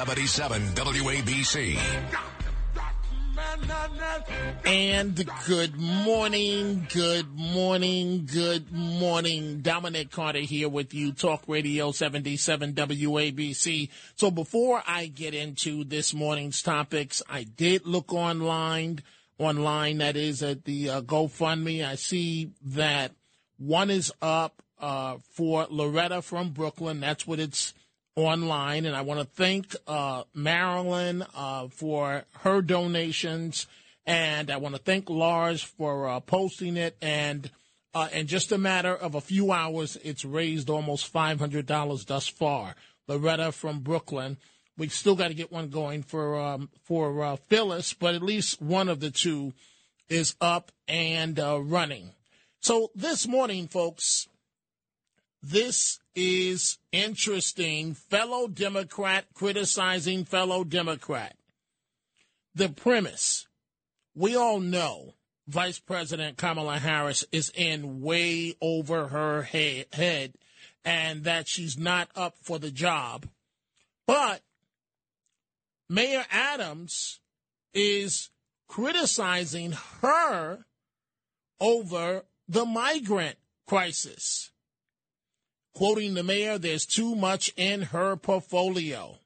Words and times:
77 0.00 0.62
WABC. 0.68 1.78
And 4.64 5.30
good 5.46 5.76
morning, 5.76 6.86
good 6.90 7.28
morning, 7.36 8.24
good 8.24 8.72
morning. 8.72 9.60
Dominic 9.60 10.10
Carter 10.10 10.38
here 10.38 10.70
with 10.70 10.94
you, 10.94 11.12
Talk 11.12 11.42
Radio 11.46 11.92
77 11.92 12.72
WABC. 12.72 13.90
So 14.14 14.30
before 14.30 14.82
I 14.86 15.04
get 15.04 15.34
into 15.34 15.84
this 15.84 16.14
morning's 16.14 16.62
topics, 16.62 17.22
I 17.28 17.42
did 17.42 17.84
look 17.84 18.14
online, 18.14 19.00
online, 19.36 19.98
that 19.98 20.16
is 20.16 20.42
at 20.42 20.64
the 20.64 20.88
uh, 20.88 21.00
GoFundMe. 21.02 21.86
I 21.86 21.96
see 21.96 22.52
that 22.64 23.12
one 23.58 23.90
is 23.90 24.10
up 24.22 24.62
uh, 24.78 25.18
for 25.34 25.66
Loretta 25.68 26.22
from 26.22 26.52
Brooklyn. 26.52 27.00
That's 27.00 27.26
what 27.26 27.38
it's 27.38 27.74
online. 28.26 28.86
And 28.86 28.96
I 28.96 29.02
want 29.02 29.20
to 29.20 29.26
thank 29.26 29.74
uh, 29.86 30.24
Marilyn 30.34 31.24
uh, 31.34 31.68
for 31.68 32.24
her 32.40 32.62
donations. 32.62 33.66
And 34.06 34.50
I 34.50 34.56
want 34.56 34.74
to 34.74 34.80
thank 34.80 35.10
Lars 35.10 35.62
for 35.62 36.08
uh, 36.08 36.20
posting 36.20 36.76
it. 36.76 36.96
And 37.00 37.50
uh, 37.94 38.08
in 38.12 38.26
just 38.26 38.52
a 38.52 38.58
matter 38.58 38.94
of 38.94 39.14
a 39.14 39.20
few 39.20 39.52
hours, 39.52 39.96
it's 40.02 40.24
raised 40.24 40.70
almost 40.70 41.12
$500 41.12 42.06
thus 42.06 42.28
far. 42.28 42.74
Loretta 43.08 43.52
from 43.52 43.80
Brooklyn. 43.80 44.36
We 44.76 44.88
still 44.88 45.16
got 45.16 45.28
to 45.28 45.34
get 45.34 45.52
one 45.52 45.68
going 45.68 46.02
for 46.02 46.40
um, 46.40 46.70
for 46.84 47.22
uh, 47.22 47.36
Phyllis, 47.48 47.92
but 47.92 48.14
at 48.14 48.22
least 48.22 48.62
one 48.62 48.88
of 48.88 49.00
the 49.00 49.10
two 49.10 49.52
is 50.08 50.36
up 50.40 50.72
and 50.88 51.38
uh, 51.38 51.60
running. 51.60 52.10
So 52.60 52.90
this 52.94 53.26
morning, 53.26 53.68
folks, 53.68 54.28
this 55.42 55.98
is 56.14 56.78
interesting. 56.92 57.94
Fellow 57.94 58.48
Democrat 58.48 59.26
criticizing 59.34 60.24
fellow 60.24 60.64
Democrat. 60.64 61.36
The 62.54 62.68
premise 62.68 63.46
we 64.14 64.36
all 64.36 64.60
know 64.60 65.14
Vice 65.46 65.78
President 65.78 66.36
Kamala 66.36 66.78
Harris 66.78 67.24
is 67.32 67.50
in 67.54 68.00
way 68.00 68.54
over 68.60 69.08
her 69.08 69.42
head 69.42 70.34
and 70.84 71.24
that 71.24 71.48
she's 71.48 71.78
not 71.78 72.08
up 72.14 72.36
for 72.40 72.58
the 72.58 72.70
job. 72.70 73.28
But 74.06 74.42
Mayor 75.88 76.24
Adams 76.30 77.20
is 77.74 78.30
criticizing 78.68 79.72
her 80.02 80.64
over 81.60 82.24
the 82.48 82.64
migrant 82.64 83.36
crisis. 83.66 84.50
Quoting 85.80 86.12
the 86.12 86.22
mayor, 86.22 86.58
there's 86.58 86.84
too 86.84 87.14
much 87.14 87.54
in 87.56 87.80
her 87.80 88.14
portfolio. 88.14 89.16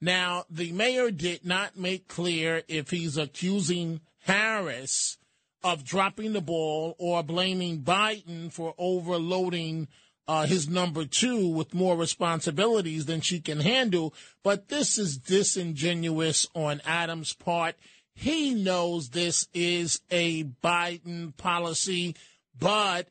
Now, 0.00 0.44
the 0.50 0.72
mayor 0.72 1.12
did 1.12 1.46
not 1.46 1.76
make 1.76 2.08
clear 2.08 2.64
if 2.66 2.90
he's 2.90 3.16
accusing 3.16 4.00
Harris 4.24 5.18
of 5.62 5.84
dropping 5.84 6.32
the 6.32 6.40
ball 6.40 6.96
or 6.98 7.22
blaming 7.22 7.82
Biden 7.82 8.52
for 8.52 8.74
overloading 8.76 9.86
uh, 10.26 10.46
his 10.46 10.68
number 10.68 11.04
two 11.04 11.46
with 11.46 11.72
more 11.72 11.96
responsibilities 11.96 13.06
than 13.06 13.20
she 13.20 13.38
can 13.38 13.60
handle. 13.60 14.12
But 14.42 14.70
this 14.70 14.98
is 14.98 15.16
disingenuous 15.16 16.48
on 16.56 16.82
Adams' 16.84 17.34
part. 17.34 17.76
He 18.14 18.52
knows 18.52 19.10
this 19.10 19.46
is 19.54 20.00
a 20.10 20.42
Biden 20.42 21.36
policy, 21.36 22.16
but 22.58 23.06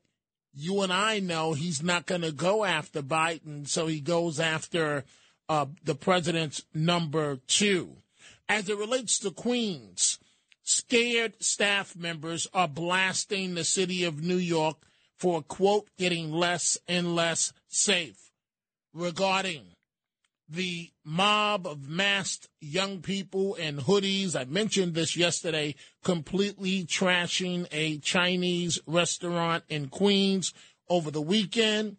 you 0.57 0.81
and 0.81 0.91
I 0.91 1.19
know 1.19 1.53
he's 1.53 1.83
not 1.83 2.07
going 2.07 2.21
to 2.21 2.31
go 2.31 2.65
after 2.65 3.01
Biden, 3.01 3.67
so 3.67 3.85
he 3.85 3.99
goes 3.99 4.39
after 4.39 5.05
uh, 5.47 5.67
the 5.83 5.95
president's 5.95 6.63
number 6.73 7.37
two. 7.47 7.97
As 8.49 8.67
it 8.67 8.77
relates 8.77 9.19
to 9.19 9.31
Queens, 9.31 10.19
scared 10.63 11.35
staff 11.39 11.95
members 11.95 12.47
are 12.53 12.67
blasting 12.67 13.53
the 13.53 13.63
city 13.63 14.03
of 14.03 14.23
New 14.23 14.37
York 14.37 14.77
for, 15.15 15.41
quote, 15.43 15.89
getting 15.97 16.31
less 16.31 16.77
and 16.87 17.15
less 17.15 17.53
safe 17.67 18.31
regarding 18.93 19.76
the 20.49 20.91
mob 21.03 21.67
of 21.67 21.89
masked 21.89 22.47
young 22.61 23.01
people 23.01 23.55
in 23.55 23.77
hoodies. 23.77 24.35
I 24.35 24.45
mentioned 24.45 24.93
this 24.93 25.17
yesterday, 25.17 25.75
completely 26.03 26.85
trashing 26.85 27.67
a 27.71 27.97
Chinese 27.99 28.79
restaurant 28.87 29.63
in 29.67 29.89
Queens 29.89 30.53
over 30.89 31.11
the 31.11 31.21
weekend. 31.21 31.97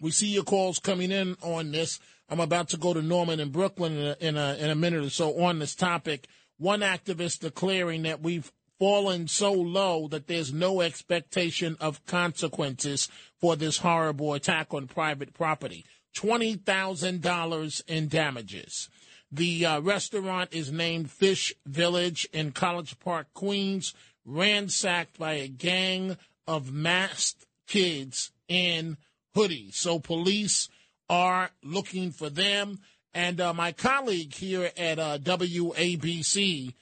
We 0.00 0.10
see 0.10 0.28
your 0.28 0.44
calls 0.44 0.78
coming 0.78 1.10
in 1.10 1.36
on 1.42 1.72
this. 1.72 1.98
I'm 2.28 2.40
about 2.40 2.68
to 2.70 2.76
go 2.76 2.92
to 2.92 3.02
Norman 3.02 3.40
in 3.40 3.50
Brooklyn 3.50 3.96
in 3.96 4.06
a, 4.06 4.16
in 4.20 4.36
a, 4.36 4.54
in 4.54 4.70
a 4.70 4.74
minute 4.74 5.04
or 5.04 5.10
so 5.10 5.42
on 5.42 5.58
this 5.58 5.74
topic. 5.74 6.26
One 6.58 6.80
activist 6.80 7.40
declaring 7.40 8.02
that 8.02 8.22
we've 8.22 8.50
fallen 8.78 9.26
so 9.26 9.52
low 9.52 10.08
that 10.08 10.26
there's 10.26 10.52
no 10.52 10.80
expectation 10.80 11.76
of 11.80 12.04
consequences 12.06 13.08
for 13.40 13.56
this 13.56 13.78
horrible 13.78 14.34
attack 14.34 14.74
on 14.74 14.86
private 14.86 15.32
property. 15.32 15.84
$20,000 16.16 17.82
in 17.86 18.08
damages. 18.08 18.88
The 19.30 19.66
uh, 19.66 19.80
restaurant 19.80 20.50
is 20.52 20.72
named 20.72 21.10
Fish 21.10 21.52
Village 21.66 22.28
in 22.32 22.52
College 22.52 22.98
Park, 22.98 23.26
Queens, 23.34 23.92
ransacked 24.24 25.18
by 25.18 25.34
a 25.34 25.48
gang 25.48 26.16
of 26.46 26.72
masked 26.72 27.46
kids 27.66 28.32
in 28.48 28.96
hoodies. 29.34 29.74
So 29.74 29.98
police 29.98 30.68
are 31.08 31.50
looking 31.62 32.10
for 32.10 32.30
them. 32.30 32.78
And 33.12 33.40
uh, 33.40 33.54
my 33.54 33.72
colleague 33.72 34.34
here 34.34 34.70
at 34.76 34.98
uh, 34.98 35.18
WABC, 35.18 36.74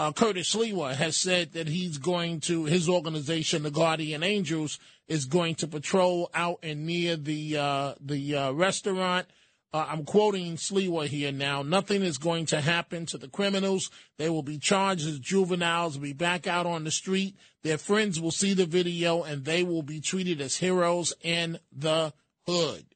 uh, 0.00 0.12
Curtis 0.12 0.54
Sliwa, 0.54 0.94
has 0.94 1.14
said 1.14 1.52
that 1.52 1.68
he's 1.68 1.98
going 1.98 2.40
to, 2.40 2.64
his 2.64 2.88
organization, 2.88 3.64
the 3.64 3.70
Guardian 3.70 4.22
Angels, 4.22 4.78
is 5.08 5.26
going 5.26 5.56
to 5.56 5.68
patrol 5.68 6.30
out 6.32 6.58
and 6.62 6.86
near 6.86 7.16
the 7.16 7.58
uh, 7.58 7.94
the 8.00 8.34
uh, 8.34 8.52
restaurant. 8.52 9.26
Uh, 9.74 9.86
I'm 9.86 10.04
quoting 10.04 10.56
Sliwa 10.56 11.06
here 11.06 11.32
now. 11.32 11.62
Nothing 11.62 12.00
is 12.00 12.16
going 12.16 12.46
to 12.46 12.62
happen 12.62 13.04
to 13.06 13.18
the 13.18 13.28
criminals. 13.28 13.90
They 14.16 14.30
will 14.30 14.42
be 14.42 14.56
charged 14.58 15.06
as 15.06 15.18
juveniles, 15.18 15.98
be 15.98 16.14
back 16.14 16.46
out 16.46 16.64
on 16.64 16.84
the 16.84 16.90
street. 16.90 17.36
Their 17.62 17.76
friends 17.76 18.18
will 18.18 18.30
see 18.30 18.54
the 18.54 18.64
video 18.64 19.22
and 19.22 19.44
they 19.44 19.62
will 19.62 19.82
be 19.82 20.00
treated 20.00 20.40
as 20.40 20.56
heroes 20.56 21.12
in 21.20 21.58
the 21.76 22.14
hood. 22.46 22.86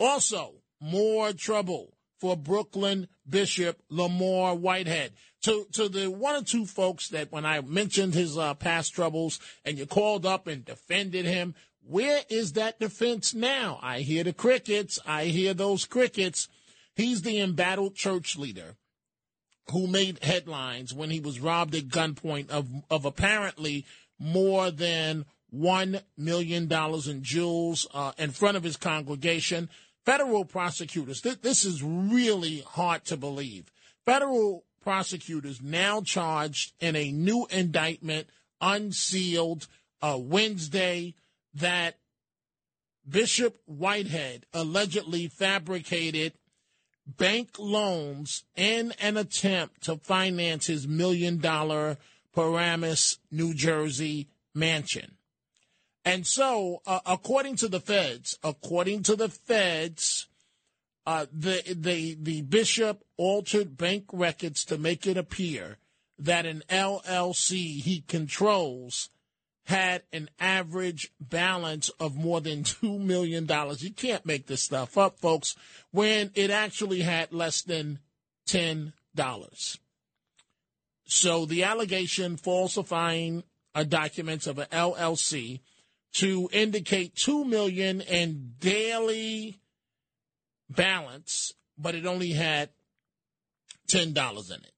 Also, 0.00 0.54
more 0.80 1.32
trouble 1.32 1.94
for 2.18 2.36
Brooklyn 2.36 3.08
Bishop 3.28 3.80
Lamar 3.88 4.54
Whitehead. 4.54 5.12
To 5.42 5.66
to 5.72 5.88
the 5.88 6.10
one 6.10 6.34
or 6.34 6.42
two 6.42 6.66
folks 6.66 7.08
that 7.08 7.30
when 7.30 7.46
I 7.46 7.60
mentioned 7.60 8.14
his 8.14 8.36
uh, 8.36 8.54
past 8.54 8.94
troubles 8.94 9.38
and 9.64 9.78
you 9.78 9.86
called 9.86 10.26
up 10.26 10.46
and 10.46 10.64
defended 10.64 11.26
him, 11.26 11.54
where 11.82 12.22
is 12.28 12.54
that 12.54 12.80
defense 12.80 13.34
now? 13.34 13.78
I 13.82 14.00
hear 14.00 14.24
the 14.24 14.32
crickets. 14.32 14.98
I 15.06 15.26
hear 15.26 15.54
those 15.54 15.84
crickets. 15.84 16.48
He's 16.94 17.22
the 17.22 17.40
embattled 17.40 17.94
church 17.94 18.36
leader 18.36 18.76
who 19.70 19.86
made 19.86 20.22
headlines 20.22 20.92
when 20.92 21.10
he 21.10 21.20
was 21.20 21.40
robbed 21.40 21.74
at 21.74 21.88
gunpoint 21.88 22.50
of 22.50 22.68
of 22.90 23.04
apparently 23.04 23.86
more 24.18 24.70
than 24.70 25.24
one 25.50 26.00
million 26.16 26.66
dollars 26.66 27.08
in 27.08 27.22
jewels 27.22 27.86
uh, 27.94 28.12
in 28.18 28.30
front 28.30 28.56
of 28.56 28.64
his 28.64 28.76
congregation. 28.76 29.68
Federal 30.08 30.46
prosecutors, 30.46 31.20
th- 31.20 31.42
this 31.42 31.66
is 31.66 31.82
really 31.82 32.60
hard 32.66 33.04
to 33.04 33.14
believe. 33.14 33.70
Federal 34.06 34.64
prosecutors 34.80 35.60
now 35.60 36.00
charged 36.00 36.72
in 36.80 36.96
a 36.96 37.12
new 37.12 37.46
indictment, 37.50 38.26
unsealed 38.58 39.66
uh, 40.00 40.16
Wednesday, 40.18 41.14
that 41.52 41.98
Bishop 43.06 43.58
Whitehead 43.66 44.46
allegedly 44.54 45.28
fabricated 45.28 46.32
bank 47.06 47.50
loans 47.58 48.44
in 48.56 48.94
an 49.02 49.18
attempt 49.18 49.82
to 49.82 49.96
finance 49.96 50.68
his 50.68 50.88
million 50.88 51.36
dollar 51.36 51.98
Paramus, 52.34 53.18
New 53.30 53.52
Jersey 53.52 54.30
mansion. 54.54 55.17
And 56.04 56.26
so, 56.26 56.80
uh, 56.86 57.00
according 57.06 57.56
to 57.56 57.68
the 57.68 57.80
feds, 57.80 58.38
according 58.42 59.02
to 59.04 59.16
the 59.16 59.28
feds, 59.28 60.28
Uh, 61.08 61.24
the 61.32 61.62
the 61.74 62.18
the 62.20 62.42
bishop 62.42 63.02
altered 63.16 63.78
bank 63.78 64.04
records 64.12 64.62
to 64.62 64.76
make 64.76 65.06
it 65.06 65.16
appear 65.16 65.78
that 66.18 66.44
an 66.44 66.62
LLC 66.68 67.80
he 67.80 68.02
controls 68.06 69.08
had 69.64 70.02
an 70.12 70.28
average 70.38 71.10
balance 71.18 71.88
of 71.98 72.14
more 72.14 72.42
than 72.42 72.62
$2 72.62 73.00
million. 73.00 73.48
You 73.78 73.90
can't 73.90 74.26
make 74.26 74.48
this 74.48 74.62
stuff 74.62 74.98
up, 74.98 75.18
folks, 75.18 75.56
when 75.92 76.30
it 76.34 76.50
actually 76.50 77.00
had 77.00 77.32
less 77.32 77.62
than 77.62 78.00
$10. 78.46 78.92
So 81.06 81.46
the 81.46 81.64
allegation 81.64 82.36
falsifying 82.36 83.44
a 83.74 83.86
documents 83.86 84.46
of 84.46 84.58
an 84.58 84.66
LLC 84.72 85.60
to 86.14 86.48
indicate 86.52 87.14
2 87.14 87.44
million 87.44 88.00
in 88.00 88.54
daily 88.58 89.60
balance, 90.70 91.52
but 91.76 91.94
it 91.94 92.06
only 92.06 92.32
had 92.32 92.70
$10 93.90 94.50
in 94.50 94.56
it. 94.56 94.72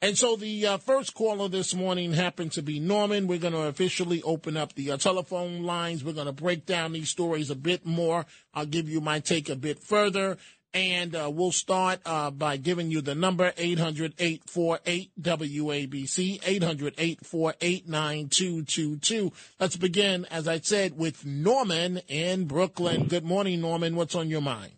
And 0.00 0.16
so 0.16 0.36
the 0.36 0.64
uh, 0.64 0.78
first 0.78 1.14
caller 1.14 1.48
this 1.48 1.74
morning 1.74 2.12
happened 2.12 2.52
to 2.52 2.62
be 2.62 2.78
Norman. 2.78 3.26
We're 3.26 3.40
going 3.40 3.52
to 3.52 3.62
officially 3.62 4.22
open 4.22 4.56
up 4.56 4.74
the 4.74 4.92
uh, 4.92 4.96
telephone 4.96 5.64
lines. 5.64 6.04
We're 6.04 6.12
going 6.12 6.26
to 6.26 6.32
break 6.32 6.66
down 6.66 6.92
these 6.92 7.10
stories 7.10 7.50
a 7.50 7.56
bit 7.56 7.84
more. 7.84 8.24
I'll 8.54 8.64
give 8.64 8.88
you 8.88 9.00
my 9.00 9.18
take 9.18 9.48
a 9.48 9.56
bit 9.56 9.80
further. 9.80 10.38
And 10.74 11.16
uh, 11.16 11.30
we'll 11.32 11.52
start 11.52 12.00
uh, 12.04 12.30
by 12.30 12.58
giving 12.58 12.90
you 12.90 13.00
the 13.00 13.14
number 13.14 13.52
800 13.56 14.14
848 14.18 15.12
WABC, 15.20 16.40
800 16.44 16.94
848 16.98 17.88
9222. 17.88 19.32
Let's 19.58 19.76
begin, 19.76 20.26
as 20.30 20.46
I 20.46 20.60
said, 20.60 20.98
with 20.98 21.24
Norman 21.24 21.98
in 22.08 22.44
Brooklyn. 22.44 23.06
Good 23.06 23.24
morning, 23.24 23.60
Norman. 23.62 23.96
What's 23.96 24.14
on 24.14 24.28
your 24.28 24.42
mind? 24.42 24.72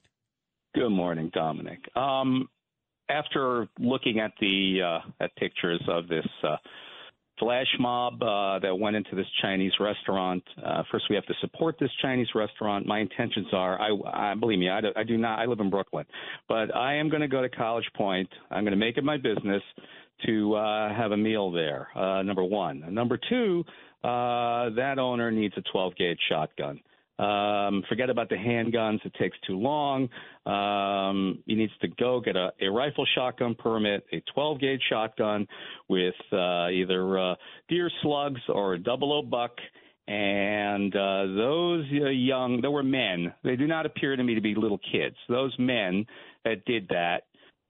Good 0.75 0.90
morning, 0.90 1.31
Dominic. 1.34 1.81
Um, 1.96 2.48
after 3.08 3.69
looking 3.78 4.20
at 4.20 4.32
the 4.40 4.82
uh, 4.82 5.25
at 5.25 5.34
pictures 5.34 5.82
of 5.88 6.06
this 6.06 6.26
uh, 6.44 6.56
flash 7.40 7.66
mob 7.81 8.22
uh, 8.22 8.58
that 8.60 8.78
went 8.78 8.94
into 8.94 9.16
this 9.16 9.26
Chinese 9.42 9.72
restaurant, 9.81 10.44
uh, 10.64 10.82
first 10.92 11.06
we 11.10 11.16
have 11.16 11.26
to 11.26 11.34
support 11.40 11.76
this 11.81 11.90
Chinese 12.00 12.28
restaurant. 12.34 12.87
My 12.87 13.00
intentions 13.00 13.48
are, 13.52 13.81
I, 13.81 14.31
I 14.31 14.34
believe 14.34 14.58
me, 14.58 14.69
I 14.70 14.81
do, 14.81 14.88
I 14.94 15.02
do 15.02 15.16
not. 15.16 15.40
I 15.40 15.46
live 15.46 15.60
in 15.60 15.70
Brooklyn, 15.70 16.04
but 16.48 16.75
I 16.76 16.94
am 16.94 17.08
going 17.08 17.22
to 17.22 17.28
go 17.28 17.42
to 17.42 17.48
College 17.48 17.90
Point. 17.96 18.28
I'm 18.50 18.62
going 18.62 18.72
to 18.72 18.76
make 18.76 18.96
it 18.96 19.04
my 19.04 19.16
business 19.16 19.62
to 20.26 20.54
uh, 20.54 20.94
have 20.94 21.12
a 21.12 21.16
meal 21.16 21.50
there. 21.50 21.88
Uh, 21.96 22.22
number 22.22 22.44
one. 22.44 22.84
Number 22.92 23.19
two, 23.28 23.64
uh, 24.04 24.70
that 24.76 24.96
owner 24.98 25.31
needs 25.31 25.54
a 25.56 25.62
12 25.72 25.96
gauge 25.96 26.19
shotgun. 26.28 26.81
Um, 27.20 27.82
forget 27.87 28.08
about 28.08 28.31
the 28.31 28.37
handguns; 28.37 29.05
it 29.05 29.12
takes 29.19 29.37
too 29.46 29.58
long. 29.58 30.08
Um, 30.46 31.43
he 31.44 31.55
needs 31.55 31.72
to 31.82 31.88
go 31.88 32.20
get 32.20 32.34
a, 32.34 32.50
a 32.62 32.69
rifle 32.69 33.05
shotgun 33.14 33.55
permit, 33.55 34.05
a 34.11 34.22
12 34.32 34.61
gauge 34.61 34.81
shotgun 34.88 35.46
with 35.88 36.14
uh, 36.32 36.69
either 36.69 37.19
uh, 37.19 37.34
deer 37.69 37.90
slugs 38.00 38.40
or 38.49 38.75
a 38.75 38.78
double 38.78 39.12
O 39.12 39.22
buck. 39.22 39.52
And 40.08 40.96
uh, 40.96 41.26
those 41.37 41.84
uh, 41.93 42.08
young, 42.08 42.61
there 42.62 42.70
were 42.70 42.82
men. 42.82 43.34
They 43.44 43.55
do 43.55 43.66
not 43.66 43.84
appear 43.84 44.16
to 44.16 44.25
me 44.25 44.34
to 44.34 44.40
be 44.40 44.55
little 44.55 44.81
kids. 44.90 45.16
Those 45.28 45.55
men 45.58 46.06
that 46.44 46.64
did 46.64 46.88
that 46.88 47.25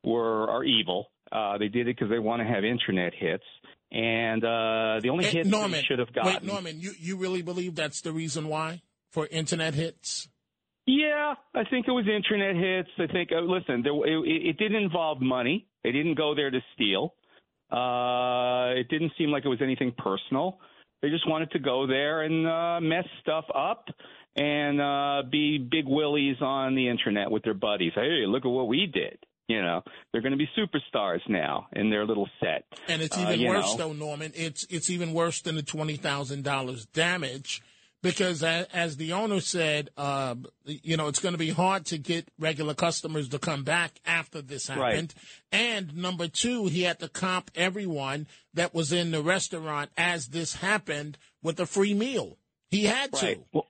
were 0.05 0.49
are 0.49 0.63
evil. 0.63 1.11
Uh, 1.33 1.59
they 1.59 1.69
did 1.69 1.89
it 1.89 1.97
because 1.97 2.09
they 2.09 2.21
want 2.21 2.41
to 2.41 2.47
have 2.47 2.65
internet 2.65 3.13
hits 3.15 3.45
and 3.93 4.45
uh, 4.45 5.01
the 5.03 5.09
only 5.11 5.25
hit 5.25 5.47
Norman, 5.47 5.73
they 5.73 5.83
should 5.83 5.99
have 5.99 6.13
gotten. 6.13 6.33
Wait, 6.33 6.43
Norman, 6.45 6.81
you, 6.81 6.93
you 6.99 7.17
really 7.17 7.43
believe 7.43 7.75
that's 7.75 8.01
the 8.03 8.13
reason 8.13 8.47
why 8.49 8.83
for 9.11 9.27
internet 9.29 9.75
hits? 9.75 10.29
Yeah, 10.87 11.35
I 11.55 11.65
think 11.71 11.87
it 11.89 11.93
was 11.93 12.07
internet 12.09 12.57
hits. 12.57 12.89
I 12.99 13.07
think 13.13 13.31
uh, 13.33 13.41
listen, 13.41 13.83
there, 13.83 13.93
it, 14.07 14.47
it 14.51 14.59
didn't 14.59 14.83
involve 14.83 15.21
money. 15.21 15.67
They 15.85 15.93
didn't 15.93 16.15
go 16.17 16.35
there 16.35 16.51
to 16.51 16.61
steal. 16.75 17.15
Uh, 17.71 18.73
it 18.81 18.89
didn't 18.89 19.13
seem 19.17 19.31
like 19.31 19.45
it 19.45 19.49
was 19.49 19.63
anything 19.63 19.93
personal. 19.97 20.59
They 21.03 21.09
just 21.09 21.29
wanted 21.29 21.51
to 21.53 21.59
go 21.59 21.87
there 21.87 22.23
and 22.23 22.47
uh, 22.47 22.81
mess 22.81 23.05
stuff 23.23 23.45
up 23.55 23.87
and 24.37 24.81
uh, 24.81 25.23
be 25.31 25.59
big 25.59 25.87
willies 25.87 26.37
on 26.41 26.75
the 26.75 26.89
internet 26.89 27.31
with 27.31 27.43
their 27.45 27.55
buddies. 27.55 27.93
Hey, 27.95 28.25
look 28.27 28.45
at 28.45 28.49
what 28.51 28.69
we 28.69 28.87
did. 28.87 29.19
You 29.49 29.63
know, 29.63 29.83
they're 30.13 30.21
going 30.23 30.33
to 30.33 30.39
be 30.39 30.49
superstars 30.57 31.21
now 31.29 31.67
in 31.73 31.91
their 31.91 32.07
little 32.07 32.29
set. 32.41 32.65
And 32.89 33.03
it's 33.03 33.17
Uh, 33.17 33.23
even 33.23 33.41
you 33.41 33.49
worse, 33.49 33.73
know. 33.77 33.89
though, 33.89 33.93
Norman. 33.93 34.33
It's 34.37 34.65
it's 34.71 34.91
even 34.91 35.13
worse 35.13 35.41
than 35.43 35.57
the 35.57 35.63
twenty 35.63 35.97
thousand 35.97 36.45
dollars 36.45 36.87
damage, 36.87 37.61
because 38.03 38.43
as, 38.43 38.97
the 38.97 39.13
owner 39.13 39.41
said, 39.41 39.91
uh, 39.97 40.35
you 40.65 40.97
know, 40.97 41.09
it's 41.09 41.21
going 41.21 41.35
to 41.35 41.39
be 41.39 41.51
hard 41.51 41.87
to 41.87 41.99
get 41.99 42.29
regular 42.39 42.75
customers 42.75 43.29
to 43.29 43.39
come 43.39 43.63
back 43.63 44.01
after 44.07 44.41
this 44.41 44.69
happened. 44.69 45.15
Right. 45.53 45.61
And 45.61 45.97
number 45.97 46.29
two, 46.29 46.67
he 46.67 46.83
had 46.83 46.99
to 47.01 47.09
comp 47.09 47.51
everyone 47.55 48.27
that 48.55 48.75
was 48.75 48.93
in 48.93 49.11
the 49.11 49.23
restaurant 49.23 49.91
as 49.97 50.29
this 50.29 50.57
happened 50.57 51.19
with 51.43 51.61
a 51.61 51.67
free 51.67 51.95
meal. 51.95 52.39
He 52.71 52.85
had 52.85 53.13
to. 53.15 53.27
Right. 53.27 53.41
Well, 53.53 53.67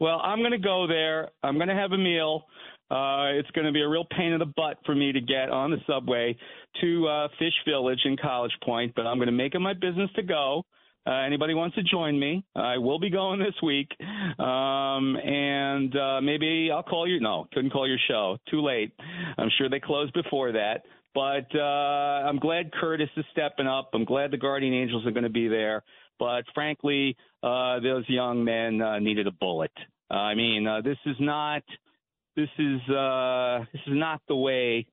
well, 0.00 0.20
I'm 0.22 0.38
going 0.38 0.52
to 0.52 0.58
go 0.58 0.86
there. 0.86 1.30
I'm 1.42 1.56
going 1.56 1.68
to 1.68 1.74
have 1.74 1.92
a 1.92 1.98
meal. 1.98 2.44
Uh, 2.90 3.36
it's 3.36 3.50
going 3.50 3.66
to 3.66 3.72
be 3.72 3.82
a 3.82 3.88
real 3.88 4.06
pain 4.16 4.32
in 4.32 4.38
the 4.38 4.46
butt 4.46 4.78
for 4.86 4.94
me 4.94 5.12
to 5.12 5.20
get 5.20 5.50
on 5.50 5.70
the 5.70 5.78
subway 5.86 6.36
to 6.80 7.06
uh, 7.06 7.28
Fish 7.38 7.52
Village 7.66 8.00
in 8.04 8.16
College 8.16 8.52
Point, 8.64 8.94
but 8.96 9.06
I'm 9.06 9.18
going 9.18 9.26
to 9.26 9.32
make 9.32 9.54
it 9.54 9.58
my 9.58 9.74
business 9.74 10.08
to 10.16 10.22
go. 10.22 10.64
Uh, 11.08 11.22
anybody 11.24 11.54
wants 11.54 11.74
to 11.76 11.82
join 11.82 12.18
me? 12.18 12.44
I 12.54 12.76
will 12.76 12.98
be 12.98 13.08
going 13.08 13.38
this 13.38 13.54
week, 13.62 13.88
um, 14.38 15.16
and 15.16 15.96
uh, 15.96 16.20
maybe 16.20 16.70
I'll 16.70 16.82
call 16.82 17.08
you. 17.08 17.18
No, 17.18 17.46
couldn't 17.54 17.70
call 17.70 17.88
your 17.88 17.98
show. 18.06 18.36
Too 18.50 18.60
late. 18.60 18.92
I'm 19.38 19.48
sure 19.56 19.70
they 19.70 19.80
closed 19.80 20.12
before 20.12 20.52
that. 20.52 20.82
But 21.14 21.46
uh, 21.58 22.28
I'm 22.28 22.38
glad 22.38 22.72
Curtis 22.72 23.08
is 23.16 23.24
stepping 23.32 23.66
up. 23.66 23.90
I'm 23.94 24.04
glad 24.04 24.30
the 24.30 24.36
Guardian 24.36 24.74
Angels 24.74 25.06
are 25.06 25.10
going 25.10 25.24
to 25.24 25.30
be 25.30 25.48
there. 25.48 25.82
But 26.18 26.42
frankly, 26.54 27.16
uh, 27.42 27.80
those 27.80 28.04
young 28.08 28.44
men 28.44 28.82
uh, 28.82 28.98
needed 28.98 29.26
a 29.26 29.32
bullet. 29.32 29.72
I 30.10 30.34
mean, 30.34 30.66
uh, 30.66 30.82
this 30.82 30.98
is 31.06 31.16
not 31.20 31.62
this 32.36 32.48
is 32.58 32.80
uh, 32.90 33.64
this 33.72 33.82
is 33.86 33.94
not 33.94 34.20
the 34.28 34.36
way 34.36 34.86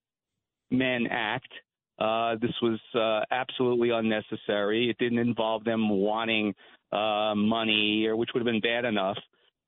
men 0.71 1.07
act. 1.09 1.49
Uh, 1.97 2.35
this 2.41 2.53
was 2.61 2.79
uh, 2.93 3.21
absolutely 3.31 3.89
unnecessary. 3.91 4.89
It 4.89 4.97
didn't 4.97 5.19
involve 5.19 5.63
them 5.63 5.89
wanting 5.89 6.53
uh, 6.91 7.33
money, 7.35 8.05
or 8.05 8.15
which 8.15 8.29
would 8.33 8.41
have 8.41 8.51
been 8.51 8.61
bad 8.61 8.85
enough. 8.85 9.17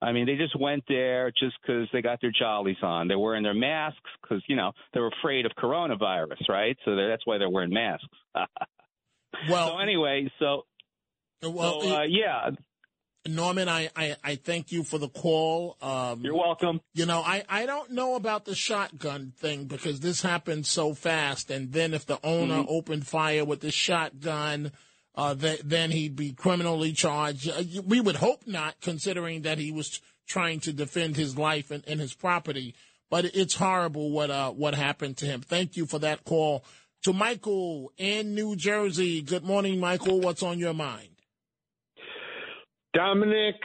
I 0.02 0.12
mean, 0.12 0.28
they 0.28 0.36
just 0.36 0.60
went 0.60 0.84
there 0.88 1.32
just 1.32 1.56
because 1.62 1.88
they 1.92 2.02
got 2.02 2.22
their 2.22 2.32
jollies 2.32 2.78
on. 2.84 3.08
They're 3.08 3.18
wearing 3.18 3.44
their 3.44 3.56
masks 3.56 4.00
because 4.22 4.44
you 4.48 4.56
know 4.56 4.72
they're 4.94 5.08
afraid 5.08 5.46
of 5.46 5.54
coronavirus, 5.54 6.48
right? 6.50 6.78
So 6.86 6.96
that's 6.96 7.26
why 7.26 7.38
they're 7.38 7.50
wearing 7.50 7.74
masks. 7.74 8.06
Well, 9.50 9.74
so 9.74 9.78
anyway, 9.78 10.32
so 10.40 10.64
well, 11.44 11.82
so 11.82 11.98
uh, 11.98 12.04
yeah, 12.04 12.50
Norman, 13.36 13.68
I, 13.70 13.90
I, 13.96 14.16
I 14.24 14.36
thank 14.36 14.72
you 14.72 14.84
for 14.84 14.98
the 14.98 15.10
call. 15.10 15.78
Um, 15.82 16.22
you're 16.24 16.36
welcome. 16.36 16.82
You 16.94 17.06
know, 17.06 17.20
I, 17.20 17.44
I 17.50 17.66
don't 17.66 17.92
know 17.92 18.16
about 18.16 18.46
the 18.46 18.56
shotgun 18.56 19.34
thing 19.38 19.66
because 19.66 20.00
this 20.00 20.22
happened 20.22 20.66
so 20.66 20.94
fast. 20.94 21.50
And 21.52 21.72
then 21.72 21.94
if 21.94 22.06
the 22.06 22.20
owner 22.24 22.56
Mm-hmm. 22.56 22.70
opened 22.70 23.08
fire 23.08 23.46
with 23.46 23.62
the 23.62 23.72
shotgun, 23.72 24.72
uh, 25.16 25.36
th- 25.36 25.62
then 25.64 25.92
he'd 25.92 26.16
be 26.16 26.32
criminally 26.34 26.94
charged. 26.94 27.50
Uh, 27.50 27.82
We 27.86 28.00
would 28.00 28.18
hope 28.18 28.48
not, 28.48 28.80
considering 28.82 29.42
that 29.44 29.58
he 29.58 29.72
was 29.72 30.00
trying 30.28 30.60
to 30.62 30.74
defend 30.74 31.16
his 31.16 31.38
life 31.38 31.72
and, 31.72 31.84
and 31.88 32.00
his 32.00 32.14
property. 32.14 32.76
But 33.10 33.26
it's 33.26 33.56
horrible 33.56 34.12
what 34.12 34.30
uh, 34.30 34.52
what 34.52 34.76
happened 34.76 35.18
to 35.18 35.26
him. 35.26 35.42
Thank 35.42 35.78
you 35.78 35.86
for 35.86 36.00
that 36.00 36.26
call. 36.26 36.64
To 37.04 37.14
Michael 37.14 37.92
in 37.98 38.36
New 38.36 38.56
Jersey. 38.58 39.22
Good 39.22 39.44
morning, 39.46 39.80
Michael. 39.80 40.20
What's 40.20 40.44
on 40.44 40.60
your 40.60 40.74
mind? 40.74 41.10
Dominic, 42.98 43.56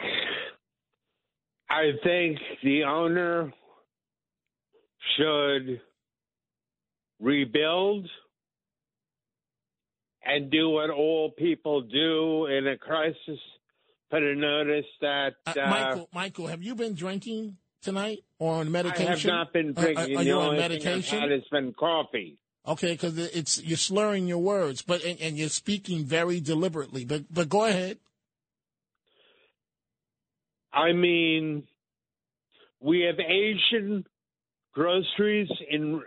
I 1.67 1.93
think 2.03 2.37
the 2.63 2.83
owner 2.83 3.51
should 5.17 5.81
rebuild 7.19 8.07
and 10.23 10.51
do 10.51 10.69
what 10.69 10.91
all 10.91 11.31
people 11.31 11.81
do 11.81 12.45
in 12.45 12.67
a 12.67 12.77
crisis. 12.77 13.39
Put 14.11 14.21
a 14.21 14.35
notice 14.35 14.85
that 15.01 15.33
Uh, 15.47 15.53
uh, 15.59 15.67
Michael, 15.67 16.09
Michael, 16.13 16.47
have 16.47 16.61
you 16.61 16.75
been 16.75 16.93
drinking 16.93 17.57
tonight 17.81 18.19
or 18.37 18.53
on 18.53 18.71
medication? 18.71 19.07
I 19.07 19.09
have 19.09 19.25
not 19.25 19.51
been 19.51 19.73
drinking. 19.73 20.15
Are, 20.15 20.21
you 20.21 20.35
on 20.35 20.57
medication? 20.57 21.21
thing 21.21 21.31
has 21.31 21.47
been 21.51 21.73
coffee. 21.73 22.37
Okay, 22.67 22.91
because 22.91 23.17
it's 23.17 23.63
you're 23.63 23.77
slurring 23.77 24.27
your 24.27 24.37
words, 24.37 24.83
but 24.83 25.03
and, 25.03 25.19
and 25.19 25.37
you're 25.37 25.49
speaking 25.49 26.05
very 26.05 26.39
deliberately. 26.39 27.03
But 27.03 27.33
but 27.33 27.49
go 27.49 27.65
ahead. 27.65 27.97
I 30.73 30.93
mean, 30.93 31.63
we 32.81 33.01
have 33.01 33.19
Asian 33.19 34.05
groceries 34.73 35.49
in 35.69 36.01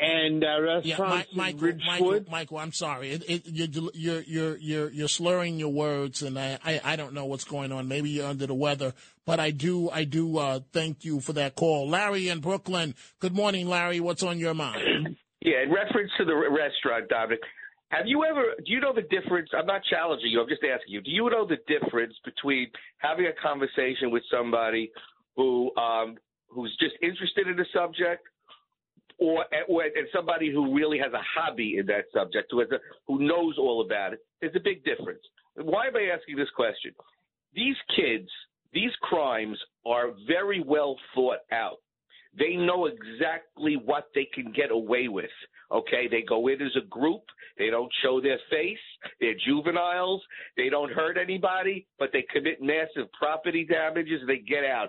and 0.00 0.44
uh, 0.44 0.80
Yeah, 0.84 0.94
restaurants 0.94 1.26
Mi- 1.34 1.50
in 1.50 1.56
Michael, 1.58 1.60
Michael, 1.60 2.06
Ridgewood. 2.12 2.30
Michael, 2.30 2.58
I'm 2.58 2.72
sorry. 2.72 3.10
It, 3.10 3.24
it, 3.28 3.42
you're, 3.46 3.90
you're 3.94 4.20
you're 4.22 4.56
you're 4.58 4.90
you're 4.90 5.08
slurring 5.08 5.58
your 5.58 5.72
words, 5.72 6.22
and 6.22 6.38
I, 6.38 6.56
I 6.64 6.80
I 6.84 6.96
don't 6.96 7.14
know 7.14 7.24
what's 7.26 7.42
going 7.44 7.72
on. 7.72 7.88
Maybe 7.88 8.10
you're 8.10 8.28
under 8.28 8.46
the 8.46 8.54
weather. 8.54 8.94
But 9.26 9.40
I 9.40 9.50
do, 9.50 9.90
I 9.90 10.04
do 10.04 10.38
uh, 10.38 10.60
thank 10.72 11.04
you 11.04 11.20
for 11.20 11.32
that 11.34 11.54
call, 11.56 11.88
Larry 11.90 12.28
in 12.28 12.40
Brooklyn. 12.40 12.94
Good 13.18 13.34
morning, 13.34 13.68
Larry. 13.68 13.98
What's 14.00 14.22
on 14.22 14.38
your 14.38 14.54
mind? 14.54 15.16
Yeah, 15.40 15.62
in 15.62 15.72
reference 15.72 16.10
to 16.18 16.24
the 16.24 16.34
restaurant, 16.34 17.08
Dominic, 17.08 17.38
have 17.90 18.06
you 18.06 18.24
ever? 18.24 18.54
Do 18.64 18.72
you 18.72 18.80
know 18.80 18.92
the 18.92 19.02
difference? 19.02 19.48
I'm 19.56 19.66
not 19.66 19.82
challenging 19.88 20.30
you. 20.30 20.40
I'm 20.40 20.48
just 20.48 20.62
asking 20.62 20.92
you. 20.92 21.00
Do 21.00 21.10
you 21.10 21.28
know 21.30 21.46
the 21.46 21.56
difference 21.66 22.14
between 22.24 22.68
having 22.98 23.26
a 23.26 23.32
conversation 23.42 24.10
with 24.10 24.22
somebody 24.30 24.90
who 25.36 25.74
um, 25.76 26.16
who's 26.48 26.76
just 26.80 26.94
interested 27.02 27.48
in 27.48 27.56
the 27.56 27.64
subject, 27.72 28.22
or, 29.18 29.44
or 29.68 29.82
and 29.82 30.06
somebody 30.14 30.50
who 30.52 30.74
really 30.74 30.98
has 30.98 31.12
a 31.12 31.22
hobby 31.34 31.78
in 31.78 31.86
that 31.86 32.04
subject, 32.12 32.48
who 32.50 32.60
has 32.60 32.70
a, 32.72 32.78
who 33.06 33.26
knows 33.26 33.56
all 33.58 33.84
about 33.84 34.12
it? 34.12 34.20
There's 34.40 34.56
a 34.56 34.60
big 34.60 34.84
difference. 34.84 35.22
Why 35.56 35.86
am 35.86 35.96
I 35.96 36.10
asking 36.14 36.36
this 36.36 36.50
question? 36.54 36.92
These 37.54 37.76
kids, 37.96 38.28
these 38.72 38.92
crimes 39.00 39.58
are 39.86 40.10
very 40.26 40.62
well 40.62 40.96
thought 41.14 41.40
out. 41.52 41.78
They 42.38 42.54
know 42.54 42.86
exactly 42.86 43.76
what 43.82 44.08
they 44.14 44.28
can 44.32 44.52
get 44.52 44.70
away 44.70 45.08
with. 45.08 45.30
Okay, 45.70 46.08
they 46.10 46.22
go 46.22 46.48
in 46.48 46.62
as 46.62 46.76
a 46.76 46.86
group. 46.86 47.22
They 47.58 47.70
don't 47.70 47.92
show 48.02 48.20
their 48.20 48.38
face. 48.50 48.78
They're 49.20 49.34
juveniles. 49.46 50.22
They 50.56 50.68
don't 50.68 50.92
hurt 50.92 51.18
anybody, 51.18 51.86
but 51.98 52.10
they 52.12 52.24
commit 52.32 52.62
massive 52.62 53.12
property 53.18 53.66
damages. 53.68 54.22
They 54.26 54.38
get 54.38 54.64
out. 54.64 54.88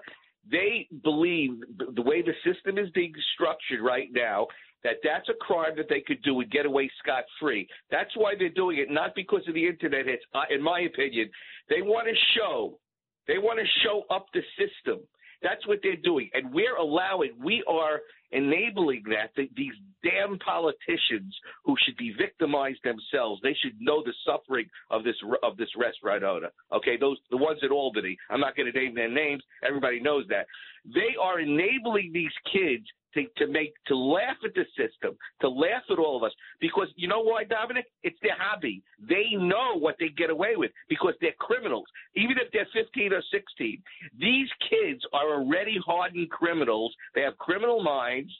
They 0.49 0.87
believe 1.03 1.51
the 1.95 2.01
way 2.01 2.21
the 2.21 2.33
system 2.45 2.77
is 2.77 2.89
being 2.91 3.13
structured 3.33 3.81
right 3.81 4.09
now 4.11 4.47
that 4.83 4.97
that's 5.03 5.27
a 5.29 5.33
crime 5.33 5.73
that 5.77 5.87
they 5.89 6.01
could 6.01 6.21
do 6.23 6.39
and 6.39 6.49
get 6.51 6.65
away 6.65 6.89
scot 7.03 7.23
free. 7.39 7.67
That's 7.91 8.11
why 8.15 8.33
they're 8.37 8.49
doing 8.49 8.77
it, 8.77 8.89
not 8.89 9.13
because 9.15 9.41
of 9.47 9.53
the 9.53 9.67
internet 9.67 10.05
hits. 10.05 10.23
Uh, 10.33 10.43
in 10.49 10.61
my 10.61 10.81
opinion, 10.81 11.29
they 11.69 11.81
want 11.81 12.07
to 12.07 12.15
show. 12.37 12.79
They 13.27 13.37
want 13.37 13.59
to 13.59 13.65
show 13.83 14.03
up 14.09 14.27
the 14.33 14.41
system. 14.57 15.03
That's 15.41 15.65
what 15.67 15.79
they're 15.83 15.95
doing, 15.95 16.29
and 16.33 16.53
we're 16.53 16.75
allowing. 16.75 17.31
We 17.41 17.63
are 17.67 18.01
enabling 18.31 19.03
that. 19.09 19.31
These 19.35 19.73
damn 20.03 20.37
politicians 20.39 21.35
who 21.65 21.75
should 21.85 21.97
be 21.97 22.13
victimized 22.17 22.79
themselves. 22.83 23.41
They 23.43 23.55
should 23.61 23.79
know 23.79 24.03
the 24.03 24.13
suffering 24.25 24.65
of 24.89 25.03
this 25.03 25.15
of 25.43 25.57
this 25.57 25.69
restaurant 25.77 26.23
owner. 26.23 26.49
Okay, 26.73 26.97
those 26.97 27.17
the 27.31 27.37
ones 27.37 27.59
at 27.63 27.71
Albany. 27.71 28.17
I'm 28.29 28.39
not 28.39 28.55
going 28.55 28.71
to 28.71 28.77
name 28.77 28.95
their 28.95 29.11
names. 29.11 29.43
Everybody 29.65 29.99
knows 29.99 30.25
that. 30.29 30.45
They 30.85 31.15
are 31.21 31.39
enabling 31.39 32.11
these 32.13 32.31
kids 32.51 32.85
to, 33.13 33.23
to 33.37 33.47
make 33.47 33.73
to 33.87 33.95
laugh 33.95 34.37
at 34.43 34.53
the 34.53 34.65
system, 34.77 35.17
to 35.41 35.49
laugh 35.49 35.83
at 35.89 35.99
all 35.99 36.17
of 36.17 36.23
us. 36.23 36.31
Because 36.59 36.87
you 36.95 37.07
know 37.07 37.21
why, 37.21 37.43
Dominic? 37.43 37.85
It's 38.03 38.17
their 38.21 38.37
hobby. 38.37 38.83
They 38.99 39.35
know 39.35 39.77
what 39.77 39.95
they 39.99 40.09
get 40.09 40.29
away 40.29 40.55
with 40.55 40.71
because 40.87 41.13
they're 41.21 41.37
criminals. 41.39 41.85
Even 42.15 42.37
if 42.37 42.51
they're 42.51 42.67
15 42.73 43.13
or 43.13 43.23
16, 43.31 43.81
these 44.19 44.49
kids 44.69 45.01
are 45.13 45.39
already 45.39 45.77
hardened 45.85 46.29
criminals. 46.29 46.93
They 47.15 47.21
have 47.21 47.37
criminal 47.37 47.83
minds, 47.83 48.31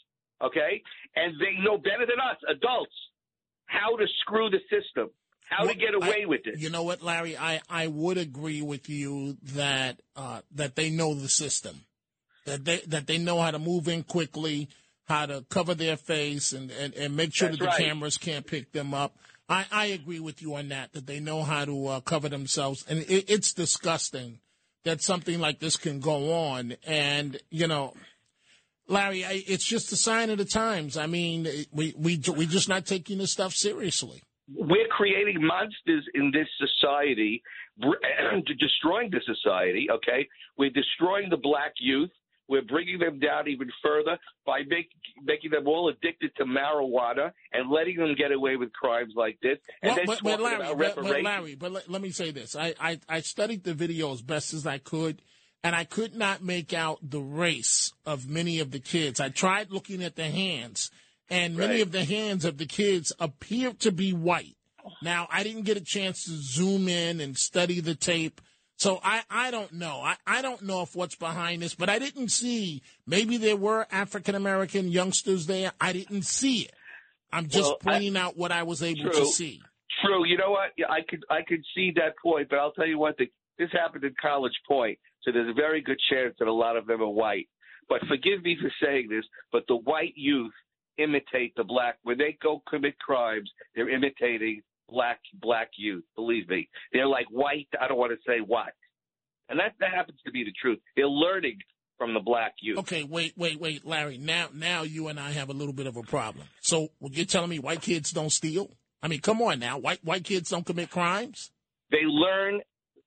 okay, 0.44 0.82
and 1.16 1.34
they 1.40 1.62
know 1.64 1.78
better 1.78 2.06
than 2.06 2.20
us, 2.20 2.38
adults, 2.50 2.94
how 3.66 3.96
to 3.98 4.06
screw 4.22 4.50
the 4.50 4.60
system. 4.70 5.10
How 5.50 5.66
well, 5.66 5.74
to 5.74 5.80
get 5.80 5.96
away 5.96 6.24
I, 6.24 6.28
with 6.28 6.42
it? 6.46 6.60
You 6.60 6.70
know 6.70 6.84
what, 6.84 7.02
Larry? 7.02 7.36
I, 7.36 7.60
I 7.68 7.88
would 7.88 8.20
agree 8.20 8.62
with 8.62 8.88
you 8.88 9.36
that 9.56 10.00
uh, 10.16 10.42
that 10.54 10.76
they 10.76 10.92
know 10.92 11.16
the 11.16 11.28
system 11.28 11.86
that 12.50 12.66
they 12.66 12.82
that 12.88 13.08
they 13.08 13.18
know 13.18 13.40
how 13.40 13.52
to 13.52 13.60
move 13.60 13.88
in 13.88 14.04
quickly, 14.04 14.68
how 15.08 15.26
to 15.26 15.46
cover 15.50 15.74
their 15.74 15.98
face, 15.98 16.52
and 16.52 16.72
and, 16.72 16.94
and 16.96 17.16
make 17.16 17.34
sure 17.34 17.48
That's 17.48 17.60
that 17.60 17.66
the 17.66 17.70
right. 17.70 17.80
cameras 17.80 18.18
can't 18.18 18.46
pick 18.46 18.72
them 18.72 18.94
up. 18.94 19.16
I, 19.48 19.66
I 19.72 19.86
agree 19.88 20.20
with 20.20 20.42
you 20.42 20.56
on 20.56 20.70
that. 20.70 20.94
That 20.94 21.08
they 21.08 21.20
know 21.20 21.44
how 21.44 21.66
to 21.66 21.88
uh, 21.88 22.00
cover 22.02 22.30
themselves, 22.30 22.86
and 22.88 23.00
it, 23.00 23.30
it's 23.30 23.54
disgusting 23.54 24.40
that 24.84 25.02
something 25.02 25.40
like 25.40 25.60
this 25.60 25.76
can 25.76 26.00
go 26.00 26.34
on. 26.34 26.76
And 26.86 27.38
you 27.50 27.68
know, 27.68 27.94
Larry, 28.88 29.24
I, 29.24 29.44
it's 29.48 29.66
just 29.66 29.92
a 29.92 29.96
sign 29.96 30.30
of 30.30 30.38
the 30.38 30.46
times. 30.46 30.98
I 30.98 31.08
mean, 31.08 31.48
we 31.72 31.94
we 31.98 32.20
we 32.36 32.46
just 32.46 32.70
not 32.70 32.86
taking 32.86 33.20
this 33.20 33.32
stuff 33.32 33.54
seriously. 33.54 34.24
We're 34.52 34.88
creating 34.88 35.46
monsters 35.46 36.06
in 36.16 36.32
this 36.32 36.48
society, 36.58 37.44
destroying 37.80 39.12
the 39.12 39.22
society. 39.26 39.88
Okay, 39.92 40.28
we're 40.58 40.72
destroying 40.72 41.30
the 41.30 41.38
black 41.38 41.74
youth. 41.80 42.10
We're 42.50 42.64
bringing 42.64 42.98
them 42.98 43.20
down 43.20 43.48
even 43.48 43.70
further 43.82 44.18
by 44.46 44.64
make, 44.68 44.90
making 45.24 45.52
them 45.52 45.68
all 45.68 45.88
addicted 45.90 46.36
to 46.38 46.46
marijuana 46.46 47.32
and 47.54 47.70
letting 47.70 47.98
them 47.98 48.16
get 48.18 48.32
away 48.32 48.56
with 48.56 48.74
crimes 48.74 49.14
like 49.16 49.38
this. 49.42 49.60
And 49.84 49.90
well, 49.90 49.96
then 49.96 50.06
but, 50.08 50.24
but, 50.24 50.42
Larry, 50.42 50.76
but, 50.76 50.96
but, 50.96 51.22
Larry, 51.22 51.56
but 51.56 51.72
let, 51.72 51.90
let, 51.90 52.02
me 52.02 52.10
say 52.10 52.32
this: 52.32 52.56
I, 52.56 52.74
I, 52.80 53.00
I 53.08 53.22
studied 53.22 53.64
the 53.64 53.76
video 53.76 54.12
as 54.12 54.24
best 54.24 54.54
as 54.56 54.66
I 54.66 54.80
could, 54.80 55.22
and 55.64 55.76
I 55.76 55.84
could 55.84 56.16
not 56.16 56.44
make 56.44 56.74
out 56.74 56.98
the 57.04 57.22
race 57.22 57.94
of 58.04 58.28
many 58.28 58.60
of 58.60 58.72
the 58.72 58.80
kids. 58.80 59.20
I 59.20 59.30
tried 59.30 59.72
looking 59.72 60.04
at 60.04 60.16
the 60.16 60.30
hands, 60.30 60.90
and 61.30 61.56
many 61.56 61.74
Right. 61.76 61.82
of 61.84 61.92
the 61.92 62.06
hands 62.06 62.46
of 62.46 62.58
the 62.58 62.66
kids 62.66 63.14
appear 63.20 63.74
to 63.74 63.92
be 63.92 64.12
white. 64.12 64.56
Now, 65.04 65.28
I 65.32 65.44
didn't 65.44 65.64
get 65.64 65.78
a 65.78 65.82
chance 65.82 66.24
to 66.24 66.32
zoom 66.32 66.88
in 66.88 67.22
and 67.22 67.38
study 67.38 67.80
the 67.80 67.94
tape. 67.94 68.42
So 68.80 69.00
I, 69.04 69.24
I 69.30 69.52
don't 69.52 69.74
know. 69.74 70.02
I, 70.02 70.16
I 70.26 70.42
don't 70.42 70.62
know 70.62 70.82
if 70.84 70.96
what's 70.96 71.16
behind 71.16 71.62
this, 71.62 71.76
but 71.76 71.90
I 71.90 72.00
didn't 72.00 72.30
see. 72.30 72.82
Maybe 73.06 73.36
there 73.38 73.58
were 73.58 73.86
African 73.92 74.36
American 74.36 74.88
youngsters 74.88 75.48
there. 75.48 75.74
I 75.82 75.92
didn't 75.94 76.24
see 76.24 76.62
it. 76.62 76.72
I'm 77.32 77.48
just 77.48 77.66
Well, 77.70 77.78
I- 77.86 77.92
pointing 77.92 78.16
out 78.18 78.38
what 78.38 78.52
I 78.54 78.64
was 78.64 78.82
able 78.82 79.12
to 79.12 79.26
see. 79.26 79.62
True. 80.04 80.26
You 80.26 80.38
know 80.38 80.52
what? 80.52 80.72
I 80.90 81.02
could 81.08 81.26
I 81.30 81.42
could 81.46 81.62
see 81.76 81.92
that 81.98 82.14
point, 82.24 82.48
but 82.50 82.58
I'll 82.58 82.72
tell 82.72 82.88
you 82.88 82.98
one 82.98 83.14
thing. 83.16 83.28
This 83.58 83.70
happened 83.74 84.06
in 84.06 84.16
College 84.22 84.58
Point, 84.66 84.98
so 85.24 85.32
there's 85.34 85.50
a 85.50 85.54
very 85.54 85.82
good 85.82 86.00
chance 86.10 86.34
that 86.40 86.48
a 86.48 86.54
lot 86.54 86.78
of 86.78 86.88
them 86.88 87.02
are 87.02 87.10
white. 87.10 87.50
But 87.90 88.00
forgive 88.08 88.44
me 88.44 88.56
for 88.62 88.72
saying 88.82 89.10
this, 89.10 89.26
but 89.52 89.64
the 89.68 89.76
white 89.76 90.14
youth 90.16 90.54
imitate 90.98 91.54
the 91.58 91.66
black 91.66 91.98
when 92.04 92.18
they 92.18 92.38
go 92.42 92.64
commit 92.70 92.98
crimes. 93.00 93.52
They're 93.76 93.90
imitating 93.90 94.62
black 94.92 95.20
black 95.34 95.70
youth. 95.78 96.04
Believe 96.16 96.48
me, 96.50 96.70
they're 96.94 97.08
like 97.08 97.28
white. 97.30 97.68
I 97.80 97.88
don't 97.88 97.98
want 97.98 98.12
to 98.12 98.18
say 98.28 98.40
what, 98.46 98.74
and 99.50 99.60
that 99.60 99.74
that 99.80 99.92
happens 99.94 100.20
to 100.26 100.32
be 100.32 100.44
the 100.44 100.54
truth. 100.62 100.80
They're 100.96 101.08
learning 101.08 101.58
from 101.98 102.14
the 102.14 102.20
black 102.22 102.54
youth. 102.62 102.80
Okay, 102.80 103.04
wait, 103.04 103.34
wait, 103.36 103.60
wait, 103.60 103.86
Larry. 103.86 104.18
Now, 104.18 104.48
now 104.54 104.84
you 104.84 105.10
and 105.10 105.20
I 105.20 105.32
have 105.32 105.50
a 105.50 105.54
little 105.54 105.74
bit 105.74 105.86
of 105.88 105.98
a 105.98 106.04
problem. 106.04 106.48
So 106.62 106.90
you're 107.02 107.26
telling 107.26 107.50
me 107.50 107.60
white 107.60 107.82
kids 107.82 108.12
don't 108.12 108.32
steal? 108.32 108.70
I 109.04 109.08
mean, 109.08 109.20
come 109.22 109.42
on 109.42 109.60
now. 109.60 109.78
White 109.78 110.04
white 110.04 110.24
kids 110.24 110.50
don't 110.50 110.66
commit 110.66 110.90
crimes. 110.90 111.52
They 111.92 112.04
learn 112.06 112.62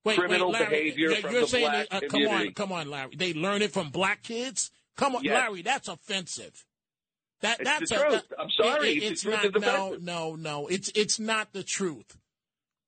Wait, 0.04 0.18
criminal 0.18 0.50
wait, 0.50 0.60
Larry, 0.60 0.90
behavior 0.90 1.14
from 1.16 1.32
the 1.32 1.46
black 1.46 1.88
that, 1.90 1.96
uh, 1.96 2.00
come 2.00 2.08
community. 2.10 2.48
on, 2.48 2.54
come 2.54 2.72
on, 2.72 2.90
Larry. 2.90 3.10
They 3.16 3.34
learn 3.34 3.62
it 3.62 3.72
from 3.72 3.90
black 3.90 4.22
kids. 4.22 4.70
Come 4.96 5.14
on, 5.16 5.22
Yes. 5.24 5.34
Larry. 5.34 5.62
That's 5.62 5.88
offensive. 5.88 6.64
That 7.42 7.60
It's 7.60 7.68
that's 7.68 7.90
the 7.90 7.96
a, 7.96 8.08
truth. 8.10 8.28
that- 8.28 8.40
I'm 8.40 8.50
sorry. 8.50 8.90
it- 8.92 9.02
It's 9.02 9.10
it's 9.12 9.22
the 9.24 9.50
truth. 9.50 9.54
not. 9.62 9.62
No, 9.62 9.96
no, 10.00 10.34
no. 10.36 10.66
It's 10.68 10.90
it's 10.94 11.18
not 11.20 11.52
the 11.52 11.62
truth. 11.62 12.16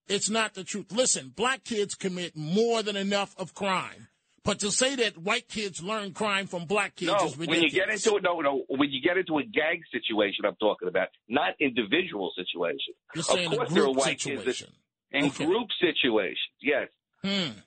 It's 0.08 0.28
not 0.30 0.54
the 0.54 0.64
truth. 0.64 0.92
Listen, 0.92 1.32
black 1.34 1.64
kids 1.64 1.94
commit 1.94 2.37
more 2.37 2.82
than 2.82 2.96
enough 2.96 3.34
of 3.38 3.54
crime. 3.54 4.08
But 4.44 4.58
to 4.61 4.70
say 4.70 4.94
that 4.96 5.16
white 5.16 5.49
kids 5.49 5.82
learn 5.82 6.12
crime 6.12 6.46
from 6.46 6.66
black 6.66 6.96
kids 6.96 7.12
No, 7.18 7.26
is 7.26 7.37
when 7.38 7.50
you 7.62 7.70
get 7.70 7.88
into 7.88 8.16
it, 8.16 8.23
no, 8.23 8.40
no. 8.40 8.64
When 8.68 8.90
you 8.90 9.00
get 9.00 9.16
into 9.16 9.38
a 9.38 9.42
gang 9.42 9.82
situation, 9.90 10.44
I'm 10.44 10.56
talking 10.56 10.87
about, 10.87 11.08
not 11.28 11.54
individual 11.58 12.30
situation. 12.37 12.92
You're 13.14 13.25
saying 13.25 13.46
of 13.46 13.52
a 13.54 13.56
course, 13.56 13.73
there 13.73 13.82
are 13.82 13.87
group 13.87 13.96
white 13.96 14.18
kids 14.20 14.40
situation. 14.42 14.68
that, 15.12 15.18
in 15.18 15.25
Okay. 15.30 15.46
group 15.46 15.68
situations. 15.80 16.38
Yes. 16.61 16.88
Hmm. 17.25 17.58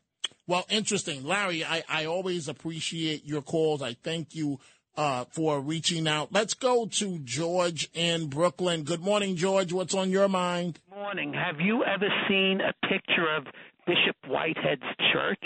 Well, 0.46 0.66
interesting. 0.70 1.26
Larry, 1.26 1.66
I, 1.66 1.84
I 1.90 2.06
always 2.06 2.48
appreciate 2.48 3.26
your 3.26 3.42
calls. 3.42 3.82
I 3.82 3.94
thank 3.96 4.36
you 4.36 4.60
uh, 4.98 5.26
for 5.32 5.62
reaching 5.62 6.08
out. 6.08 6.30
Let's 6.34 6.54
go 6.54 6.88
to 6.88 7.20
George 7.20 7.90
in 7.94 8.28
Brooklyn. 8.28 8.84
Good 8.84 9.02
morning, 9.02 9.36
George. 9.36 9.72
What's 9.72 9.94
on 9.94 10.10
your 10.10 10.28
mind? 10.28 10.80
Morning. 10.94 11.34
Have 11.34 11.62
you 11.62 11.84
ever 11.84 12.08
seen 12.28 12.60
a 12.62 12.74
picture 12.88 13.28
of 13.38 13.46
Bishop 13.86 14.16
Whitehead's 14.28 14.84
church? 15.14 15.44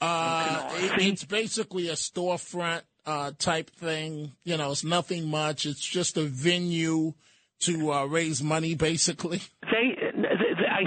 Uh, 0.00 0.68
it- 0.76 1.06
it's 1.06 1.24
basically 1.24 1.88
a 1.88 1.92
storefront 1.94 2.82
uh, 3.06 3.30
type 3.38 3.70
thing. 3.70 4.32
You 4.44 4.56
know, 4.56 4.72
it's 4.72 4.84
nothing 4.84 5.28
much. 5.30 5.64
It's 5.64 5.80
just 5.86 6.16
a 6.16 6.24
venue 6.24 7.14
to 7.60 7.92
uh, 7.92 8.04
raise 8.04 8.42
money, 8.42 8.74
basically. 8.74 9.40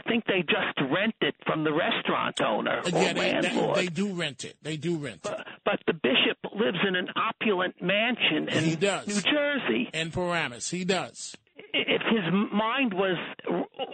They, 0.10 0.16
they, 0.16 0.20
I 0.20 0.22
think 0.22 0.26
they 0.26 0.42
just 0.42 0.92
rent 0.92 1.16
it 1.22 1.36
from 1.46 1.64
the 1.64 1.72
restaurant 1.72 2.42
owner 2.42 2.82
or 2.84 2.90
yeah, 2.90 3.14
they, 3.14 3.20
they, 3.20 3.34
landlord. 3.42 3.76
they 3.78 3.88
do 3.88 4.14
rent 4.14 4.44
it. 4.44 4.58
They 4.62 4.78
do 4.78 4.98
rent 4.98 5.26
it. 5.26 5.38
but 5.66 5.80
the 5.88 5.94
bishop 5.94 6.38
lives 6.54 6.80
in 6.88 6.96
an 6.96 7.08
opulent 7.16 7.76
mansion 7.82 8.50
in 8.50 8.64
He 8.64 8.76
does. 8.76 9.08
New 9.08 9.22
Jersey. 9.22 9.90
In 9.94 10.12
Paramus, 10.12 10.70
he 10.70 10.86
does. 10.86 11.36
If 11.74 12.02
his 12.02 12.34
mind 12.52 12.94
was 12.94 13.18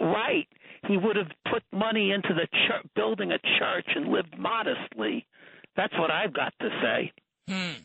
right, 0.00 0.46
he 0.88 0.96
would 0.96 1.16
have 1.16 1.30
put 1.50 1.62
money 1.72 2.12
into 2.12 2.28
the 2.34 2.46
chur 2.52 2.80
building 2.94 3.32
a 3.32 3.38
church 3.58 3.86
and 3.94 4.08
lived 4.08 4.38
modestly. 4.38 5.26
That's 5.76 5.92
what 5.98 6.10
I've 6.10 6.32
got 6.32 6.54
to 6.60 6.68
say. 6.82 7.12
Hmm. 7.48 7.82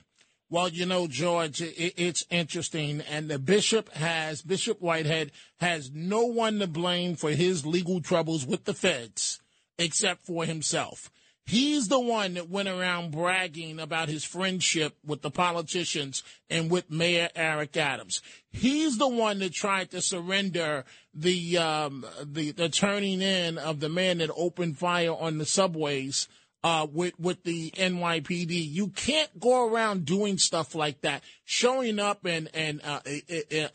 Well, 0.52 0.68
you 0.68 0.86
know, 0.86 1.08
George, 1.08 1.62
it's 1.62 2.26
interesting, 2.30 3.00
and 3.10 3.30
the 3.30 3.40
bishop 3.40 3.90
has 3.94 4.42
Bishop 4.42 4.82
Whitehead 4.82 5.32
has 5.62 5.92
no 5.94 6.26
one 6.26 6.60
to 6.60 6.68
blame 6.68 7.16
for 7.16 7.32
his 7.32 7.66
legal 7.66 8.02
troubles 8.02 8.46
with 8.46 8.66
the 8.66 8.74
feds 8.74 9.40
except 9.80 10.26
for 10.26 10.44
himself. 10.44 11.10
He's 11.46 11.88
the 11.88 12.02
one 12.02 12.34
that 12.34 12.50
went 12.50 12.68
around 12.68 13.12
bragging 13.12 13.80
about 13.80 14.10
his 14.10 14.26
friendship 14.26 14.98
with 15.06 15.22
the 15.22 15.32
politicians 15.32 16.22
and 16.50 16.70
with 16.70 16.92
Mayor 16.92 17.30
Eric 17.34 17.78
Adams. 17.78 18.22
He's 18.52 18.98
the 18.98 19.08
one 19.08 19.40
that 19.40 19.54
tried 19.54 19.92
to 19.92 20.02
surrender 20.02 20.84
the 21.14 21.58
um, 21.60 22.06
the, 22.26 22.52
the 22.52 22.68
turning 22.68 23.22
in 23.22 23.58
of 23.58 23.80
the 23.80 23.90
man 23.90 24.18
that 24.18 24.32
opened 24.36 24.78
fire 24.78 25.14
on 25.14 25.38
the 25.38 25.46
subways 25.46 26.28
uh, 26.64 26.88
with 26.92 27.20
with 27.20 27.44
the 27.44 27.72
NYPD. 27.72 28.52
You 28.52 28.88
can't 28.88 29.40
go 29.40 29.68
around 29.68 30.06
doing 30.06 30.38
stuff 30.38 30.76
like 30.76 31.02
that, 31.02 31.24
showing 31.46 32.00
up 32.00 32.26
and 32.26 32.50
and 32.54 32.82
uh, 32.84 33.00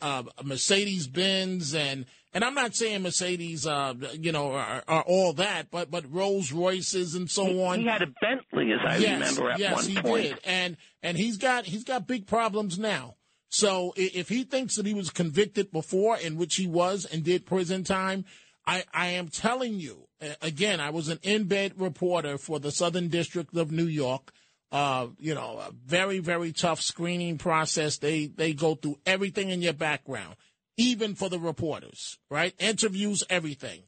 uh, 0.01 0.23
Mercedes 0.43 1.07
Benz 1.07 1.73
and 1.73 2.05
and 2.33 2.43
I'm 2.43 2.53
not 2.53 2.75
saying 2.75 3.01
Mercedes, 3.01 3.65
uh, 3.65 3.95
you 4.13 4.31
know, 4.31 4.51
are, 4.51 4.83
are, 4.87 5.01
all 5.01 5.33
that, 5.33 5.71
but 5.71 5.89
but 5.89 6.05
Rolls 6.11 6.51
Royces 6.51 7.15
and 7.15 7.29
so 7.29 7.45
he, 7.45 7.63
on. 7.63 7.79
He 7.79 7.87
had 7.87 8.01
a 8.01 8.07
Bentley, 8.21 8.73
as 8.73 8.79
I 8.85 8.97
yes, 8.97 9.37
remember, 9.37 9.51
at 9.51 9.59
yes, 9.59 9.75
one 9.75 9.85
he 9.85 10.01
point. 10.01 10.23
did, 10.23 10.39
and 10.43 10.77
and 11.01 11.17
he's 11.17 11.37
got 11.37 11.65
he's 11.65 11.83
got 11.83 12.07
big 12.07 12.27
problems 12.27 12.77
now. 12.77 13.15
So 13.49 13.93
if 13.95 14.29
he 14.29 14.43
thinks 14.43 14.75
that 14.75 14.85
he 14.85 14.93
was 14.93 15.09
convicted 15.09 15.71
before, 15.71 16.17
in 16.17 16.37
which 16.37 16.55
he 16.55 16.67
was, 16.67 17.05
and 17.05 17.23
did 17.23 17.45
prison 17.45 17.83
time, 17.83 18.25
I, 18.65 18.83
I 18.93 19.07
am 19.07 19.29
telling 19.29 19.79
you, 19.79 20.06
again, 20.41 20.79
I 20.79 20.89
was 20.89 21.09
an 21.09 21.19
in 21.23 21.45
bed 21.45 21.73
reporter 21.77 22.37
for 22.37 22.59
the 22.59 22.71
Southern 22.71 23.09
District 23.09 23.55
of 23.55 23.71
New 23.71 23.85
York. 23.85 24.31
Uh, 24.69 25.07
you 25.17 25.33
know, 25.33 25.59
a 25.59 25.71
very, 25.85 26.19
very 26.19 26.51
tough 26.51 26.81
screening 26.81 27.37
process. 27.37 27.97
They, 27.97 28.25
they 28.25 28.53
go 28.53 28.75
through 28.75 28.99
everything 29.05 29.49
in 29.49 29.61
your 29.61 29.73
background, 29.73 30.35
even 30.75 31.15
for 31.15 31.29
the 31.29 31.39
reporters, 31.39 32.17
right? 32.29 32.53
Interviews, 32.59 33.23
everything. 33.29 33.83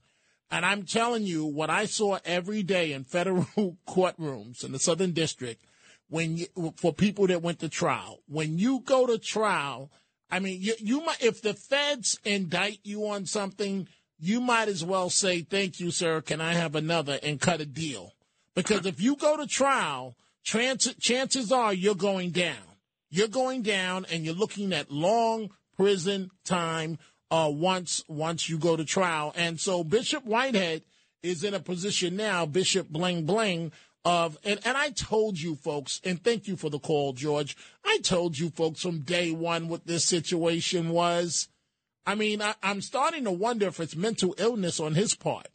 And 0.49 0.65
I'm 0.65 0.83
telling 0.83 1.23
you 1.23 1.45
what 1.45 1.69
I 1.69 1.85
saw 1.85 2.19
every 2.23 2.63
day 2.63 2.93
in 2.93 3.03
federal 3.03 3.45
courtrooms 3.87 4.63
in 4.63 4.71
the 4.71 4.79
Southern 4.79 5.11
District 5.11 5.63
when 6.09 6.37
you, 6.37 6.47
for 6.77 6.93
people 6.93 7.27
that 7.27 7.41
went 7.41 7.59
to 7.59 7.69
trial. 7.69 8.19
When 8.27 8.57
you 8.57 8.79
go 8.79 9.05
to 9.05 9.17
trial, 9.17 9.91
I 10.31 10.39
mean, 10.39 10.61
you, 10.61 10.73
you 10.79 11.01
might, 11.05 11.21
if 11.21 11.41
the 11.41 11.53
feds 11.53 12.19
indict 12.23 12.79
you 12.83 13.07
on 13.07 13.25
something, 13.25 13.87
you 14.19 14.41
might 14.41 14.67
as 14.67 14.83
well 14.83 15.09
say, 15.09 15.41
thank 15.41 15.79
you, 15.79 15.91
sir. 15.91 16.21
Can 16.21 16.41
I 16.41 16.53
have 16.53 16.75
another 16.75 17.19
and 17.23 17.39
cut 17.39 17.61
a 17.61 17.65
deal? 17.65 18.13
Because 18.55 18.85
if 18.85 19.01
you 19.01 19.15
go 19.15 19.37
to 19.37 19.47
trial, 19.47 20.15
trans- 20.45 20.93
chances 20.95 21.51
are 21.51 21.73
you're 21.73 21.95
going 21.95 22.31
down. 22.31 22.57
You're 23.09 23.27
going 23.27 23.61
down 23.61 24.05
and 24.11 24.25
you're 24.25 24.35
looking 24.35 24.73
at 24.73 24.91
long 24.91 25.49
prison 25.77 26.29
time 26.43 26.99
uh, 27.31 27.49
once 27.51 28.03
once 28.07 28.49
you 28.49 28.57
go 28.57 28.75
to 28.75 28.85
trial. 28.85 29.33
And 29.35 29.59
so 29.59 29.83
Bishop 29.83 30.25
Whitehead 30.25 30.83
is 31.23 31.43
in 31.43 31.53
a 31.53 31.59
position 31.59 32.15
now, 32.15 32.45
Bishop 32.45 32.89
Bling 32.89 33.25
Bling, 33.25 33.71
of 34.05 34.37
and, 34.43 34.59
and 34.65 34.77
I 34.77 34.91
told 34.91 35.39
you 35.39 35.55
folks, 35.55 35.99
and 36.03 36.23
thank 36.23 36.47
you 36.47 36.55
for 36.55 36.69
the 36.69 36.79
call, 36.79 37.13
George. 37.13 37.57
I 37.85 37.99
told 37.99 38.37
you 38.37 38.49
folks 38.49 38.81
from 38.81 38.99
day 38.99 39.31
one 39.31 39.67
what 39.67 39.85
this 39.85 40.05
situation 40.05 40.89
was. 40.89 41.47
I 42.09 42.15
mean, 42.15 42.41
I, 42.41 42.55
I'm 42.63 42.81
starting 42.81 43.25
to 43.25 43.31
wonder 43.31 43.67
if 43.67 43.79
it's 43.79 43.95
mental 43.95 44.33
illness 44.39 44.79
on 44.79 44.95
his 44.95 45.13
part 45.13 45.47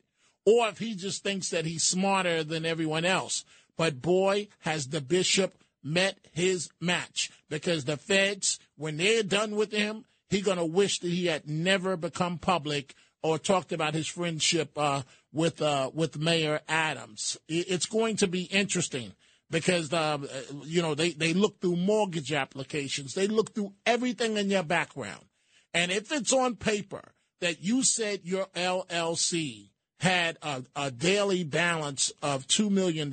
or 0.46 0.68
if 0.68 0.78
he 0.78 0.94
just 0.94 1.25
thinks 1.25 1.49
that 1.49 1.66
he's 1.66 1.82
smarter 1.82 2.44
than 2.44 2.64
everyone 2.64 3.04
else. 3.04 3.44
But 3.76 4.00
boy, 4.00 4.46
has 4.61 4.87
the 4.87 5.00
bishop 5.00 5.58
met 5.82 6.16
his 6.30 6.68
match 6.80 7.32
because 7.50 7.87
the 7.87 7.96
feds, 7.96 8.61
when 8.76 8.99
they're 8.99 9.25
done 9.25 9.56
with 9.56 9.73
him, 9.73 10.04
he's 10.30 10.44
going 10.44 10.58
to 10.58 10.64
wish 10.64 11.00
that 11.00 11.08
he 11.11 11.26
had 11.26 11.49
never 11.49 11.96
become 11.96 12.38
public 12.38 12.94
or 13.20 13.37
talked 13.37 13.73
about 13.73 13.94
his 13.94 14.06
friendship 14.06 14.78
uh, 14.78 15.02
with 15.32 15.61
uh, 15.61 15.90
with 15.92 16.20
Mayor 16.20 16.61
Adams. 16.68 17.37
It's 17.49 17.87
going 17.87 18.14
to 18.18 18.28
be 18.28 18.42
interesting 18.42 19.14
because 19.50 19.92
uh, 19.92 20.18
you 20.62 20.82
know 20.82 20.94
they 20.94 21.11
they 21.11 21.34
look 21.34 21.61
through 21.61 21.76
mortgage 21.76 22.32
applications, 22.32 23.14
they 23.14 23.26
look 23.26 23.56
through 23.56 23.73
everything 23.84 24.37
in 24.37 24.50
your 24.50 24.62
background. 24.62 25.25
And 25.74 25.90
if 25.90 26.12
it's 26.12 26.32
on 26.32 26.54
paper 26.54 27.12
that 27.40 27.62
you 27.62 27.82
said 27.82 28.20
your 28.22 28.46
LLC 28.54 29.70
had 29.98 30.38
a, 30.40 30.62
a 30.76 30.90
daily 30.90 31.42
balance 31.44 32.12
of 32.22 32.46
$2 32.46 32.70
million 32.70 33.12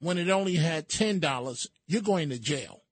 when 0.00 0.18
it 0.18 0.28
only 0.28 0.56
had 0.56 0.88
$10, 0.88 1.68
you're 1.86 2.02
going 2.02 2.30
to 2.30 2.38
jail. 2.38 2.82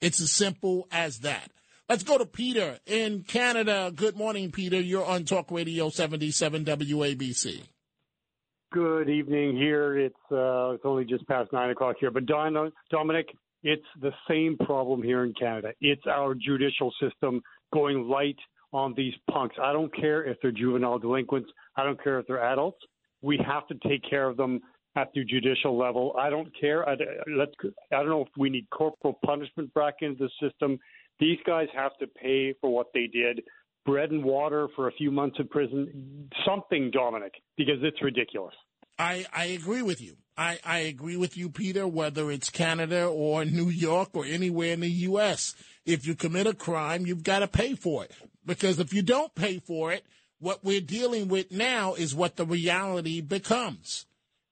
It's 0.00 0.20
as 0.20 0.30
simple 0.30 0.88
as 0.90 1.20
that. 1.20 1.50
Let's 1.88 2.02
go 2.02 2.16
to 2.16 2.24
Peter 2.24 2.78
in 2.86 3.24
Canada. 3.24 3.92
Good 3.94 4.16
morning, 4.16 4.50
Peter. 4.50 4.80
You're 4.80 5.04
on 5.04 5.24
Talk 5.24 5.50
Radio 5.50 5.90
77 5.90 6.64
WABC. 6.64 7.62
Good 8.72 9.08
evening 9.08 9.56
here. 9.56 9.96
It's 9.96 10.16
uh, 10.32 10.70
it's 10.70 10.84
only 10.84 11.04
just 11.04 11.26
past 11.28 11.52
nine 11.52 11.70
o'clock 11.70 11.96
here, 12.00 12.10
but 12.10 12.26
Don, 12.26 12.72
Dominic, 12.90 13.28
it's 13.62 13.84
the 14.00 14.10
same 14.28 14.56
problem 14.58 15.02
here 15.02 15.24
in 15.24 15.32
Canada. 15.34 15.72
It's 15.80 16.02
our 16.06 16.34
judicial 16.34 16.92
system 17.00 17.40
going 17.72 18.08
light 18.08 18.38
on 18.72 18.94
these 18.96 19.14
punks. 19.30 19.56
I 19.62 19.72
don't 19.72 19.94
care 19.94 20.24
if 20.24 20.36
they're 20.42 20.52
juvenile 20.52 20.98
delinquents. 20.98 21.50
I 21.76 21.84
don't 21.84 22.02
care 22.02 22.18
if 22.18 22.26
they're 22.26 22.44
adults. 22.44 22.80
We 23.22 23.38
have 23.46 23.66
to 23.68 23.88
take 23.88 24.02
care 24.08 24.28
of 24.28 24.36
them 24.36 24.60
at 24.96 25.08
the 25.14 25.24
judicial 25.24 25.78
level. 25.78 26.14
I 26.18 26.30
don't 26.30 26.48
care. 26.60 26.88
I, 26.88 26.96
let's, 27.36 27.52
I 27.92 27.96
don't 27.96 28.08
know 28.08 28.22
if 28.22 28.28
we 28.36 28.50
need 28.50 28.68
corporal 28.70 29.18
punishment 29.24 29.72
back 29.74 29.94
into 30.02 30.28
the 30.28 30.48
system. 30.48 30.78
These 31.20 31.38
guys 31.46 31.68
have 31.74 31.96
to 32.00 32.06
pay 32.06 32.54
for 32.60 32.70
what 32.70 32.88
they 32.92 33.06
did. 33.06 33.42
Bread 33.86 34.10
and 34.10 34.24
water 34.24 34.68
for 34.74 34.88
a 34.88 34.92
few 34.92 35.10
months 35.10 35.36
in 35.38 35.48
prison. 35.48 36.28
Something, 36.46 36.90
Dominic, 36.90 37.32
because 37.56 37.78
it's 37.82 38.02
ridiculous. 38.02 38.54
I, 38.98 39.26
I 39.32 39.46
agree 39.46 39.82
with 39.82 40.00
you. 40.00 40.16
I, 40.36 40.58
I 40.64 40.78
agree 40.80 41.16
with 41.16 41.36
you, 41.36 41.50
Peter, 41.50 41.86
whether 41.86 42.30
it's 42.30 42.50
Canada 42.50 43.06
or 43.06 43.44
New 43.44 43.68
York 43.68 44.10
or 44.14 44.24
anywhere 44.24 44.72
in 44.72 44.80
the 44.80 44.90
U.S. 44.90 45.54
If 45.84 46.06
you 46.06 46.14
commit 46.14 46.46
a 46.46 46.54
crime, 46.54 47.06
you've 47.06 47.22
got 47.22 47.40
to 47.40 47.48
pay 47.48 47.74
for 47.74 48.04
it. 48.04 48.12
Because 48.46 48.78
if 48.78 48.92
you 48.92 49.02
don't 49.02 49.34
pay 49.34 49.58
for 49.58 49.92
it, 49.92 50.04
what 50.38 50.64
we're 50.64 50.80
dealing 50.80 51.28
with 51.28 51.50
now 51.50 51.94
is 51.94 52.14
what 52.14 52.36
the 52.36 52.46
reality 52.46 53.20
becomes. 53.20 54.06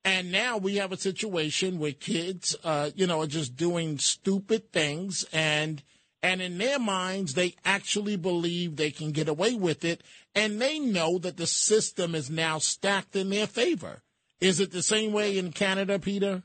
And 0.05 0.33
now 0.33 0.57
we 0.57 0.77
have 0.77 0.93
a 0.93 0.97
situation 0.97 1.79
where 1.79 1.93
kids, 1.93 2.57
uh, 2.65 2.91
you 2.95 3.07
know, 3.07 3.21
are 3.21 3.27
just 3.27 3.57
doing 3.57 3.99
stupid 3.99 4.73
things 4.73 5.25
and 5.33 5.83
and 6.25 6.41
in 6.41 6.59
their 6.59 6.79
minds 6.79 7.35
they 7.35 7.55
actually 7.65 8.17
believe 8.17 8.77
they 8.77 8.91
can 8.91 9.11
get 9.11 9.29
away 9.29 9.55
with 9.55 9.85
it 9.85 10.03
and 10.35 10.61
they 10.61 10.79
know 10.79 11.19
that 11.19 11.37
the 11.37 11.47
system 11.47 12.15
is 12.15 12.31
now 12.31 12.59
stacked 12.59 13.15
in 13.17 13.31
their 13.31 13.47
favor. 13.47 14.03
Is 14.41 14.61
it 14.61 14.73
the 14.73 14.83
same 14.83 15.13
way 15.13 15.39
in 15.39 15.53
Canada, 15.53 15.99
Peter? 15.99 16.43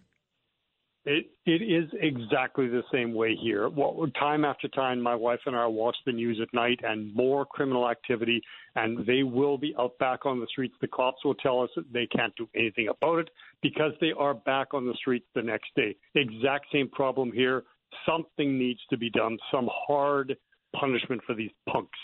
It 1.10 1.28
it 1.46 1.62
is 1.62 1.90
exactly 2.02 2.68
the 2.68 2.84
same 2.92 3.14
way 3.14 3.34
here. 3.42 3.70
Well, 3.70 4.08
time 4.20 4.44
after 4.44 4.68
time, 4.68 5.02
my 5.02 5.16
wife 5.16 5.40
and 5.46 5.56
I 5.56 5.66
watch 5.66 5.96
the 6.06 6.12
news 6.12 6.38
at 6.42 6.54
night, 6.54 6.82
and 6.84 7.16
more 7.16 7.46
criminal 7.46 7.90
activity, 7.90 8.42
and 8.76 9.06
they 9.06 9.24
will 9.24 9.58
be 9.58 9.74
out 9.80 9.98
back 10.00 10.26
on 10.26 10.42
the 10.42 10.48
streets. 10.48 10.76
The 10.82 10.90
cops 10.90 11.24
will 11.24 11.36
tell 11.36 11.62
us 11.62 11.70
that 11.78 11.94
they 11.94 12.08
can't 12.08 12.36
do 12.36 12.50
anything 12.54 12.90
about 12.90 13.20
it 13.20 13.30
because 13.62 13.94
they 14.02 14.12
are 14.18 14.34
back 14.34 14.74
on 14.74 14.86
the 14.86 14.96
streets 14.96 15.26
the 15.34 15.42
next 15.42 15.70
day. 15.78 15.96
Exact 16.16 16.66
same 16.74 16.90
problem 16.90 17.32
here. 17.32 17.64
Something 18.06 18.60
needs 18.60 18.82
to 18.90 18.98
be 18.98 19.10
done. 19.10 19.38
Some 19.50 19.70
hard 19.88 20.36
punishment 20.78 21.22
for 21.26 21.36
these 21.36 21.52
punks. 21.70 21.98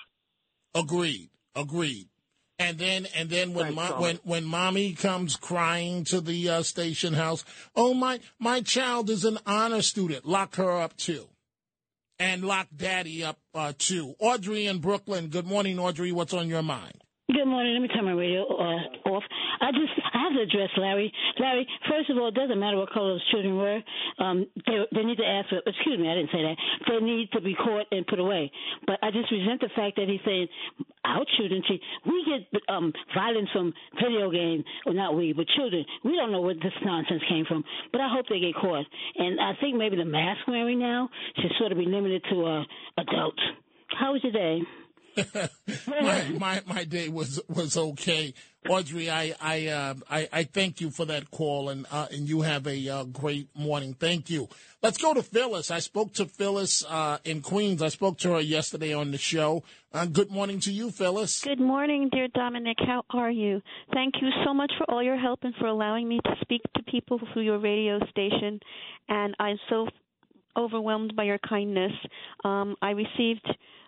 Agreed. 0.73 1.29
Agreed. 1.57 2.07
And 2.59 2.77
then, 2.77 3.07
and 3.15 3.29
then 3.29 3.53
when 3.53 3.73
mo- 3.73 3.99
when 3.99 4.17
when 4.23 4.45
mommy 4.45 4.93
comes 4.93 5.35
crying 5.35 6.03
to 6.05 6.21
the 6.21 6.49
uh, 6.49 6.63
station 6.63 7.13
house, 7.13 7.43
oh 7.75 7.93
my 7.93 8.19
my 8.37 8.61
child 8.61 9.09
is 9.09 9.25
an 9.25 9.39
honor 9.45 9.81
student, 9.81 10.25
lock 10.25 10.55
her 10.55 10.71
up 10.79 10.95
too, 10.95 11.27
and 12.19 12.43
lock 12.43 12.67
daddy 12.75 13.23
up 13.23 13.39
uh, 13.55 13.73
too. 13.77 14.15
Audrey 14.19 14.67
in 14.67 14.79
Brooklyn. 14.79 15.27
Good 15.27 15.47
morning, 15.47 15.79
Audrey. 15.79 16.11
What's 16.11 16.33
on 16.33 16.47
your 16.47 16.61
mind? 16.61 17.03
Good 17.33 17.45
morning. 17.45 17.73
Let 17.73 17.81
me 17.81 17.87
turn 17.87 18.05
my 18.05 18.11
radio 18.11 18.45
uh, 18.45 19.09
off. 19.09 19.23
I 19.59 19.71
just 19.71 19.89
I 20.13 20.19
have 20.21 20.33
to 20.33 20.41
address 20.41 20.69
Larry. 20.77 21.11
Larry, 21.39 21.65
first 21.89 22.11
of 22.11 22.17
all, 22.17 22.27
it 22.27 22.35
doesn't 22.35 22.59
matter 22.59 22.77
what 22.77 22.91
color 22.91 23.13
those 23.13 23.25
children 23.31 23.57
were. 23.57 23.79
Um, 24.19 24.45
they, 24.67 24.77
they 24.93 25.03
need 25.03 25.17
to 25.17 25.25
ask 25.25 25.49
for. 25.49 25.57
Excuse 25.65 25.97
me, 25.97 26.11
I 26.11 26.13
didn't 26.13 26.29
say 26.29 26.43
that. 26.43 26.55
They 26.87 27.03
need 27.03 27.31
to 27.31 27.41
be 27.41 27.55
caught 27.55 27.87
and 27.91 28.05
put 28.05 28.19
away. 28.19 28.51
But 28.85 28.99
I 29.01 29.09
just 29.09 29.31
resent 29.31 29.61
the 29.61 29.69
fact 29.75 29.95
that 29.95 30.09
he's 30.09 30.19
saying 30.23 30.47
our 31.05 31.25
children. 31.37 31.63
See, 31.67 31.81
we 32.05 32.21
get 32.21 32.61
um, 32.69 32.93
violence 33.15 33.49
from 33.51 33.73
video 33.97 34.29
games, 34.29 34.63
or 34.85 34.93
not 34.93 35.15
we, 35.15 35.33
but 35.33 35.47
children. 35.57 35.83
We 36.05 36.15
don't 36.15 36.31
know 36.31 36.41
where 36.41 36.53
this 36.53 36.77
nonsense 36.85 37.23
came 37.29 37.45
from. 37.45 37.63
But 37.91 38.01
I 38.01 38.09
hope 38.13 38.27
they 38.29 38.41
get 38.41 38.53
caught. 38.53 38.85
And 39.17 39.39
I 39.41 39.53
think 39.59 39.75
maybe 39.75 39.95
the 39.95 40.05
mask 40.05 40.41
wearing 40.47 40.77
now 40.77 41.09
should 41.41 41.51
sort 41.57 41.71
of 41.71 41.79
be 41.79 41.85
limited 41.85 42.23
to 42.29 42.45
uh, 42.45 42.63
adults. 42.99 43.41
How 43.99 44.13
was 44.13 44.21
your 44.23 44.33
day? 44.33 44.61
My, 45.87 46.29
my 46.39 46.61
my 46.65 46.83
day 46.83 47.09
was 47.09 47.39
was 47.47 47.77
okay. 47.77 48.33
Audrey, 48.69 49.09
I 49.09 49.35
I 49.41 49.67
uh, 49.67 49.93
I, 50.09 50.29
I 50.31 50.43
thank 50.43 50.79
you 50.79 50.89
for 50.89 51.05
that 51.05 51.29
call, 51.31 51.69
and 51.69 51.85
uh, 51.91 52.07
and 52.11 52.27
you 52.27 52.41
have 52.41 52.65
a 52.65 52.89
uh, 52.89 53.03
great 53.03 53.49
morning. 53.55 53.93
Thank 53.93 54.29
you. 54.29 54.47
Let's 54.81 54.97
go 54.97 55.13
to 55.13 55.21
Phyllis. 55.21 55.69
I 55.69 55.79
spoke 55.79 56.13
to 56.13 56.25
Phyllis 56.25 56.83
uh, 56.87 57.17
in 57.25 57.41
Queens. 57.41 57.81
I 57.81 57.89
spoke 57.89 58.17
to 58.19 58.33
her 58.33 58.41
yesterday 58.41 58.93
on 58.93 59.11
the 59.11 59.17
show. 59.17 59.63
Uh, 59.93 60.05
good 60.05 60.31
morning 60.31 60.59
to 60.61 60.71
you, 60.71 60.91
Phyllis. 60.91 61.41
Good 61.41 61.59
morning, 61.59 62.09
dear 62.11 62.27
Dominic. 62.29 62.77
How 62.79 63.03
are 63.11 63.31
you? 63.31 63.61
Thank 63.93 64.15
you 64.21 64.29
so 64.45 64.53
much 64.53 64.71
for 64.77 64.89
all 64.89 65.03
your 65.03 65.17
help 65.17 65.39
and 65.43 65.53
for 65.55 65.67
allowing 65.67 66.07
me 66.07 66.19
to 66.23 66.35
speak 66.41 66.61
to 66.75 66.83
people 66.83 67.19
through 67.33 67.43
your 67.43 67.59
radio 67.59 67.99
station. 68.09 68.59
And 69.09 69.35
I'm 69.39 69.59
so 69.69 69.87
overwhelmed 70.57 71.15
by 71.15 71.23
your 71.23 71.39
kindness. 71.39 71.91
Um, 72.43 72.75
I 72.81 72.91
received 72.91 73.47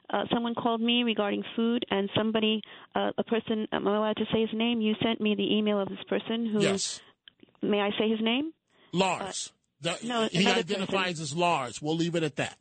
uh, 0.10 0.24
someone 0.34 0.56
called 0.56 0.82
me 0.82 1.04
regarding 1.04 1.44
food, 1.56 1.86
and 1.90 2.10
somebody, 2.16 2.62
uh, 2.96 3.12
a 3.18 3.24
person, 3.24 3.68
am 3.72 3.88
I 3.88 3.98
allowed 3.98 4.18
to 4.18 4.26
say 4.32 4.42
his 4.42 4.50
name? 4.54 4.82
You 4.82 4.94
sent 5.04 5.22
me 5.22 5.36
the 5.36 5.56
email 5.56 5.80
of 5.80 5.90
this 5.90 6.04
person 6.08 6.46
who. 6.52 6.62
Yes. 6.62 7.02
May 7.62 7.80
I 7.82 7.90
say 7.98 8.10
his 8.10 8.20
name? 8.22 8.52
Lars. 8.92 9.52
The- 9.82 9.98
no, 10.04 10.28
he 10.32 10.48
identifies 10.48 11.20
as 11.20 11.36
Lars. 11.36 11.82
We'll 11.82 11.96
leave 11.96 12.16
it 12.16 12.24
at 12.24 12.36
that. 12.38 12.58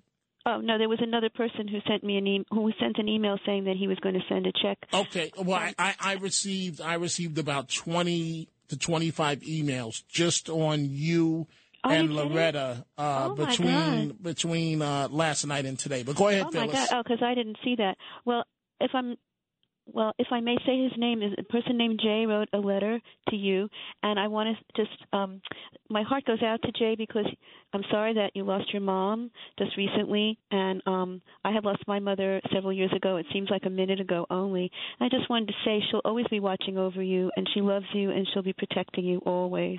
Oh 0.46 0.60
no, 0.60 0.76
there 0.76 0.90
was 0.90 0.98
another 1.00 1.30
person 1.30 1.68
who 1.68 1.78
sent 1.88 2.04
me 2.04 2.18
an 2.18 2.26
e- 2.26 2.44
who 2.50 2.70
sent 2.78 2.98
an 2.98 3.08
email 3.08 3.38
saying 3.46 3.64
that 3.64 3.76
he 3.76 3.88
was 3.88 3.98
going 4.00 4.14
to 4.14 4.20
send 4.28 4.46
a 4.46 4.52
check. 4.52 4.78
Okay. 4.92 5.32
Well, 5.38 5.58
I, 5.58 5.74
I, 5.78 5.94
I 6.00 6.12
received 6.14 6.82
I 6.82 6.94
received 6.94 7.38
about 7.38 7.70
twenty 7.70 8.48
to 8.68 8.78
twenty 8.78 9.10
five 9.10 9.40
emails 9.40 10.02
just 10.06 10.50
on 10.50 10.84
you 10.90 11.46
Are 11.84 11.92
and? 11.92 12.14
Loretta 12.14 12.84
uh, 12.98 13.28
Oh, 13.30 13.34
between 13.34 14.16
between 14.20 14.82
uh, 14.82 15.08
last 15.10 15.46
night 15.46 15.66
and 15.66 15.78
today. 15.78 16.02
But 16.02 16.16
go 16.16 16.28
ahead, 16.28 16.42
oh 16.42 16.44
my 16.46 16.66
Phyllis. 16.66 16.72
god! 16.72 16.88
Oh, 16.92 17.02
because 17.02 17.22
I 17.22 17.34
didn't 17.34 17.58
see 17.62 17.76
that. 17.76 17.96
Well, 18.24 18.44
if 18.80 18.90
I'm, 18.94 19.16
well, 19.86 20.12
if 20.18 20.28
I 20.30 20.40
may 20.40 20.56
say 20.66 20.82
his 20.82 20.92
name 20.96 21.22
is 21.22 21.32
a 21.38 21.42
person 21.42 21.76
named 21.76 22.00
Jay 22.02 22.24
wrote 22.26 22.48
a 22.52 22.58
letter 22.58 23.00
to 23.28 23.36
you, 23.36 23.68
and 24.02 24.18
I 24.18 24.28
want 24.28 24.56
to 24.56 24.82
just, 24.82 24.96
um, 25.12 25.40
my 25.90 26.02
heart 26.02 26.24
goes 26.24 26.42
out 26.42 26.62
to 26.62 26.72
Jay 26.72 26.94
because 26.96 27.26
I'm 27.72 27.82
sorry 27.90 28.14
that 28.14 28.32
you 28.34 28.44
lost 28.44 28.72
your 28.72 28.80
mom 28.80 29.30
just 29.58 29.76
recently, 29.76 30.38
and 30.50 30.82
um, 30.86 31.20
I 31.44 31.52
had 31.52 31.64
lost 31.64 31.82
my 31.86 31.98
mother 31.98 32.40
several 32.52 32.72
years 32.72 32.92
ago. 32.94 33.16
It 33.16 33.26
seems 33.32 33.50
like 33.50 33.66
a 33.66 33.70
minute 33.70 34.00
ago 34.00 34.26
only. 34.30 34.70
I 35.00 35.08
just 35.08 35.28
wanted 35.28 35.48
to 35.48 35.54
say 35.64 35.82
she'll 35.90 36.00
always 36.04 36.26
be 36.28 36.40
watching 36.40 36.78
over 36.78 37.02
you, 37.02 37.30
and 37.36 37.48
she 37.52 37.60
loves 37.60 37.86
you, 37.92 38.10
and 38.10 38.26
she'll 38.32 38.42
be 38.42 38.54
protecting 38.54 39.04
you 39.04 39.18
always. 39.26 39.78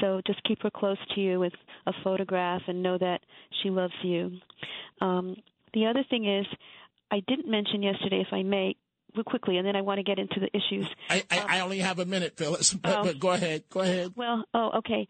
So 0.00 0.20
just 0.26 0.42
keep 0.44 0.62
her 0.62 0.70
close 0.70 0.98
to 1.14 1.20
you 1.20 1.40
with 1.40 1.54
a 1.86 1.92
photograph, 2.04 2.62
and 2.68 2.82
know 2.82 2.98
that 2.98 3.20
she 3.62 3.70
loves 3.70 3.94
you. 4.02 4.32
Um, 5.00 5.36
the 5.72 5.86
other 5.86 6.04
thing 6.10 6.28
is, 6.28 6.46
I 7.12 7.20
didn't 7.26 7.50
mention 7.50 7.82
yesterday, 7.82 8.24
if 8.26 8.32
I 8.32 8.42
may, 8.42 8.76
quickly, 9.26 9.56
and 9.58 9.66
then 9.66 9.76
I 9.76 9.82
want 9.82 9.98
to 9.98 10.02
get 10.04 10.18
into 10.18 10.40
the 10.40 10.48
issues. 10.56 10.86
I, 11.08 11.22
I, 11.30 11.58
I 11.58 11.60
only 11.60 11.78
have 11.80 11.98
a 11.98 12.04
minute, 12.06 12.36
Phyllis. 12.36 12.72
But, 12.82 12.96
Oh. 12.98 13.04
but 13.04 13.18
go 13.20 13.30
ahead. 13.30 13.64
Go 13.70 13.80
ahead. 13.80 14.12
Well, 14.16 14.44
oh, 14.54 14.70
okay. 14.78 15.06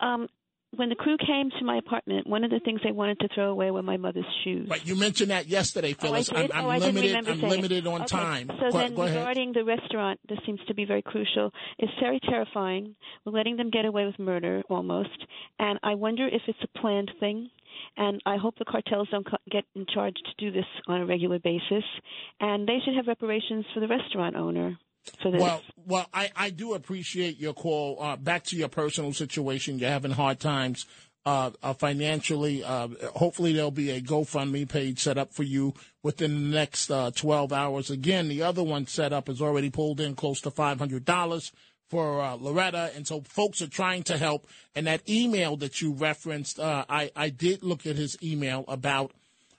Um, 0.00 0.28
when 0.72 0.88
the 0.90 0.94
crew 0.94 1.16
came 1.16 1.48
to 1.58 1.64
my 1.64 1.78
apartment, 1.78 2.26
one 2.26 2.44
of 2.44 2.50
the 2.50 2.58
things 2.60 2.80
they 2.84 2.92
wanted 2.92 3.18
to 3.20 3.28
throw 3.34 3.50
away 3.50 3.70
were 3.70 3.82
my 3.82 3.96
mother's 3.96 4.26
shoes. 4.44 4.68
Right. 4.68 4.84
You 4.84 4.94
mentioned 4.96 5.30
that 5.30 5.46
yesterday, 5.46 5.94
Phyllis. 5.94 6.30
Oh, 6.30 6.36
I 6.36 6.42
did? 6.42 6.52
I'm, 6.52 6.58
I'm 6.58 6.64
oh, 6.66 6.68
I 6.68 6.78
didn't 6.80 6.94
limited. 6.96 7.08
remember 7.08 7.30
I'm 7.30 7.40
saying 7.40 7.50
limited 7.50 7.86
on 7.86 7.94
Okay. 8.02 8.06
time. 8.08 8.50
So 8.60 8.70
go, 8.72 8.78
then, 8.78 8.94
go 8.94 9.02
ahead. 9.02 9.16
regarding 9.16 9.52
the 9.54 9.64
restaurant, 9.64 10.20
this 10.28 10.38
seems 10.44 10.60
to 10.68 10.74
be 10.74 10.84
very 10.84 11.02
crucial. 11.02 11.50
It's 11.78 11.92
very 12.00 12.20
terrifying. 12.20 12.94
We're 13.24 13.32
letting 13.32 13.56
them 13.56 13.70
get 13.70 13.86
away 13.86 14.04
with 14.04 14.18
murder 14.18 14.62
almost, 14.68 15.16
and 15.58 15.78
I 15.82 15.94
wonder 15.94 16.26
if 16.26 16.42
it's 16.46 16.58
a 16.62 16.78
planned 16.78 17.10
thing. 17.20 17.48
And 17.96 18.20
I 18.26 18.36
hope 18.36 18.58
the 18.58 18.64
cartels 18.64 19.08
don't 19.10 19.26
get 19.50 19.64
in 19.74 19.86
charge 19.92 20.14
to 20.14 20.44
do 20.44 20.52
this 20.52 20.66
on 20.86 21.00
a 21.00 21.06
regular 21.06 21.38
basis. 21.38 21.84
And 22.40 22.68
they 22.68 22.78
should 22.84 22.94
have 22.94 23.06
reparations 23.06 23.64
for 23.72 23.80
the 23.80 23.88
restaurant 23.88 24.36
owner. 24.36 24.78
Well, 25.24 25.62
well, 25.76 26.06
I, 26.12 26.30
I 26.34 26.50
do 26.50 26.74
appreciate 26.74 27.38
your 27.38 27.54
call. 27.54 28.02
Uh, 28.02 28.16
back 28.16 28.42
to 28.44 28.56
your 28.56 28.68
personal 28.68 29.12
situation, 29.12 29.78
you're 29.78 29.88
having 29.88 30.10
hard 30.10 30.40
times 30.40 30.84
uh, 31.24 31.50
uh, 31.62 31.74
financially. 31.74 32.64
Uh, 32.64 32.88
hopefully, 33.14 33.52
there'll 33.52 33.70
be 33.70 33.90
a 33.90 34.00
GoFundMe 34.00 34.68
page 34.68 35.00
set 35.00 35.18
up 35.18 35.32
for 35.32 35.42
you 35.42 35.74
within 36.02 36.34
the 36.34 36.56
next 36.56 36.90
uh, 36.90 37.10
12 37.14 37.52
hours. 37.52 37.90
Again, 37.90 38.28
the 38.28 38.42
other 38.42 38.62
one 38.62 38.86
set 38.86 39.12
up 39.12 39.28
has 39.28 39.42
already 39.42 39.70
pulled 39.70 40.00
in 40.00 40.14
close 40.14 40.40
to 40.42 40.50
$500 40.50 41.52
for 41.88 42.20
uh, 42.20 42.34
Loretta, 42.34 42.90
and 42.94 43.06
so 43.06 43.20
folks 43.20 43.62
are 43.62 43.68
trying 43.68 44.02
to 44.04 44.18
help. 44.18 44.46
And 44.74 44.86
that 44.86 45.08
email 45.08 45.56
that 45.58 45.80
you 45.80 45.92
referenced, 45.92 46.58
uh, 46.58 46.84
I 46.88 47.10
I 47.14 47.28
did 47.30 47.62
look 47.62 47.86
at 47.86 47.96
his 47.96 48.16
email 48.22 48.64
about 48.68 49.12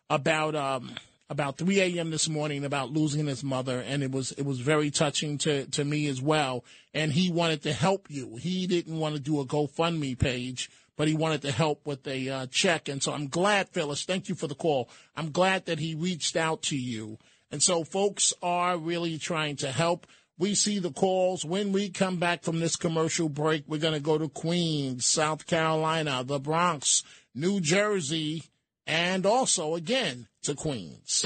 about 0.09 0.55
um 0.55 0.95
about 1.29 1.57
3 1.57 1.81
a.m. 1.81 2.09
this 2.09 2.29
morning 2.29 2.63
about 2.63 2.91
losing 2.91 3.27
his 3.27 3.43
mother, 3.43 3.79
and 3.79 4.03
it 4.03 4.11
was 4.11 4.31
it 4.33 4.45
was 4.45 4.59
very 4.59 4.91
touching 4.91 5.37
to 5.39 5.65
to 5.67 5.83
me 5.83 6.07
as 6.07 6.21
well. 6.21 6.63
And 6.93 7.11
he 7.13 7.31
wanted 7.31 7.63
to 7.63 7.73
help 7.73 8.07
you. 8.09 8.37
He 8.37 8.67
didn't 8.67 8.97
want 8.97 9.15
to 9.15 9.21
do 9.21 9.39
a 9.39 9.45
GoFundMe 9.45 10.17
page, 10.17 10.69
but 10.95 11.07
he 11.07 11.13
wanted 11.13 11.43
to 11.43 11.51
help 11.51 11.85
with 11.85 12.07
a 12.07 12.29
uh, 12.29 12.45
check. 12.47 12.89
And 12.89 13.03
so 13.03 13.13
I'm 13.13 13.27
glad, 13.27 13.69
Phyllis. 13.69 14.03
Thank 14.03 14.29
you 14.29 14.35
for 14.35 14.47
the 14.47 14.55
call. 14.55 14.89
I'm 15.15 15.31
glad 15.31 15.65
that 15.65 15.79
he 15.79 15.95
reached 15.95 16.35
out 16.35 16.63
to 16.63 16.77
you. 16.77 17.19
And 17.51 17.63
so 17.63 17.83
folks 17.83 18.33
are 18.41 18.77
really 18.77 19.17
trying 19.17 19.55
to 19.57 19.71
help. 19.71 20.07
We 20.39 20.53
see 20.53 20.77
the 20.77 20.91
calls. 20.91 21.43
When 21.43 21.71
we 21.71 21.89
come 21.89 22.17
back 22.17 22.43
from 22.43 22.59
this 22.59 22.75
commercial 22.75 23.27
break, 23.27 23.63
we're 23.67 23.79
going 23.79 23.95
to 23.95 23.99
go 23.99 24.19
to 24.19 24.29
Queens, 24.29 25.05
South 25.05 25.47
Carolina, 25.47 26.23
the 26.23 26.39
Bronx, 26.39 27.01
New 27.33 27.59
Jersey, 27.59 28.43
and 28.85 29.25
also 29.25 29.73
again 29.73 30.27
to 30.43 30.53
Queens. 30.53 31.25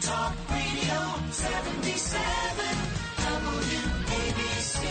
Talk 0.00 0.34
Radio 0.50 1.14
77 1.30 2.20
WABC. 3.16 4.84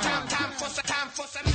Time, 0.00 0.28
time 0.28 0.52
for 0.52 0.68
some, 0.70 0.84
time 0.84 1.08
for 1.08 1.26
some. 1.26 1.53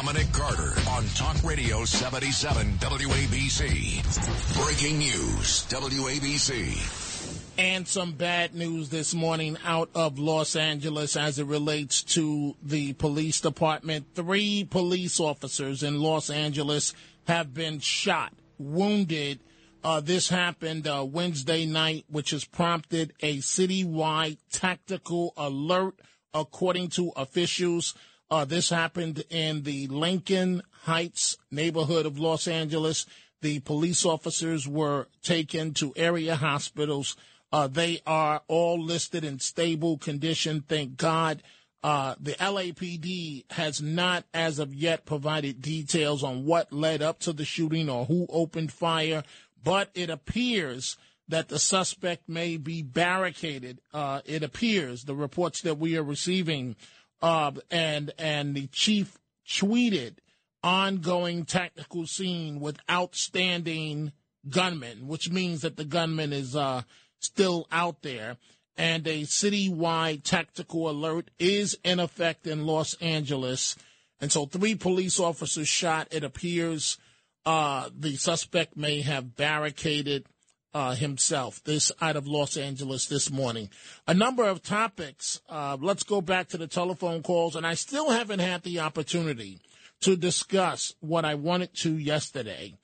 Dominic 0.00 0.32
Carter 0.32 0.72
on 0.88 1.04
Talk 1.08 1.36
Radio 1.44 1.84
77 1.84 2.78
WABC. 2.78 4.64
Breaking 4.64 4.96
news, 4.96 5.66
WABC. 5.68 7.52
And 7.58 7.86
some 7.86 8.12
bad 8.12 8.54
news 8.54 8.88
this 8.88 9.12
morning 9.12 9.58
out 9.62 9.90
of 9.94 10.18
Los 10.18 10.56
Angeles 10.56 11.18
as 11.18 11.38
it 11.38 11.44
relates 11.44 12.02
to 12.14 12.56
the 12.62 12.94
police 12.94 13.42
department. 13.42 14.06
Three 14.14 14.64
police 14.64 15.20
officers 15.20 15.82
in 15.82 16.00
Los 16.00 16.30
Angeles 16.30 16.94
have 17.26 17.52
been 17.52 17.78
shot, 17.80 18.32
wounded. 18.56 19.40
Uh, 19.84 20.00
this 20.00 20.30
happened 20.30 20.88
uh, 20.88 21.04
Wednesday 21.06 21.66
night, 21.66 22.06
which 22.08 22.30
has 22.30 22.46
prompted 22.46 23.12
a 23.20 23.36
citywide 23.40 24.38
tactical 24.50 25.34
alert, 25.36 25.96
according 26.32 26.88
to 26.88 27.12
officials. 27.16 27.94
Uh, 28.30 28.44
this 28.44 28.70
happened 28.70 29.24
in 29.28 29.64
the 29.64 29.88
Lincoln 29.88 30.62
Heights 30.82 31.36
neighborhood 31.50 32.06
of 32.06 32.18
Los 32.18 32.46
Angeles. 32.46 33.06
The 33.42 33.58
police 33.60 34.04
officers 34.04 34.68
were 34.68 35.08
taken 35.22 35.74
to 35.74 35.92
area 35.96 36.36
hospitals. 36.36 37.16
Uh, 37.52 37.66
they 37.66 38.00
are 38.06 38.42
all 38.46 38.80
listed 38.80 39.24
in 39.24 39.40
stable 39.40 39.98
condition, 39.98 40.62
thank 40.68 40.96
God. 40.96 41.42
Uh, 41.82 42.14
the 42.20 42.34
LAPD 42.34 43.50
has 43.52 43.80
not, 43.80 44.24
as 44.34 44.58
of 44.58 44.74
yet, 44.74 45.06
provided 45.06 45.62
details 45.62 46.22
on 46.22 46.44
what 46.44 46.72
led 46.72 47.02
up 47.02 47.18
to 47.20 47.32
the 47.32 47.44
shooting 47.44 47.88
or 47.88 48.04
who 48.04 48.26
opened 48.28 48.70
fire, 48.70 49.24
but 49.64 49.90
it 49.94 50.10
appears 50.10 50.96
that 51.26 51.48
the 51.48 51.58
suspect 51.58 52.28
may 52.28 52.56
be 52.56 52.82
barricaded. 52.82 53.80
Uh, 53.94 54.20
it 54.24 54.42
appears 54.42 55.04
the 55.04 55.14
reports 55.14 55.62
that 55.62 55.78
we 55.78 55.96
are 55.96 56.02
receiving, 56.02 56.76
uh, 57.22 57.52
and 57.70 58.12
and 58.18 58.54
the 58.54 58.66
chief 58.68 59.18
tweeted 59.48 60.16
ongoing 60.62 61.44
tactical 61.44 62.06
scene 62.06 62.60
with 62.60 62.78
outstanding 62.90 64.12
gunmen, 64.48 65.06
which 65.06 65.30
means 65.30 65.62
that 65.62 65.76
the 65.76 65.84
gunman 65.84 66.32
is 66.32 66.56
uh, 66.56 66.82
still 67.18 67.66
out 67.70 68.02
there. 68.02 68.36
And 68.76 69.06
a 69.06 69.22
citywide 69.22 70.22
tactical 70.22 70.88
alert 70.88 71.30
is 71.38 71.76
in 71.84 72.00
effect 72.00 72.46
in 72.46 72.64
Los 72.64 72.94
Angeles. 72.94 73.76
And 74.20 74.32
so 74.32 74.46
three 74.46 74.74
police 74.74 75.20
officers 75.20 75.68
shot. 75.68 76.08
It 76.10 76.24
appears 76.24 76.96
uh, 77.44 77.90
the 77.94 78.16
suspect 78.16 78.76
may 78.76 79.02
have 79.02 79.36
barricaded 79.36 80.26
uh, 80.74 80.94
himself. 80.94 81.62
This 81.64 81.92
out 82.00 82.16
of 82.16 82.26
Los 82.26 82.56
Angeles 82.56 83.06
this 83.06 83.30
morning. 83.30 83.70
A 84.06 84.14
number 84.14 84.44
of 84.44 84.62
topics. 84.62 85.40
Uh, 85.48 85.76
let's 85.80 86.02
go 86.02 86.20
back 86.20 86.48
to 86.48 86.58
the 86.58 86.66
telephone 86.66 87.22
calls. 87.22 87.56
And 87.56 87.66
I 87.66 87.74
still 87.74 88.10
haven't 88.10 88.40
had 88.40 88.62
the 88.62 88.80
opportunity 88.80 89.60
to 90.00 90.16
discuss 90.16 90.94
what 91.00 91.24
I 91.24 91.34
wanted 91.34 91.74
to 91.78 91.96
yesterday. 91.96 92.74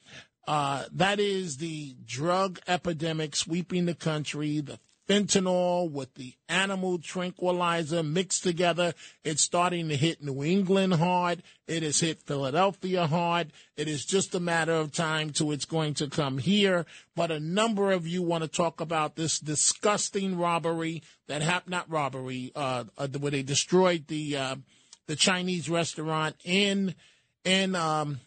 Uh, 0.47 0.85
that 0.93 1.19
is 1.19 1.57
the 1.57 1.97
drug 2.05 2.61
epidemic 2.69 3.35
sweeping 3.35 3.87
the 3.87 3.95
country, 3.95 4.61
the 4.61 4.79
fentanyl 5.09 5.91
with 5.91 6.15
the 6.15 6.35
animal 6.49 6.99
tranquilizer 6.99 8.03
mixed 8.03 8.43
together. 8.43 8.93
It's 9.25 9.43
starting 9.43 9.89
to 9.89 9.97
hit 9.97 10.23
New 10.23 10.43
England 10.43 10.95
hard. 10.95 11.43
It 11.67 11.83
has 11.83 12.01
hit 12.01 12.23
Philadelphia 12.23 13.07
hard. 13.07 13.53
It 13.77 13.89
is 13.89 14.05
just 14.05 14.35
a 14.35 14.41
matter 14.41 14.73
of 14.73 14.93
time 14.93 15.31
till 15.31 15.53
it's 15.53 15.65
going 15.65 15.95
to 15.95 16.09
come 16.09 16.39
here. 16.39 16.87
But 17.15 17.31
a 17.31 17.41
number 17.41 17.93
of 17.93 18.07
you 18.07 18.23
want 18.23 18.43
to 18.43 18.49
talk 18.49 18.81
about 18.81 19.17
this 19.17 19.39
disgusting 19.39 20.37
robbery 20.37 21.03
that 21.29 21.43
happened, 21.43 21.73
not 21.73 21.91
robbery, 21.91 22.53
uh, 22.55 22.85
uh, 22.99 23.09
where 23.09 23.31
they 23.31 23.43
destroyed 23.43 24.07
the, 24.09 24.37
uh, 24.37 24.57
the 25.07 25.17
Chinese 25.17 25.71
restaurant 25.71 26.37
in, 26.45 26.95
in, 27.45 27.75
um, 27.75 28.21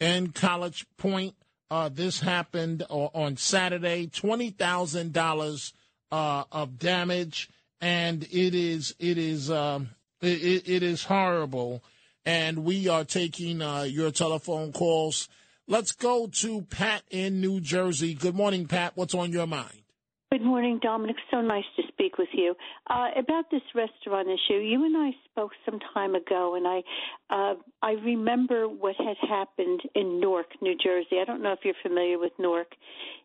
in 0.00 0.32
College 0.32 0.86
Point. 0.96 1.34
Uh, 1.70 1.88
this 1.88 2.20
happened 2.20 2.84
on 2.88 3.36
Saturday. 3.36 4.06
Twenty 4.06 4.50
thousand 4.50 5.12
dollars 5.12 5.72
uh, 6.14 6.44
of 6.52 6.78
damage, 6.78 7.50
and 7.80 8.22
it 8.22 8.54
is 8.54 8.94
it 9.00 9.18
is 9.18 9.50
um, 9.50 9.90
it, 10.20 10.68
it 10.68 10.82
is 10.84 11.02
horrible. 11.02 11.82
And 12.24 12.64
we 12.64 12.88
are 12.88 13.04
taking 13.04 13.60
uh, 13.60 13.82
your 13.82 14.10
telephone 14.12 14.72
calls. 14.72 15.28
Let's 15.66 15.92
go 15.92 16.28
to 16.28 16.62
Pat 16.62 17.02
in 17.10 17.40
New 17.40 17.60
Jersey. 17.60 18.14
Good 18.14 18.34
morning, 18.34 18.66
Pat. 18.66 18.92
What's 18.94 19.14
on 19.14 19.32
your 19.32 19.46
mind? 19.46 19.82
Good 20.30 20.42
morning, 20.42 20.78
Dominic. 20.80 21.16
So 21.30 21.40
nice 21.40 21.64
to 21.76 21.82
speak 21.88 22.16
with 22.16 22.30
you. 22.32 22.54
Uh, 22.88 23.08
about 23.18 23.50
this 23.50 23.62
restaurant 23.74 24.28
issue, 24.28 24.58
you 24.58 24.84
and 24.84 24.96
I 24.96 25.10
spoke 25.30 25.50
some 25.64 25.80
time 25.92 26.14
ago, 26.14 26.54
and 26.54 26.66
I 26.66 26.82
uh, 27.28 27.54
I 27.82 27.92
remember 28.04 28.68
what 28.68 28.94
had 28.98 29.16
happened 29.28 29.80
in 29.96 30.20
Newark, 30.20 30.46
New 30.62 30.76
Jersey. 30.76 31.18
I 31.20 31.24
don't 31.24 31.42
know 31.42 31.52
if 31.52 31.60
you're 31.64 31.74
familiar 31.82 32.18
with 32.20 32.32
Newark. 32.38 32.72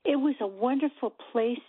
It 0.05 0.17
was 0.17 0.35
a 0.41 0.47
wonderful 0.47 1.13
place 1.31 1.59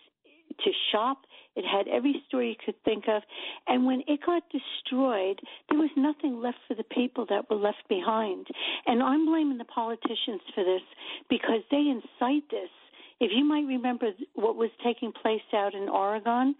to 0.64 0.70
shop. 0.92 1.18
It 1.56 1.64
had 1.64 1.88
every 1.88 2.22
store 2.28 2.42
you 2.42 2.54
could 2.64 2.76
think 2.84 3.04
of. 3.08 3.22
And 3.66 3.84
when 3.84 4.02
it 4.06 4.20
got 4.24 4.42
destroyed, 4.50 5.40
there 5.68 5.78
was 5.78 5.90
nothing 5.96 6.40
left 6.40 6.58
for 6.68 6.74
the 6.74 6.84
people 6.84 7.26
that 7.28 7.50
were 7.50 7.56
left 7.56 7.88
behind. 7.88 8.46
And 8.86 9.02
I'm 9.02 9.26
blaming 9.26 9.58
the 9.58 9.64
politicians 9.64 10.42
for 10.54 10.64
this 10.64 10.82
because 11.28 11.62
they 11.70 11.78
incite 11.78 12.48
this. 12.50 12.70
If 13.20 13.30
you 13.34 13.44
might 13.44 13.66
remember 13.66 14.10
what 14.34 14.56
was 14.56 14.70
taking 14.82 15.12
place 15.12 15.42
out 15.52 15.74
in 15.74 15.88
Oregon, 15.88 16.54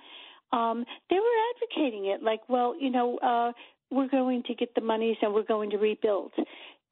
um, 0.52 0.84
they 1.08 1.16
were 1.16 1.38
advocating 1.54 2.06
it 2.06 2.22
like, 2.22 2.40
well, 2.48 2.74
you 2.78 2.90
know, 2.90 3.18
uh, 3.18 3.52
we're 3.90 4.08
going 4.08 4.42
to 4.44 4.54
get 4.54 4.74
the 4.74 4.80
monies 4.80 5.16
and 5.22 5.32
we're 5.32 5.44
going 5.44 5.70
to 5.70 5.78
rebuild. 5.78 6.32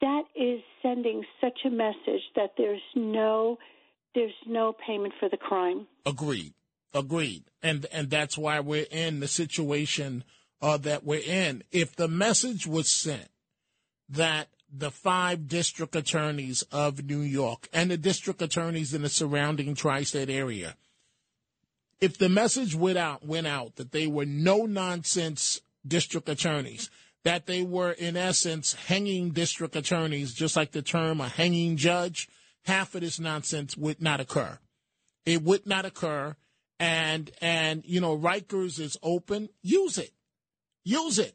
That 0.00 0.22
is 0.36 0.60
sending 0.82 1.24
such 1.40 1.58
a 1.66 1.70
message 1.70 2.22
that 2.36 2.52
there's 2.56 2.80
no 2.94 3.58
there's 4.14 4.32
no 4.46 4.74
payment 4.86 5.12
for 5.20 5.28
the 5.28 5.36
crime. 5.36 5.86
Agreed. 6.06 6.52
Agreed. 6.94 7.44
And 7.62 7.86
and 7.92 8.10
that's 8.10 8.38
why 8.38 8.60
we're 8.60 8.86
in 8.90 9.20
the 9.20 9.28
situation 9.28 10.24
uh, 10.62 10.76
that 10.78 11.04
we're 11.04 11.20
in. 11.20 11.62
If 11.70 11.96
the 11.96 12.08
message 12.08 12.66
was 12.66 12.90
sent 12.90 13.28
that 14.08 14.48
the 14.72 14.90
five 14.90 15.48
district 15.48 15.96
attorneys 15.96 16.62
of 16.72 17.04
New 17.04 17.20
York 17.20 17.68
and 17.72 17.90
the 17.90 17.96
district 17.96 18.42
attorneys 18.42 18.94
in 18.94 19.02
the 19.02 19.08
surrounding 19.08 19.74
tri-state 19.74 20.30
area, 20.30 20.76
if 22.00 22.16
the 22.16 22.28
message 22.28 22.74
went 22.74 22.98
out 22.98 23.24
went 23.24 23.46
out 23.46 23.76
that 23.76 23.92
they 23.92 24.06
were 24.06 24.26
no 24.26 24.66
nonsense 24.66 25.60
district 25.86 26.28
attorneys, 26.28 26.90
that 27.24 27.46
they 27.46 27.62
were 27.62 27.92
in 27.92 28.16
essence 28.16 28.74
hanging 28.74 29.30
district 29.30 29.76
attorneys, 29.76 30.32
just 30.32 30.56
like 30.56 30.72
the 30.72 30.82
term 30.82 31.20
a 31.20 31.28
hanging 31.28 31.76
judge, 31.76 32.28
half 32.64 32.94
of 32.94 33.00
this 33.00 33.18
nonsense 33.18 33.76
would 33.76 34.00
not 34.00 34.20
occur. 34.20 34.58
It 35.26 35.42
would 35.42 35.66
not 35.66 35.84
occur 35.84 36.36
and 36.78 37.30
and 37.40 37.82
you 37.84 38.00
know 38.00 38.16
Rikers 38.16 38.78
is 38.78 38.96
open. 39.02 39.48
Use 39.62 39.98
it, 39.98 40.12
use 40.84 41.18
it. 41.18 41.34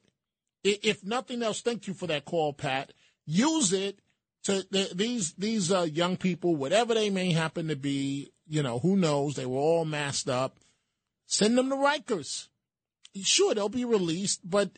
If 0.64 1.04
nothing 1.04 1.44
else, 1.44 1.62
thank 1.62 1.88
you 1.88 1.94
for 1.94 2.08
that 2.08 2.26
call, 2.26 2.54
Pat. 2.54 2.94
Use 3.26 3.74
it 3.74 4.00
to 4.44 4.66
these 4.94 5.34
these 5.34 5.72
uh, 5.72 5.82
young 5.82 6.18
people, 6.18 6.56
whatever 6.56 6.94
they 6.94 7.10
may 7.10 7.32
happen 7.32 7.68
to 7.68 7.76
be. 7.76 8.32
You 8.48 8.64
know, 8.64 8.80
who 8.80 8.96
knows? 8.96 9.36
They 9.36 9.46
were 9.46 9.58
all 9.58 9.86
masked 9.86 10.30
up. 10.30 10.60
Send 11.26 11.58
them 11.58 11.70
to 11.70 11.76
Rikers. 11.76 12.50
Sure, 13.22 13.54
they'll 13.54 13.70
be 13.70 13.86
released, 13.86 14.42
but 14.44 14.72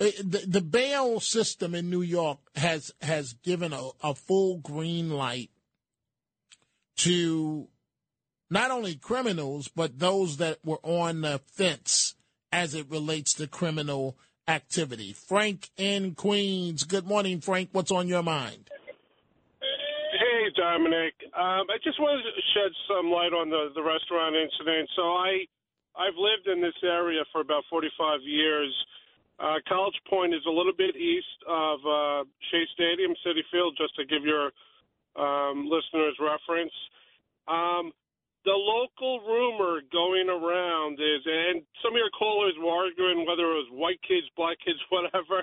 uh, 0.00 0.10
the, 0.22 0.44
the 0.46 0.60
bail 0.60 1.20
system 1.20 1.74
in 1.74 1.90
New 1.90 2.02
York 2.02 2.38
has 2.54 2.92
has 3.02 3.34
given 3.42 3.72
a, 3.72 3.90
a 4.02 4.14
full 4.14 4.58
green 4.58 5.10
light 5.10 5.50
to 6.98 7.68
not 8.50 8.70
only 8.70 8.94
criminals, 8.94 9.68
but 9.68 9.98
those 9.98 10.36
that 10.38 10.58
were 10.64 10.80
on 10.82 11.22
the 11.22 11.40
fence 11.52 12.14
as 12.52 12.74
it 12.74 12.90
relates 12.90 13.34
to 13.34 13.46
criminal 13.46 14.16
activity. 14.48 15.12
Frank 15.12 15.70
in 15.76 16.14
Queens. 16.14 16.84
Good 16.84 17.06
morning, 17.06 17.40
Frank. 17.40 17.70
What's 17.72 17.90
on 17.90 18.08
your 18.08 18.22
mind? 18.22 18.70
Hey, 19.60 20.48
Dominic. 20.56 21.14
Um, 21.34 21.66
I 21.68 21.76
just 21.82 22.00
wanted 22.00 22.22
to 22.22 22.42
shed 22.54 22.72
some 22.88 23.10
light 23.10 23.34
on 23.34 23.50
the, 23.50 23.74
the 23.74 23.82
restaurant 23.82 24.36
incident. 24.36 24.88
So 24.94 25.02
I, 25.02 25.44
I've 25.98 26.16
lived 26.16 26.46
in 26.46 26.62
this 26.62 26.78
area 26.84 27.22
for 27.32 27.40
about 27.40 27.64
45 27.68 28.20
years. 28.22 28.72
Uh, 29.38 29.60
College 29.68 29.98
Point 30.08 30.32
is 30.32 30.40
a 30.46 30.50
little 30.50 30.72
bit 30.72 30.96
east 30.96 31.42
of 31.46 31.80
uh, 31.84 32.24
Shea 32.50 32.64
Stadium, 32.72 33.12
Citi 33.26 33.44
Field, 33.50 33.76
just 33.76 33.94
to 33.96 34.06
give 34.06 34.24
your 34.24 34.48
um, 35.18 35.68
listeners 35.68 36.16
reference. 36.20 36.72
Um, 37.48 37.92
the 38.46 38.54
local 38.54 39.26
rumor 39.26 39.82
going 39.90 40.30
around 40.30 41.02
is, 41.02 41.22
and 41.26 41.66
some 41.82 41.92
of 41.92 41.98
your 41.98 42.14
callers 42.14 42.54
were 42.62 42.70
arguing 42.70 43.26
whether 43.26 43.42
it 43.42 43.66
was 43.66 43.74
white 43.74 43.98
kids, 44.06 44.30
black 44.38 44.56
kids, 44.62 44.78
whatever. 44.94 45.42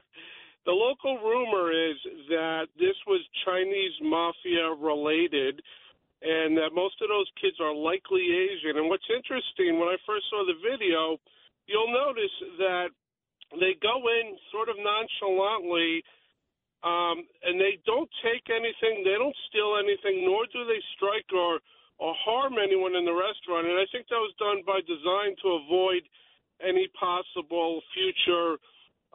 The 0.63 0.71
local 0.71 1.19
rumor 1.19 1.75
is 1.75 1.99
that 2.31 2.71
this 2.79 2.95
was 3.03 3.19
Chinese 3.43 3.91
mafia 3.99 4.71
related 4.79 5.59
and 6.23 6.55
that 6.55 6.71
most 6.71 6.95
of 7.03 7.11
those 7.11 7.27
kids 7.35 7.59
are 7.59 7.75
likely 7.75 8.23
Asian. 8.23 8.79
And 8.79 8.87
what's 8.87 9.11
interesting, 9.11 9.75
when 9.75 9.91
I 9.91 9.99
first 10.07 10.23
saw 10.31 10.47
the 10.47 10.55
video, 10.63 11.19
you'll 11.67 11.91
notice 11.91 12.31
that 12.63 12.95
they 13.59 13.75
go 13.83 13.99
in 14.07 14.39
sort 14.55 14.71
of 14.71 14.79
nonchalantly 14.79 15.99
um, 16.87 17.27
and 17.43 17.59
they 17.59 17.83
don't 17.83 18.07
take 18.23 18.47
anything, 18.47 19.03
they 19.03 19.19
don't 19.19 19.35
steal 19.51 19.75
anything, 19.75 20.23
nor 20.23 20.47
do 20.47 20.63
they 20.63 20.79
strike 20.95 21.27
or 21.35 21.59
or 22.03 22.11
harm 22.19 22.59
anyone 22.59 22.99
in 22.99 23.07
the 23.07 23.15
restaurant. 23.15 23.63
And 23.63 23.79
I 23.79 23.87
think 23.87 24.11
that 24.11 24.19
was 24.19 24.35
done 24.35 24.59
by 24.67 24.83
design 24.83 25.39
to 25.39 25.55
avoid 25.63 26.03
any 26.59 26.91
possible 26.99 27.79
future 27.95 28.59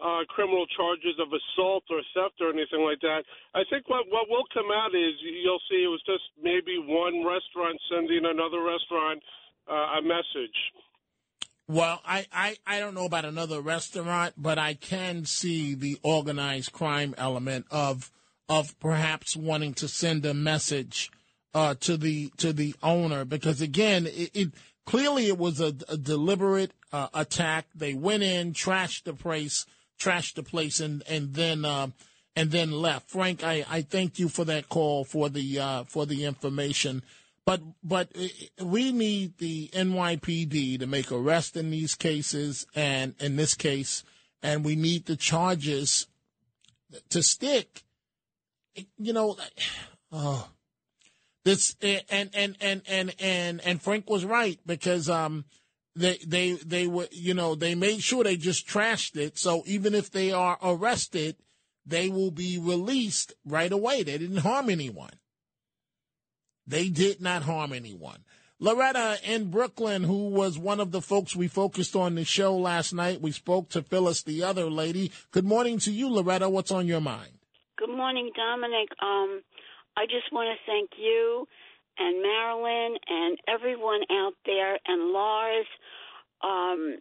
uh, 0.01 0.25
criminal 0.33 0.65
charges 0.73 1.21
of 1.21 1.29
assault 1.29 1.85
or 1.93 2.01
theft 2.17 2.41
or 2.41 2.49
anything 2.49 2.81
like 2.81 3.05
that. 3.05 3.29
I 3.53 3.69
think 3.69 3.93
what 3.93 4.09
what 4.09 4.33
will 4.33 4.49
come 4.55 4.73
out 4.73 4.97
is 4.97 5.21
you'll 5.21 5.61
see 5.69 5.85
it 5.85 5.93
was 5.93 6.01
just 6.09 6.25
maybe 6.41 6.81
one 6.81 7.29
restaurant 7.29 7.77
sending 7.93 8.25
another 8.25 8.65
restaurant 8.65 9.21
uh, 9.69 10.01
a 10.01 10.03
message. 10.03 10.57
Well, 11.69 12.01
I, 12.07 12.25
I, 12.33 12.57
I 12.67 12.79
don't 12.79 12.95
know 12.95 13.05
about 13.05 13.27
another 13.27 13.61
restaurant, 13.61 14.33
but 14.39 14.59
I 14.59 14.73
can 14.73 15.27
see 15.27 15.75
the 15.75 15.99
organized 16.03 16.73
crime 16.73 17.15
element 17.19 17.67
of 17.71 18.11
of 18.49 18.79
perhaps 18.81 19.37
wanting 19.37 19.75
to 19.75 19.89
send 19.89 20.25
a 20.25 20.33
message 20.33 21.11
uh, 21.55 21.75
to 21.81 21.97
the 21.97 22.31
to 22.39 22.53
the 22.53 22.75
owner 22.83 23.25
because 23.25 23.61
again, 23.61 24.07
it, 24.07 24.31
it 24.35 24.49
clearly 24.85 25.27
it 25.27 25.39
was 25.39 25.61
a, 25.61 25.75
a 25.89 25.97
deliberate 25.97 26.73
uh, 26.93 27.09
attack. 27.15 27.67
They 27.75 27.95
went 27.95 28.23
in, 28.23 28.53
trashed 28.53 29.05
the 29.05 29.15
place, 29.15 29.67
trashed 29.99 30.35
the 30.35 30.43
place, 30.43 30.81
and 30.81 31.03
and 31.09 31.35
then 31.35 31.65
uh, 31.65 31.89
and 32.37 32.51
then 32.51 32.71
left. 32.71 33.11
Frank, 33.11 33.43
I, 33.43 33.65
I 33.69 33.83
thank 33.83 34.19
you 34.19 34.29
for 34.29 34.45
that 34.45 34.69
call 34.69 35.05
for 35.05 35.29
the 35.29 35.59
uh, 35.59 35.85
for 35.85 36.07
the 36.07 36.25
information. 36.25 37.03
But 37.45 37.63
but 37.83 38.13
we 38.63 38.93
need 38.93 39.39
the 39.39 39.69
NYPD 39.69 40.81
to 40.81 40.87
make 40.87 41.11
arrests 41.11 41.57
in 41.57 41.71
these 41.71 41.95
cases, 41.95 42.67
and 42.75 43.15
in 43.21 43.37
this 43.37 43.55
case, 43.55 44.05
and 44.43 44.65
we 44.65 44.77
need 44.77 45.07
the 45.07 45.17
charges 45.17 46.07
to 47.09 47.23
stick. 47.23 47.85
You 48.99 49.13
know, 49.13 49.37
oh, 50.13 50.49
this 51.49 51.77
and 51.81 52.31
and 52.35 52.57
and 52.61 52.83
and 52.87 53.15
and 53.19 53.61
and 53.65 53.83
Frank 53.83 54.11
was 54.11 54.25
right 54.25 54.61
because 54.67 55.09
um 55.09 55.47
they 55.97 56.19
they 56.27 56.53
they 56.53 56.87
were 56.87 57.09
you 57.11 57.33
know 57.33 57.55
they 57.55 57.75
made 57.75 58.03
sure 58.03 58.23
they 58.23 58.37
just 58.37 58.69
trashed 58.69 59.17
it 59.17 59.39
so 59.39 59.63
even 59.67 59.95
if 59.95 60.11
they 60.11 60.31
are 60.31 60.59
arrested 60.63 61.37
they 61.87 62.11
will 62.11 62.31
be 62.31 62.59
released 62.59 63.33
right 63.47 63.73
away 63.73 64.03
they 64.03 64.19
didn't 64.19 64.39
harm 64.39 64.69
anyone 64.69 65.15
they 66.67 66.91
did 66.91 67.23
not 67.23 67.43
harm 67.45 67.73
anyone 67.73 68.19
Loretta 68.61 69.19
in 69.23 69.53
Brooklyn, 69.53 70.03
who 70.03 70.31
was 70.31 70.59
one 70.59 70.81
of 70.81 70.91
the 70.91 71.01
folks 71.01 71.37
we 71.37 71.47
focused 71.47 71.95
on 71.95 72.17
the 72.17 72.25
show 72.25 72.57
last 72.57 72.93
night, 72.93 73.21
we 73.21 73.31
spoke 73.31 73.69
to 73.69 73.83
Phyllis, 73.83 74.25
the 74.25 74.43
other 74.43 74.69
lady. 74.69 75.13
Good 75.31 75.45
morning 75.45 75.79
to 75.79 75.93
you, 75.93 76.09
Loretta. 76.09 76.49
What's 76.49 76.73
on 76.73 76.89
your 76.89 77.01
mind? 77.01 77.39
Good 77.79 77.97
morning, 77.97 78.33
Dominic. 78.35 78.89
Um, 79.01 79.43
I 79.99 80.07
just 80.07 80.31
want 80.33 80.47
to 80.55 80.59
thank 80.71 80.91
you 80.97 81.47
and 81.99 82.23
Marilyn 82.23 82.97
and 83.09 83.39
everyone 83.49 84.03
out 84.13 84.35
there 84.47 84.79
and 84.87 85.11
Lars. 85.13 85.67
Um, 86.43 86.99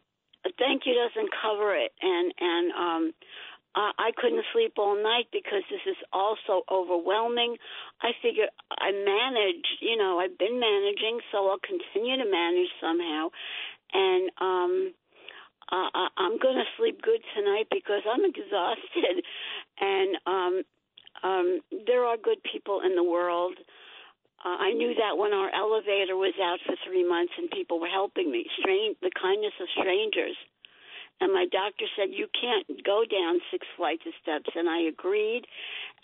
thank 0.58 0.84
you 0.86 0.96
doesn't 0.98 1.30
cover 1.42 1.76
it, 1.76 1.92
and 2.02 2.34
and 2.40 2.72
um, 2.74 3.14
I, 3.76 3.92
I 4.00 4.12
couldn't 4.18 4.44
sleep 4.54 4.74
all 4.78 4.96
night 4.98 5.28
because 5.32 5.62
this 5.70 5.86
is 5.86 5.98
also 6.12 6.64
overwhelming. 6.72 7.58
I 8.02 8.12
figure 8.22 8.50
I 8.72 8.92
manage, 8.92 9.66
you 9.80 9.98
know, 9.98 10.18
I've 10.20 10.38
been 10.38 10.60
managing, 10.60 11.20
so 11.32 11.50
I'll 11.50 11.62
continue 11.62 12.18
to 12.18 12.26
manage 12.30 12.74
somehow, 12.82 13.30
and 13.94 14.32
um, 14.42 14.94
uh, 15.72 15.90
I- 15.94 16.14
I'm 16.18 16.40
going 16.40 16.58
to 16.58 16.66
sleep 16.78 17.02
good 17.04 17.22
tonight 17.36 17.68
because 17.70 18.02
I'm 18.10 18.26
exhausted, 18.26 19.22
and 19.82 20.18
um, 20.26 20.64
um, 21.24 21.62
there 21.86 22.06
are 22.06 22.18
good 22.18 22.38
people 22.44 22.82
in 22.86 22.96
the 22.96 23.04
world. 23.04 23.58
Uh, 24.44 24.58
I 24.70 24.74
knew 24.74 24.94
that 24.94 25.18
when 25.18 25.34
our 25.34 25.50
elevator 25.50 26.16
was 26.16 26.34
out 26.42 26.60
for 26.66 26.76
three 26.86 27.08
months 27.08 27.34
and 27.38 27.50
people 27.50 27.80
were 27.80 27.90
helping 27.90 28.32
me, 28.32 28.46
strange, 28.60 28.98
the 29.02 29.12
kindness 29.12 29.54
of 29.60 29.68
strangers. 29.74 30.38
And 31.20 31.34
my 31.34 31.48
doctor 31.52 31.86
said 31.98 32.14
you 32.14 32.28
can't 32.30 32.86
go 32.86 33.04
down 33.10 33.42
six 33.50 33.66
flights 33.76 34.04
of 34.06 34.14
steps, 34.22 34.54
and 34.56 34.70
I 34.70 34.82
agreed. 34.82 35.42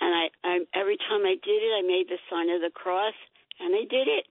And 0.01 0.09
I, 0.09 0.25
I 0.43 0.59
every 0.73 0.97
time 0.97 1.21
I 1.21 1.35
did 1.37 1.61
it, 1.61 1.71
I 1.77 1.81
made 1.85 2.09
the 2.09 2.17
sign 2.31 2.49
of 2.49 2.61
the 2.61 2.71
cross, 2.73 3.13
and 3.59 3.75
I 3.75 3.85
did 3.85 4.07
it. 4.07 4.25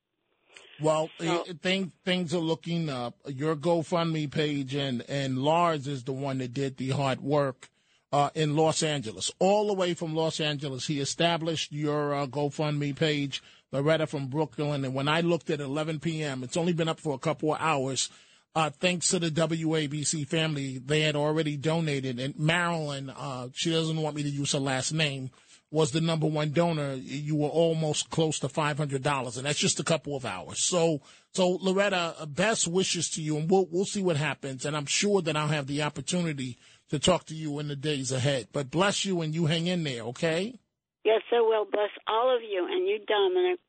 Well, 0.80 1.08
eh, 1.20 1.52
thing, 1.62 1.92
things 2.04 2.34
are 2.34 2.38
looking 2.38 2.88
up. 2.88 3.14
Your 3.28 3.54
GoFundMe 3.54 4.28
page 4.28 4.74
and, 4.74 5.08
and 5.08 5.38
Lars 5.38 5.86
is 5.86 6.02
the 6.02 6.12
one 6.12 6.38
that 6.38 6.52
did 6.52 6.76
the 6.76 6.90
hard 6.90 7.20
work 7.20 7.70
uh, 8.12 8.30
in 8.34 8.56
Los 8.56 8.82
Angeles. 8.82 9.30
All 9.38 9.66
the 9.66 9.72
way 9.72 9.94
from 9.94 10.14
Los 10.14 10.40
Angeles, 10.40 10.86
he 10.86 11.00
established 11.00 11.72
your 11.72 12.14
uh, 12.14 12.26
GoFundMe 12.26 12.94
page, 12.94 13.42
Loretta 13.72 14.06
from 14.06 14.26
Brooklyn. 14.26 14.84
And 14.84 14.94
when 14.94 15.08
I 15.08 15.22
looked 15.22 15.50
at 15.50 15.60
11 15.60 16.00
p.m., 16.00 16.44
it's 16.44 16.56
only 16.56 16.72
been 16.72 16.88
up 16.88 17.00
for 17.00 17.14
a 17.14 17.18
couple 17.18 17.54
of 17.54 17.60
hours. 17.60 18.10
Uh, 18.54 18.68
thanks 18.68 19.08
to 19.08 19.18
the 19.18 19.30
WABC 19.30 20.28
family, 20.28 20.76
they 20.76 21.00
had 21.00 21.16
already 21.16 21.56
donated. 21.56 22.20
And 22.20 22.38
Marilyn, 22.38 23.08
uh, 23.08 23.48
she 23.54 23.70
doesn't 23.70 23.96
want 23.96 24.14
me 24.14 24.22
to 24.24 24.28
use 24.28 24.52
her 24.52 24.58
last 24.58 24.92
name, 24.92 25.30
was 25.70 25.92
the 25.92 26.02
number 26.02 26.26
one 26.26 26.50
donor. 26.50 26.92
You 26.92 27.36
were 27.36 27.48
almost 27.48 28.10
close 28.10 28.38
to 28.40 28.50
five 28.50 28.76
hundred 28.76 29.02
dollars, 29.02 29.38
and 29.38 29.46
that's 29.46 29.58
just 29.58 29.80
a 29.80 29.84
couple 29.84 30.14
of 30.14 30.26
hours. 30.26 30.62
So, 30.62 31.00
so 31.32 31.48
Loretta, 31.62 32.14
uh, 32.18 32.26
best 32.26 32.68
wishes 32.68 33.08
to 33.10 33.22
you, 33.22 33.38
and 33.38 33.50
we'll 33.50 33.66
we'll 33.70 33.86
see 33.86 34.02
what 34.02 34.18
happens. 34.18 34.66
And 34.66 34.76
I'm 34.76 34.84
sure 34.84 35.22
that 35.22 35.34
I'll 35.34 35.48
have 35.48 35.66
the 35.66 35.82
opportunity 35.82 36.58
to 36.92 36.98
talk 36.98 37.24
to 37.24 37.34
you 37.34 37.58
in 37.58 37.68
the 37.68 37.74
days 37.74 38.12
ahead. 38.12 38.48
But 38.52 38.70
bless 38.70 39.06
you, 39.06 39.22
and 39.22 39.34
you 39.34 39.46
hang 39.46 39.66
in 39.66 39.82
there, 39.82 40.02
okay? 40.02 40.60
Yes, 41.06 41.22
I 41.32 41.40
will 41.40 41.64
bless 41.64 41.88
all 42.06 42.36
of 42.36 42.42
you 42.42 42.68
and 42.70 42.86
you, 42.86 42.98
Dominic. 43.08 43.60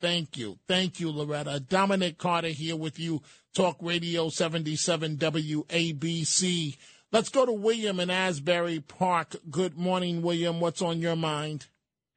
Thank 0.00 0.36
you. 0.38 0.60
Thank 0.68 1.00
you, 1.00 1.10
Loretta. 1.10 1.58
Dominic 1.58 2.18
Carter 2.18 2.48
here 2.48 2.76
with 2.76 3.00
you, 3.00 3.20
Talk 3.52 3.78
Radio 3.80 4.28
77 4.28 5.16
WABC. 5.16 6.76
Let's 7.10 7.30
go 7.30 7.44
to 7.44 7.52
William 7.52 7.98
in 7.98 8.10
Asbury 8.10 8.78
Park. 8.78 9.34
Good 9.50 9.76
morning, 9.76 10.22
William. 10.22 10.60
What's 10.60 10.80
on 10.80 11.00
your 11.00 11.16
mind? 11.16 11.66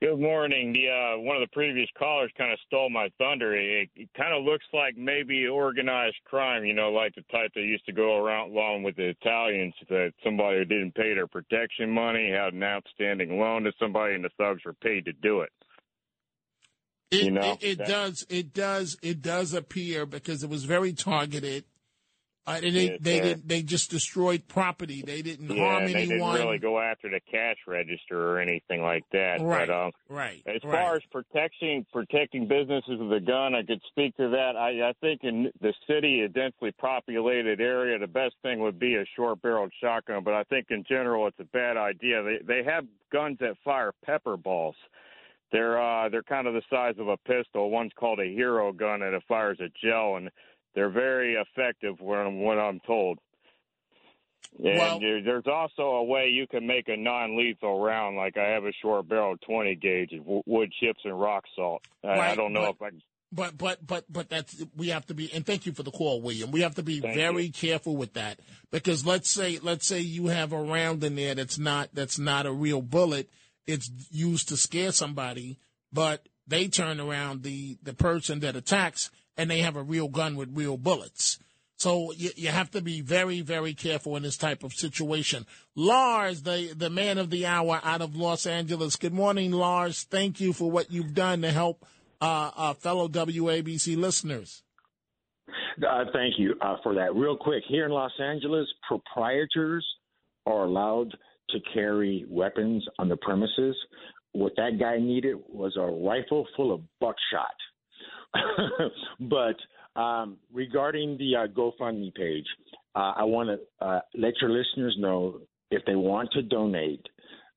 Good 0.02 0.20
morning. 0.20 0.74
The 0.74 0.90
uh, 0.90 1.20
one 1.20 1.36
of 1.36 1.48
the 1.48 1.54
previous 1.54 1.88
callers 1.96 2.32
kind 2.36 2.52
of 2.52 2.58
stole 2.66 2.90
my 2.90 3.10
thunder. 3.20 3.56
It, 3.56 3.88
it 3.96 4.10
kind 4.18 4.34
of 4.34 4.44
looks 4.44 4.66
like 4.74 4.98
maybe 4.98 5.46
organized 5.46 6.16
crime, 6.26 6.66
you 6.66 6.74
know, 6.74 6.90
like 6.90 7.14
the 7.14 7.22
type 7.32 7.52
that 7.54 7.62
used 7.62 7.86
to 7.86 7.92
go 7.92 8.18
around 8.18 8.50
along 8.50 8.82
with 8.82 8.96
the 8.96 9.10
Italians. 9.10 9.76
That 9.90 10.14
somebody 10.24 10.58
who 10.58 10.66
didn't 10.66 10.96
pay 10.96 11.14
their 11.14 11.28
protection 11.28 11.92
money 11.92 12.32
had 12.32 12.56
an 12.56 12.64
outstanding 12.64 13.38
loan 13.38 13.62
to 13.66 13.74
somebody, 13.80 14.16
and 14.16 14.24
the 14.26 14.32
thugs 14.40 14.66
were 14.66 14.74
paid 14.74 15.06
to 15.06 15.14
do 15.14 15.42
it. 15.42 15.52
It, 17.12 17.26
You 17.26 17.32
know, 17.32 17.58
it, 17.62 17.80
it 17.80 17.86
does. 17.86 18.26
It 18.28 18.54
does. 18.56 18.98
It 19.04 19.22
does 19.22 19.54
appear 19.54 20.08
because 20.08 20.42
it 20.42 20.50
was 20.50 20.64
very 20.64 20.94
targeted. 20.94 21.66
Uh, 22.48 22.60
and 22.64 22.76
they, 22.76 22.98
they. 23.00 23.36
They 23.46 23.62
just 23.62 23.92
destroyed 23.92 24.48
property. 24.48 25.04
They 25.06 25.22
didn't 25.22 25.50
Yeah, 25.56 25.64
harm 25.64 25.86
they 25.86 25.94
anyone. 25.94 26.34
didn't 26.36 26.48
really 26.48 26.58
go 26.60 26.80
after 26.80 27.10
the 27.10 27.20
cash 27.32 27.58
register 27.68 28.32
or 28.32 28.40
anything 28.40 28.82
like 28.82 29.04
that. 29.12 29.42
Right, 29.42 29.68
But 29.68 29.74
um, 29.74 29.92
right. 30.10 30.42
as 30.48 30.64
right. 30.64 30.72
far 30.74 30.96
as 30.96 31.02
protecting 31.12 31.86
protecting 31.94 32.48
businesses 32.48 33.00
with 33.00 33.12
a 33.14 33.20
gun, 33.20 33.54
I 33.54 33.64
could 33.64 33.82
speak 33.90 34.18
to 34.18 34.30
that. 34.30 34.56
I, 34.58 34.90
I 34.90 34.94
think 35.02 35.22
in 35.24 35.52
the 35.62 35.74
city, 35.88 36.22
a 36.22 36.30
densely 36.30 36.72
populated 36.80 37.62
area, 37.62 38.00
the 38.00 38.08
best 38.08 38.34
thing 38.42 38.60
would 38.62 38.80
be 38.80 38.96
a 38.96 39.06
short-barreled 39.16 39.72
shotgun. 39.80 40.24
But 40.24 40.34
I 40.34 40.44
think 40.46 40.68
in 40.72 40.84
general, 40.90 41.28
it's 41.28 41.40
a 41.40 41.46
bad 41.46 41.78
idea. 41.78 42.24
They 42.24 42.40
they 42.46 42.64
have 42.64 42.86
guns 43.12 43.38
that 43.42 43.56
fire 43.64 43.94
pepper 44.04 44.36
balls. 44.38 44.76
They're 45.52 45.80
uh, 45.82 46.10
they're 46.10 46.24
kind 46.24 46.48
of 46.48 46.54
the 46.54 46.62
size 46.70 46.96
of 46.98 47.08
a 47.08 47.18
pistol. 47.18 47.70
One's 47.70 47.92
called 47.96 48.20
a 48.20 48.26
hero 48.26 48.72
gun, 48.72 49.02
and 49.02 49.14
it 49.14 49.24
fires 49.28 49.60
a 49.60 49.68
gel, 49.86 50.16
and 50.16 50.30
they're 50.76 50.90
very 50.90 51.36
effective. 51.36 51.96
When 52.00 52.42
when 52.42 52.60
I'm 52.60 52.80
told. 52.86 53.20
And 54.64 54.78
Well- 54.78 55.00
there's 55.00 55.48
also 55.48 55.84
a 55.84 56.04
way 56.04 56.28
you 56.28 56.46
can 56.48 56.68
make 56.68 56.90
a 56.90 56.98
non-lethal 56.98 57.80
round. 57.80 58.18
Like 58.18 58.38
I 58.38 58.50
have 58.50 58.66
a 58.66 58.74
short 58.82 59.08
barrel 59.08 59.38
20 59.38 59.76
gauge 59.76 60.12
of 60.14 60.24
wood 60.46 60.72
chips 60.80 61.00
and 61.06 61.20
rock 61.20 61.46
salt. 61.56 61.84
I, 62.04 62.32
I 62.32 62.36
don't 62.36 62.54
know 62.54 62.74
but- 62.78 62.88
if 62.88 62.94
I. 62.94 62.98
But 63.34 63.58
but 63.58 63.88
but 63.88 64.04
but 64.12 64.28
that's 64.28 64.62
we 64.76 64.90
have 64.90 65.06
to 65.06 65.14
be 65.14 65.32
and 65.32 65.46
thank 65.46 65.66
you 65.66 65.72
for 65.72 65.84
the 65.84 65.92
call, 65.92 66.22
William. 66.22 66.52
We 66.52 66.62
have 66.64 66.76
to 66.76 66.84
be 66.84 67.00
Thank 67.00 67.16
very 67.16 67.48
careful 67.48 67.96
with 67.96 68.12
that 68.16 68.42
because 68.72 69.06
let's 69.06 69.30
say 69.30 69.58
let's 69.62 69.88
say 69.88 70.02
you 70.02 70.28
have 70.28 70.52
a 70.52 70.62
round 70.62 71.02
in 71.06 71.16
there 71.16 71.34
that's 71.34 71.58
not 71.58 71.88
that's 71.94 72.20
not 72.20 72.46
a 72.46 72.52
real 72.52 72.82
bullet. 72.82 73.30
It's 73.66 73.90
used 74.12 74.50
to 74.50 74.58
scare 74.58 74.92
somebody, 74.92 75.60
but 75.94 76.28
they 76.46 76.68
turn 76.68 77.00
around 77.00 77.44
the 77.44 77.78
the 77.82 77.94
person 77.94 78.42
that 78.42 78.58
attacks 78.58 79.10
and 79.38 79.50
they 79.50 79.60
have 79.60 79.76
a 79.76 79.84
real 79.84 80.08
gun 80.08 80.36
with 80.36 80.56
real 80.56 80.78
bullets. 80.78 81.39
So 81.78 82.12
you, 82.12 82.30
you 82.36 82.50
have 82.50 82.70
to 82.72 82.82
be 82.82 83.02
very 83.02 83.41
very 83.41 83.74
careful 83.74 84.15
in 84.15 84.24
this 84.24 84.38
type 84.38 84.63
of 84.63 84.74
situation. 84.74 85.46
Lars, 85.76 86.44
the 86.44 86.74
the 86.76 86.89
man 86.89 87.17
of 87.17 87.30
the 87.30 87.48
hour 87.48 87.82
out 87.84 88.02
of 88.02 88.15
Los 88.15 88.46
Angeles. 88.46 88.96
Good 88.96 89.13
morning, 89.13 89.52
Lars. 89.52 90.04
Thank 90.04 90.39
you 90.39 90.54
for 90.54 90.70
what 90.70 90.91
you've 90.91 91.15
done 91.15 91.41
to 91.41 91.52
help 91.52 91.86
uh, 92.22 92.52
uh, 92.56 92.74
fellow 92.76 93.08
WABC 93.08 93.98
listeners. 93.98 94.63
Uh, 95.50 96.06
thank 96.13 96.36
you 96.38 96.54
uh, 96.62 96.76
for 96.84 96.94
that. 96.94 97.15
Real 97.15 97.36
quick, 97.36 97.63
here 97.67 97.86
in 97.86 97.91
Los 97.91 98.12
Angeles, 98.20 98.67
proprietors 98.88 99.86
are 100.46 100.65
allowed 100.65 101.12
to 101.50 101.60
carry 101.74 102.26
weapons 102.30 102.86
on 103.00 103.10
the 103.10 103.17
premises. 103.17 103.76
What 104.34 104.54
that 104.58 104.80
guy 104.80 104.98
needed 105.00 105.38
was 105.50 105.76
a 105.78 105.82
rifle 105.82 106.48
full 106.56 106.74
of 106.74 106.82
buckshot. 107.00 107.56
but 109.20 110.00
um, 110.00 110.38
regarding 110.54 111.17
the 111.17 111.36
uh, 111.36 111.48
GoFundMe 111.48 112.13
page, 112.15 112.46
uh, 112.96 113.13
I 113.17 113.24
want 113.24 113.50
to 113.50 113.86
uh, 113.86 114.00
let 114.15 114.34
your 114.41 114.50
listeners 114.50 114.96
know 115.00 115.41
if 115.70 115.84
they 115.86 115.96
want 115.96 116.32
to 116.34 116.41
donate, 116.41 117.06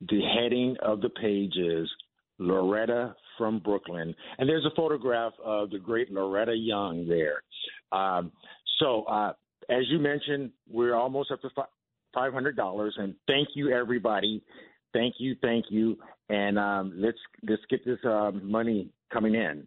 the 0.00 0.20
heading 0.38 0.76
of 0.82 1.00
the 1.00 1.08
page 1.10 1.56
is 1.56 1.88
Loretta 2.38 3.14
from 3.38 3.58
Brooklyn. 3.58 4.14
And 4.38 4.48
there's 4.48 4.64
a 4.64 4.74
photograph 4.76 5.32
of 5.44 5.70
the 5.70 5.78
great 5.78 6.10
Loretta 6.10 6.54
Young 6.54 7.06
there. 7.08 7.42
Um, 7.92 8.32
so, 8.78 9.04
uh, 9.04 9.32
as 9.70 9.84
you 9.88 9.98
mentioned, 9.98 10.50
we're 10.68 10.94
almost 10.94 11.30
up 11.30 11.40
to 11.42 11.48
$500. 12.14 12.90
And 12.98 13.14
thank 13.26 13.48
you, 13.54 13.70
everybody. 13.72 14.42
Thank 14.92 15.14
you, 15.18 15.36
thank 15.42 15.66
you. 15.70 15.96
And 16.28 16.58
um, 16.58 16.92
let's 16.96 17.18
let's 17.48 17.62
get 17.68 17.84
this 17.84 17.98
uh, 18.04 18.30
money 18.42 18.88
coming 19.12 19.34
in. 19.34 19.66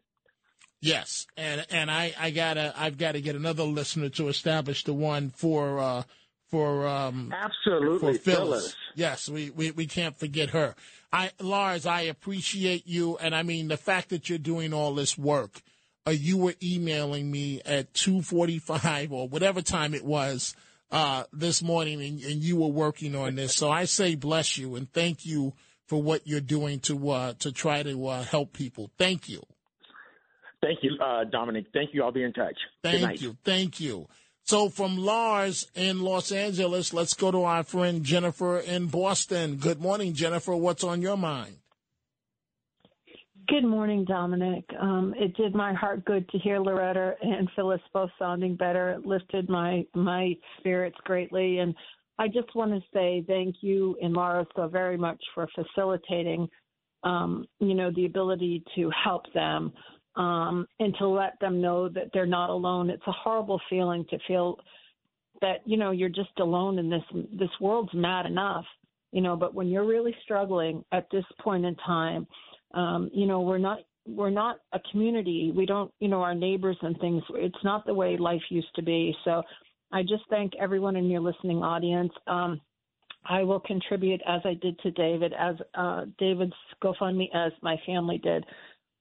Yes, 0.82 1.26
and 1.36 1.66
and 1.72 1.90
I 1.90 2.14
I 2.20 2.30
gotta 2.32 2.74
I've 2.78 2.98
got 2.98 3.14
to 3.14 3.22
get 3.22 3.36
another 3.36 3.64
listener 3.64 4.10
to 4.10 4.28
establish 4.28 4.84
the 4.84 4.94
one 4.94 5.32
for 5.32 5.80
uh, 5.80 6.04
for 6.50 6.88
um 6.88 7.34
Absolutely, 7.36 8.14
for 8.14 8.20
Phyllis. 8.20 8.62
Phyllis. 8.62 8.76
Yes, 8.96 9.30
we, 9.30 9.50
we 9.50 9.72
we 9.72 9.88
can't 9.88 10.18
forget 10.18 10.52
her. 10.52 10.76
I 11.12 11.32
Lars, 11.40 11.86
I 11.86 12.02
appreciate 12.02 12.86
you, 12.86 13.18
and 13.18 13.36
I 13.36 13.44
mean 13.44 13.70
the 13.70 13.78
fact 13.78 14.10
that 14.10 14.30
you're 14.30 14.38
doing 14.38 14.74
all 14.74 14.94
this 14.94 15.18
work. 15.18 15.62
Uh, 16.06 16.12
you 16.12 16.38
were 16.38 16.54
emailing 16.64 17.30
me 17.32 17.62
at 17.66 17.94
two 17.94 18.22
forty 18.22 18.60
five 18.60 19.12
or 19.12 19.28
whatever 19.28 19.62
time 19.62 19.96
it 19.96 20.06
was 20.06 20.56
uh, 20.92 21.24
this 21.34 21.62
morning, 21.64 22.02
and, 22.02 22.22
and 22.22 22.44
you 22.44 22.58
were 22.58 22.68
working 22.68 23.16
on 23.16 23.36
this. 23.36 23.56
So 23.56 23.70
I 23.72 23.86
say 23.86 24.16
bless 24.16 24.58
you 24.58 24.76
and 24.76 24.92
thank 24.94 25.26
you 25.26 25.54
for 25.88 26.02
what 26.02 26.28
you're 26.28 26.40
doing 26.40 26.80
to 26.82 27.10
uh, 27.10 27.34
to 27.40 27.52
try 27.52 27.84
to 27.84 28.08
uh, 28.08 28.24
help 28.24 28.54
people. 28.54 28.92
Thank 28.98 29.28
you. 29.28 29.42
Thank 30.62 30.80
you, 30.82 30.98
uh, 31.04 31.24
Dominic. 31.26 31.66
Thank 31.74 31.94
you. 31.94 32.04
I'll 32.04 32.12
be 32.12 32.24
in 32.24 32.34
touch. 32.34 32.58
Good 32.84 32.92
Thank 32.92 33.02
night. 33.02 33.22
you. 33.22 33.38
Thank 33.44 33.80
you. 33.80 34.08
So 34.44 34.70
from 34.70 34.98
Lars 34.98 35.68
in 35.76 36.02
Los 36.02 36.32
Angeles, 36.32 36.94
let's 36.94 37.14
go 37.14 37.32
to 37.32 37.44
our 37.44 37.64
friend 37.64 38.04
Jennifer 38.04 38.60
in 38.60 38.88
Boston. 38.88 39.58
Good 39.58 39.82
morning, 39.82 40.14
Jennifer. 40.14 40.56
What's 40.56 40.84
on 40.84 41.02
your 41.02 41.18
mind? 41.18 41.58
Good 43.50 43.66
morning, 43.66 44.04
Dominic. 44.06 44.66
Um, 44.80 45.14
it 45.18 45.36
did 45.38 45.56
my 45.56 45.74
heart 45.74 46.04
good 46.06 46.28
to 46.30 46.40
hear 46.40 46.60
Loretta 46.60 47.16
and 47.22 47.50
Phyllis 47.56 47.80
both 47.94 48.10
sounding 48.20 48.56
better. 48.56 48.92
It 48.92 49.06
lifted 49.06 49.50
my 49.50 49.86
my 49.96 50.34
spirits 50.60 50.98
greatly, 51.06 51.60
and 51.60 51.74
I 52.20 52.28
just 52.28 52.54
want 52.56 52.72
to 52.72 52.82
say 52.94 53.24
thank 53.28 53.56
you 53.62 53.96
and 54.02 54.14
Laura 54.14 54.46
so 54.56 54.68
very 54.68 54.98
much 54.98 55.22
for 55.34 55.48
facilitating, 55.56 56.50
um, 57.04 57.46
you 57.60 57.74
know, 57.74 57.92
the 57.96 58.06
ability 58.06 58.64
to 58.76 58.92
help 59.04 59.24
them. 59.34 59.72
Um, 60.18 60.68
and 60.80 60.94
to 61.00 61.08
let 61.08 61.40
them 61.40 61.62
know 61.62 61.88
that 61.90 62.10
they're 62.14 62.26
not 62.26 62.50
alone. 62.50 62.90
It's 62.90 63.08
a 63.08 63.12
horrible 63.12 63.62
feeling 63.70 64.06
to 64.10 64.18
feel 64.28 64.60
that 65.42 65.62
you 65.66 65.78
know 65.78 65.92
you're 65.92 66.10
just 66.10 66.38
alone 66.40 66.80
in 66.80 66.90
this 66.90 67.04
this 67.34 67.50
world's 67.62 67.94
mad 67.94 68.26
enough 68.26 68.66
you 69.12 69.22
know 69.22 69.36
but 69.36 69.54
when 69.54 69.68
you're 69.68 69.86
really 69.86 70.16
struggling 70.24 70.84
at 70.92 71.08
this 71.12 71.26
point 71.42 71.66
in 71.66 71.76
time 71.76 72.28
um 72.74 73.10
you 73.14 73.26
know 73.26 73.42
we're 73.42 73.58
not 73.58 73.80
we're 74.08 74.30
not 74.30 74.58
a 74.74 74.80
community 74.92 75.52
we 75.56 75.66
don't 75.66 75.92
you 76.00 76.08
know 76.08 76.22
our 76.22 76.36
neighbors 76.36 76.78
and 76.82 76.98
things 77.00 77.22
it's 77.36 77.64
not 77.64 77.86
the 77.86 77.94
way 77.94 78.18
life 78.18 78.42
used 78.50 78.74
to 78.76 78.82
be 78.82 79.16
so 79.24 79.42
i 79.92 80.02
just 80.02 80.24
thank 80.30 80.54
everyone 80.60 80.96
in 80.96 81.10
your 81.10 81.22
listening 81.22 81.58
audience 81.64 82.12
um 82.28 82.60
I 83.30 83.44
will 83.44 83.60
contribute 83.60 84.22
as 84.26 84.40
I 84.46 84.54
did 84.54 84.80
to 84.80 84.92
David, 84.92 85.34
as 85.38 85.56
uh, 85.76 86.06
David's 86.18 86.54
GoFundMe, 86.82 87.28
as 87.36 87.52
my 87.62 87.76
family 87.86 88.20
did. 88.20 88.46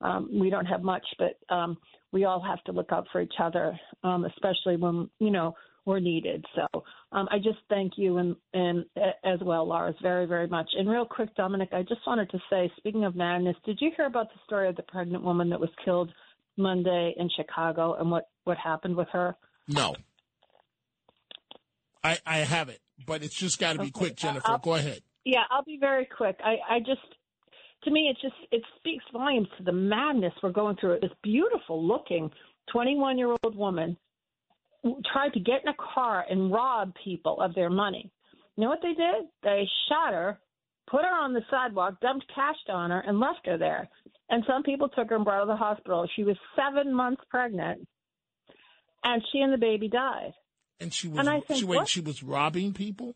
Um, 0.01 0.29
we 0.33 0.51
don't 0.51 0.67
have 0.67 0.83
much, 0.83 1.05
but 1.19 1.39
um, 1.55 1.79
we 2.13 2.25
all 2.25 2.41
have 2.43 2.63
to 2.65 2.73
look 2.73 2.93
out 2.93 3.07
for 3.13 3.21
each 3.21 3.35
other, 3.41 3.79
um, 4.05 4.25
especially 4.25 4.77
when 4.77 5.09
you 5.19 5.31
know 5.31 5.55
we're 5.87 6.01
needed. 6.01 6.45
So 6.55 6.85
um, 7.13 7.29
I 7.31 7.39
just 7.39 7.59
thank 7.71 7.93
you 7.97 8.19
and 8.19 8.37
and 8.53 8.85
as 9.25 9.41
well, 9.43 9.67
Lars, 9.67 9.95
very 10.03 10.27
very 10.27 10.47
much. 10.49 10.69
And 10.77 10.89
real 10.89 11.07
quick, 11.07 11.35
Dominic, 11.37 11.71
I 11.73 11.83
just 11.83 12.01
wanted 12.07 12.29
to 12.31 12.39
say, 12.51 12.71
speaking 12.77 13.05
of 13.05 13.17
madness, 13.17 13.57
did 13.65 13.79
you 13.81 13.91
hear 13.97 14.07
about 14.07 14.29
the 14.29 14.41
story 14.47 14.69
of 14.69 14.77
the 14.77 14.83
pregnant 14.83 15.25
woman 15.25 15.49
that 15.51 15.61
was 15.61 15.71
killed 15.85 16.13
Monday 16.57 17.15
in 17.17 17.31
Chicago 17.37 17.95
and 17.95 18.11
what 18.11 18.29
what 18.45 18.59
happened 18.59 18.97
with 18.97 19.09
her? 19.13 19.37
No. 19.69 19.95
I 22.05 22.19
I 22.27 22.39
have 22.39 22.69
it, 22.69 22.81
but 23.07 23.23
it's 23.23 23.35
just 23.35 23.59
got 23.59 23.73
to 23.73 23.79
be 23.79 23.85
Okay, 23.85 23.91
quick, 23.93 24.17
Jennifer. 24.17 24.47
I'll- 24.49 24.59
Go 24.59 24.75
ahead. 24.75 25.01
Yeah, 25.25 25.43
I'll 25.51 25.65
be 25.65 25.77
very 25.81 26.07
quick. 26.07 26.37
I, 26.39 26.77
I 26.77 26.79
just, 26.79 27.01
to 27.87 27.93
me, 27.93 28.11
it 28.11 28.19
just 28.21 28.35
it 28.51 28.63
speaks 28.77 29.05
volumes 29.13 29.49
to 29.57 29.65
the 29.65 29.73
madness 29.73 30.33
we're 30.43 30.51
going 30.51 30.77
through. 30.77 30.99
This 31.01 31.11
beautiful 31.23 31.83
looking 31.83 32.31
21 32.73 33.17
year 33.17 33.35
old 33.43 33.57
woman 33.57 33.97
tried 35.13 35.33
to 35.33 35.41
get 35.41 35.63
in 35.63 35.69
a 35.69 35.95
car 35.95 36.25
and 36.29 36.53
rob 36.53 36.93
people 37.03 37.41
of 37.41 37.55
their 37.55 37.71
money. 37.71 38.11
You 38.57 38.65
know 38.65 38.71
what 38.71 38.81
they 38.83 38.95
did? 38.95 39.29
They 39.43 39.69
shot 39.89 40.13
her, 40.13 40.39
put 40.91 41.03
her 41.03 41.15
on 41.15 41.33
the 41.33 41.43
sidewalk, 41.51 42.01
dumped 42.01 42.27
cash 42.35 42.57
on 42.69 42.91
her, 42.91 43.01
and 43.01 43.21
left 43.21 43.47
her 43.47 43.57
there. 43.57 43.89
And 44.29 44.43
some 44.47 44.63
people 44.63 44.89
took 44.89 45.11
her 45.11 45.17
and 45.17 45.25
brought 45.25 45.37
her 45.37 45.43
to 45.43 45.47
the 45.47 45.57
hospital. 45.57 46.09
She 46.17 46.25
was 46.25 46.37
seven 46.57 46.93
months 46.93 47.23
pregnant, 47.31 47.87
and 49.05 49.23
she 49.31 49.41
and 49.41 49.53
the 49.53 49.59
baby 49.59 49.89
died. 49.89 50.33
And 50.81 50.93
she 50.93 51.09
was 51.09 51.21
And 51.21 51.29
I 51.29 51.41
think, 51.41 51.61
she 51.61 51.65
wait, 51.65 51.89
she 51.89 52.01
was 52.01 52.23
robbing 52.23 52.73
people. 52.73 53.15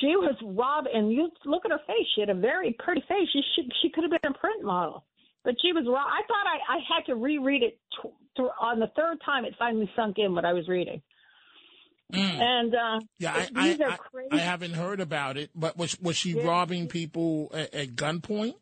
She 0.00 0.16
was 0.16 0.34
robbed, 0.42 0.88
and 0.92 1.12
you 1.12 1.30
look 1.44 1.64
at 1.64 1.70
her 1.70 1.80
face. 1.86 2.06
She 2.14 2.20
had 2.20 2.30
a 2.30 2.34
very 2.34 2.76
pretty 2.84 3.02
face. 3.08 3.28
She 3.32 3.42
should, 3.54 3.72
she 3.82 3.90
could 3.90 4.04
have 4.04 4.10
been 4.10 4.32
a 4.32 4.38
print 4.38 4.64
model, 4.64 5.04
but 5.44 5.54
she 5.62 5.72
was 5.72 5.84
robbed. 5.86 6.10
I 6.12 6.22
thought 6.26 6.46
I, 6.46 6.76
I 6.76 6.78
had 6.88 7.06
to 7.06 7.14
reread 7.14 7.62
it 7.62 7.78
tw- 8.00 8.12
th- 8.36 8.48
on 8.60 8.80
the 8.80 8.88
third 8.96 9.18
time. 9.24 9.44
It 9.44 9.54
finally 9.58 9.88
sunk 9.94 10.16
in 10.18 10.34
what 10.34 10.44
I 10.44 10.52
was 10.52 10.66
reading. 10.68 11.00
And 12.12 12.74
uh, 12.74 12.78
Mm. 12.78 13.00
Yeah, 13.18 13.32
I, 13.34 13.40
these 13.62 13.80
I, 13.80 13.84
are 13.84 13.90
I, 13.92 13.96
crazy. 13.96 14.28
I 14.32 14.38
haven't 14.38 14.72
heard 14.74 15.00
about 15.00 15.36
it. 15.36 15.50
But 15.54 15.76
was 15.76 15.98
was 16.00 16.16
she 16.16 16.30
Yeah. 16.32 16.44
robbing 16.46 16.86
people 16.86 17.50
at, 17.54 17.74
at 17.74 17.88
gunpoint? 17.96 18.54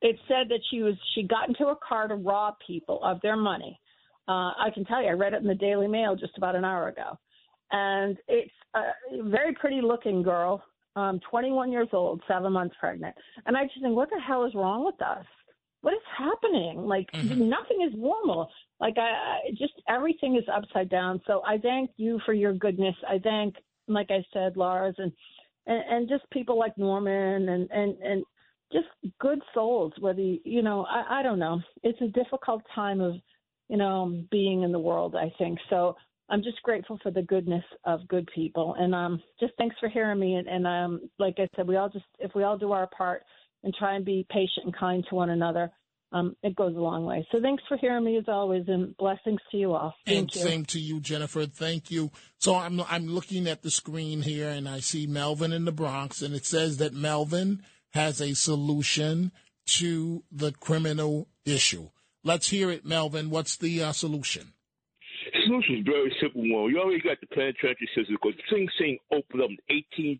it 0.00 0.16
said 0.28 0.48
that 0.50 0.60
she 0.70 0.80
was 0.82 0.94
she 1.14 1.22
got 1.24 1.48
into 1.48 1.66
a 1.66 1.76
car 1.76 2.06
to 2.08 2.14
rob 2.14 2.54
people 2.66 3.02
of 3.02 3.20
their 3.22 3.36
money. 3.36 3.80
Uh, 4.28 4.52
I 4.58 4.70
can 4.74 4.84
tell 4.84 5.02
you, 5.02 5.08
I 5.08 5.12
read 5.12 5.32
it 5.34 5.40
in 5.42 5.48
the 5.48 5.54
Daily 5.54 5.88
Mail 5.88 6.14
just 6.14 6.36
about 6.36 6.54
an 6.54 6.64
hour 6.64 6.88
ago, 6.88 7.18
and 7.70 8.16
it's 8.28 8.52
a 8.74 8.82
very 9.24 9.54
pretty 9.54 9.80
looking 9.80 10.22
girl, 10.22 10.62
um, 10.96 11.20
21 11.30 11.70
years 11.70 11.88
old, 11.92 12.22
seven 12.28 12.52
months 12.52 12.76
pregnant, 12.80 13.14
and 13.46 13.56
I 13.56 13.64
just 13.64 13.80
think, 13.82 13.94
what 13.96 14.10
the 14.10 14.20
hell 14.20 14.44
is 14.44 14.54
wrong 14.54 14.84
with 14.84 15.00
us? 15.02 15.24
What 15.82 15.94
is 15.94 16.00
happening? 16.16 16.86
Like 16.86 17.08
nothing 17.14 17.86
is 17.86 17.94
normal. 17.96 18.48
Like 18.80 18.94
I, 18.98 19.10
I 19.10 19.38
just 19.50 19.74
everything 19.88 20.36
is 20.36 20.44
upside 20.52 20.88
down. 20.88 21.20
So 21.26 21.42
I 21.46 21.58
thank 21.58 21.90
you 21.96 22.20
for 22.26 22.32
your 22.32 22.52
goodness. 22.52 22.96
I 23.08 23.18
thank, 23.18 23.54
like 23.86 24.10
I 24.10 24.24
said, 24.32 24.56
Lars 24.56 24.94
and 24.98 25.12
and, 25.66 25.82
and 25.88 26.08
just 26.08 26.28
people 26.30 26.58
like 26.58 26.76
Norman 26.78 27.48
and 27.48 27.70
and 27.70 27.96
and 28.02 28.24
just 28.72 28.86
good 29.20 29.40
souls. 29.54 29.92
Whether 30.00 30.20
you, 30.20 30.38
you 30.44 30.62
know, 30.62 30.84
I, 30.84 31.20
I 31.20 31.22
don't 31.22 31.38
know. 31.38 31.60
It's 31.82 32.00
a 32.00 32.08
difficult 32.08 32.62
time 32.74 33.00
of, 33.00 33.14
you 33.68 33.76
know, 33.76 34.22
being 34.30 34.62
in 34.62 34.72
the 34.72 34.78
world. 34.78 35.14
I 35.14 35.32
think 35.38 35.58
so. 35.70 35.96
I'm 36.30 36.42
just 36.42 36.62
grateful 36.62 36.98
for 37.02 37.10
the 37.10 37.22
goodness 37.22 37.64
of 37.84 38.06
good 38.08 38.28
people, 38.34 38.74
and 38.78 38.94
um, 38.94 39.22
just 39.40 39.54
thanks 39.56 39.76
for 39.80 39.88
hearing 39.88 40.18
me. 40.18 40.34
And, 40.34 40.46
and 40.46 40.66
um, 40.66 41.10
like 41.18 41.36
I 41.38 41.48
said, 41.56 41.66
we 41.66 41.76
all 41.76 41.88
just 41.88 42.04
if 42.18 42.34
we 42.34 42.42
all 42.42 42.58
do 42.58 42.72
our 42.72 42.86
part 42.86 43.22
and 43.64 43.74
try 43.74 43.96
and 43.96 44.04
be 44.04 44.26
patient 44.30 44.66
and 44.66 44.76
kind 44.76 45.04
to 45.08 45.14
one 45.14 45.30
another, 45.30 45.70
um, 46.12 46.36
it 46.42 46.56
goes 46.56 46.74
a 46.76 46.80
long 46.80 47.04
way. 47.04 47.26
So 47.32 47.40
thanks 47.40 47.62
for 47.68 47.76
hearing 47.76 48.04
me 48.04 48.16
as 48.18 48.24
always, 48.28 48.64
and 48.68 48.96
blessings 48.96 49.40
to 49.50 49.56
you 49.56 49.72
all. 49.72 49.94
Thank 50.06 50.18
and 50.18 50.34
you. 50.34 50.40
same 50.40 50.64
to 50.66 50.78
you, 50.78 51.00
Jennifer. 51.00 51.46
Thank 51.46 51.90
you. 51.90 52.10
So 52.38 52.56
I'm 52.56 52.80
I'm 52.82 53.08
looking 53.08 53.46
at 53.46 53.62
the 53.62 53.70
screen 53.70 54.22
here, 54.22 54.48
and 54.48 54.68
I 54.68 54.80
see 54.80 55.06
Melvin 55.06 55.52
in 55.52 55.64
the 55.64 55.72
Bronx, 55.72 56.22
and 56.22 56.34
it 56.34 56.46
says 56.46 56.78
that 56.78 56.94
Melvin 56.94 57.62
has 57.90 58.20
a 58.20 58.34
solution 58.34 59.32
to 59.66 60.24
the 60.30 60.52
criminal 60.52 61.28
issue. 61.44 61.88
Let's 62.24 62.50
hear 62.50 62.70
it, 62.70 62.84
Melvin. 62.84 63.30
What's 63.30 63.56
the 63.56 63.82
uh, 63.82 63.92
solution? 63.92 64.52
Solution 65.48 65.78
is 65.78 65.84
very 65.84 66.14
simple 66.20 66.42
one. 66.42 66.70
You 66.70 66.78
already 66.78 67.00
got 67.00 67.20
the 67.20 67.26
penetration 67.26 67.88
system 67.96 68.16
because 68.22 68.38
Sing 68.50 68.68
Sing 68.78 68.98
opened 69.10 69.42
up 69.42 69.50
in 69.50 69.56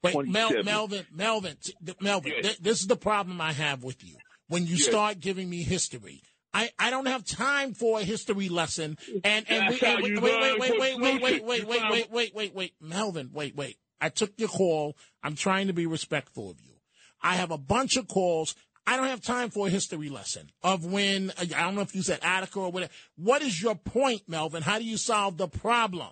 Wait, 0.03 0.14
1827. 0.14 0.64
Mel, 0.64 0.64
Melvin, 0.64 1.07
Melvin, 1.12 1.57
Melvin. 2.01 2.33
th- 2.43 2.59
this 2.59 2.81
is 2.81 2.87
the 2.87 2.97
problem 2.97 3.41
I 3.41 3.53
have 3.53 3.85
with 3.85 4.03
you. 4.05 4.16
When 4.49 4.64
you 4.66 4.76
Yes. 4.76 4.87
start 4.87 5.20
giving 5.20 5.49
me 5.51 5.62
history, 5.62 6.22
I, 6.55 6.70
I 6.79 6.91
don't 6.91 7.07
have 7.07 7.24
time 7.24 7.74
for 7.74 8.01
a 8.01 8.03
history 8.03 8.49
lesson. 8.49 8.97
And 9.22 9.45
and, 9.49 9.68
we, 9.68 9.81
and 9.81 10.03
wait, 10.03 10.18
wait, 10.18 10.22
wait, 10.22 10.59
wait, 10.59 10.79
wait, 10.79 10.99
wait, 10.99 11.43
wait, 11.43 11.45
wait, 11.45 11.66
wait, 11.66 12.11
wait, 12.11 12.35
wait, 12.35 12.55
wait, 12.55 12.74
Melvin, 12.81 13.31
wait, 13.33 13.55
wait. 13.55 13.76
I 14.01 14.09
took 14.09 14.33
your 14.39 14.49
call. 14.49 14.97
I'm 15.22 15.35
trying 15.35 15.66
to 15.66 15.72
be 15.72 15.87
respectful 15.87 16.51
of 16.51 16.61
you. 16.61 16.74
I 17.20 17.35
have 17.35 17.51
a 17.51 17.59
bunch 17.59 17.97
of 17.97 18.07
calls. 18.09 18.55
I 18.89 18.97
don't 18.97 19.09
have 19.09 19.20
time 19.20 19.51
for 19.51 19.66
a 19.66 19.70
history 19.70 20.09
lesson 20.09 20.49
of 20.62 20.86
when 20.86 21.30
I 21.39 21.45
don't 21.45 21.74
know 21.74 21.82
if 21.82 21.95
you 21.95 22.01
said 22.01 22.20
Attica 22.22 22.59
or 22.59 22.72
whatever. 22.72 22.91
What 23.16 23.43
is 23.43 23.61
your 23.61 23.74
point, 23.74 24.22
Melvin? 24.26 24.62
How 24.62 24.78
do 24.78 24.84
you 24.84 24.97
solve 24.97 25.36
the 25.36 25.47
problem? 25.47 26.09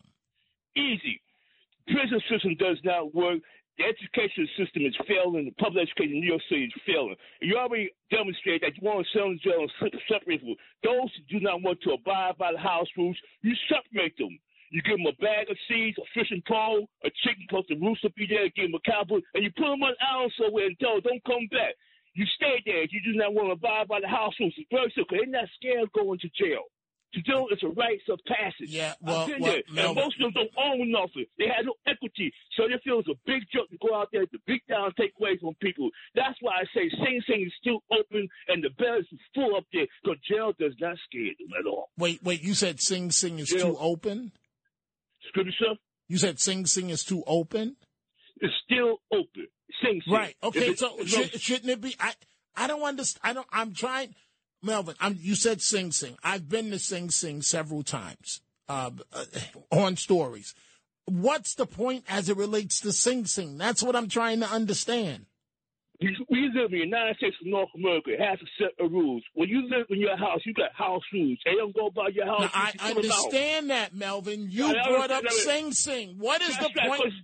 Easy. 0.76 1.22
Prison 1.88 2.20
system 2.28 2.54
does 2.60 2.76
not 2.84 3.14
work. 3.14 3.40
The 3.78 3.84
education 3.84 4.46
system 4.60 4.84
is 4.84 4.92
failing. 5.08 5.46
The 5.46 5.56
public 5.56 5.88
education 5.88 6.16
in 6.16 6.20
New 6.20 6.28
York 6.36 6.42
City 6.50 6.64
is 6.64 6.82
failing. 6.84 7.16
You 7.40 7.56
already 7.56 7.96
demonstrated 8.12 8.60
that 8.68 8.76
you 8.76 8.84
want 8.84 9.06
to 9.06 9.08
sell 9.16 9.32
in 9.32 9.40
jail 9.40 9.64
and 9.64 9.72
separate 10.04 10.44
people. 10.44 10.56
Those 10.84 11.08
who 11.16 11.22
do 11.32 11.40
not 11.40 11.62
want 11.62 11.80
to 11.80 11.96
abide 11.96 12.36
by 12.36 12.52
the 12.52 12.60
house 12.60 12.92
rules, 12.98 13.16
you 13.40 13.56
separate 13.72 14.20
them. 14.20 14.36
You 14.68 14.82
give 14.84 15.00
them 15.00 15.08
a 15.08 15.16
bag 15.16 15.48
of 15.48 15.56
seeds, 15.64 15.96
a 15.96 16.04
fishing 16.12 16.42
pole, 16.44 16.84
a 17.04 17.10
chicken 17.24 17.48
post 17.48 17.72
the 17.72 17.80
rooster 17.80 18.12
be 18.20 18.28
there, 18.28 18.52
give 18.52 18.68
them 18.68 18.76
a 18.76 18.84
cowboy, 18.84 19.24
and 19.32 19.40
you 19.40 19.50
put 19.56 19.64
them 19.64 19.80
on 19.80 19.96
an 19.96 20.04
island 20.04 20.32
somewhere 20.36 20.68
and 20.68 20.76
tell 20.76 21.00
them, 21.00 21.08
don't 21.08 21.24
come 21.24 21.48
back. 21.48 21.72
You 22.16 22.24
stay 22.34 22.62
there. 22.64 22.80
If 22.82 22.92
you 22.96 23.00
do 23.04 23.12
not 23.12 23.34
want 23.34 23.48
to 23.48 23.52
abide 23.60 23.88
by 23.88 24.00
the 24.00 24.08
house 24.08 24.32
rules, 24.40 24.54
it's 24.56 24.66
very 24.72 24.88
simple. 24.96 25.18
They're 25.20 25.28
not 25.28 25.52
scared 25.60 25.84
of 25.84 25.92
going 25.92 26.18
to 26.24 26.28
jail. 26.32 26.64
To 27.12 27.20
jail 27.20 27.46
it's 27.52 27.62
a 27.62 27.68
rites 27.68 28.08
of 28.08 28.18
passage. 28.26 28.72
Yeah, 28.72 28.94
well, 29.00 29.28
well, 29.38 29.52
there. 29.52 29.62
Melvin- 29.68 29.84
and 29.86 29.96
most 29.96 30.16
of 30.16 30.24
them 30.24 30.32
don't 30.32 30.56
own 30.56 30.90
nothing. 30.90 31.26
They 31.38 31.44
have 31.44 31.68
no 31.68 31.74
equity. 31.86 32.32
So 32.56 32.64
they 32.68 32.80
feel 32.82 33.00
it's 33.00 33.08
a 33.12 33.20
big 33.28 33.44
joke 33.52 33.68
to 33.68 33.76
go 33.86 33.94
out 33.94 34.08
there 34.12 34.24
to 34.24 34.38
beat 34.46 34.64
down 34.66 34.86
and 34.86 34.96
take 34.96 35.12
away 35.20 35.36
from 35.36 35.54
people. 35.60 35.90
That's 36.14 36.36
why 36.40 36.56
I 36.60 36.64
say 36.72 36.88
Sing 36.88 37.20
Sing 37.28 37.44
is 37.44 37.52
still 37.60 37.84
open 37.92 38.26
and 38.48 38.64
the 38.64 38.70
bed 38.80 39.04
is 39.04 39.20
full 39.34 39.54
up 39.56 39.64
there 39.72 39.86
because 40.02 40.18
jail 40.24 40.52
does 40.58 40.72
not 40.80 40.96
scare 41.04 41.36
them 41.38 41.52
at 41.60 41.68
all. 41.68 41.90
Wait, 41.98 42.24
wait. 42.24 42.42
You 42.42 42.54
said 42.54 42.80
Sing 42.80 43.10
Sing 43.10 43.38
is 43.38 43.48
too 43.48 43.76
open. 43.78 44.32
Sir. 45.34 45.76
You 46.08 46.16
said 46.16 46.40
Sing 46.40 46.64
Sing 46.64 46.88
is 46.88 47.04
too 47.04 47.22
open. 47.26 47.76
It's 48.40 48.54
still 48.64 48.98
open. 49.12 49.48
Sing 49.82 50.00
Sing. 50.04 50.14
Right. 50.14 50.36
Okay. 50.42 50.68
It- 50.70 50.78
So 50.78 50.96
it- 50.98 51.40
shouldn't 51.40 51.70
it 51.70 51.80
be? 51.80 51.94
I 52.00 52.12
I 52.56 52.66
don't 52.66 52.82
understand. 52.82 53.20
I 53.24 53.32
don't. 53.34 53.46
I'm 53.52 53.72
trying. 53.74 54.14
Melvin, 54.62 54.94
I'm, 55.00 55.16
you 55.20 55.34
said 55.34 55.60
Sing 55.60 55.92
Sing. 55.92 56.16
I've 56.24 56.48
been 56.48 56.70
to 56.70 56.78
Sing 56.78 57.10
Sing 57.10 57.42
several 57.42 57.82
times 57.82 58.40
uh, 58.68 58.90
uh, 59.12 59.24
on 59.70 59.96
stories. 59.96 60.54
What's 61.04 61.54
the 61.54 61.66
point 61.66 62.04
as 62.08 62.28
it 62.28 62.36
relates 62.36 62.80
to 62.80 62.90
Sing 62.90 63.26
Sing? 63.26 63.58
That's 63.58 63.82
what 63.82 63.94
I'm 63.94 64.08
trying 64.08 64.40
to 64.40 64.48
understand. 64.48 65.26
We, 66.00 66.50
live 66.54 66.72
in 66.72 66.78
the 66.78 66.84
United 66.84 67.16
States 67.16 67.36
of 67.40 67.46
North 67.46 67.68
America. 67.74 68.10
It 68.12 68.20
has 68.20 68.38
a 68.42 68.62
set 68.62 68.72
of 68.84 68.92
rules. 68.92 69.22
When 69.34 69.48
you 69.48 69.62
live 69.68 69.86
in 69.88 69.98
your 70.00 70.16
house, 70.16 70.40
you 70.44 70.52
got 70.52 70.72
house 70.74 71.02
rules. 71.12 71.38
They 71.44 71.52
don't 71.54 71.74
go 71.74 71.88
by 71.90 72.08
your 72.12 72.26
house. 72.26 72.40
Now, 72.42 72.50
I 72.52 72.64
rules. 72.64 72.74
You 72.74 72.80
put 72.80 72.82
'em 72.82 72.88
out. 72.88 72.96
understand 72.96 73.70
that, 73.70 73.94
Melvin. 73.94 74.50
You 74.50 74.72
brought 74.72 75.10
up 75.10 75.28
Sing 75.30 75.72
Sing. 75.72 76.18
What 76.18 76.42
is 76.42 76.48
That's 76.58 76.66
the 76.74 76.80
right, 76.80 76.88
point? 76.98 77.14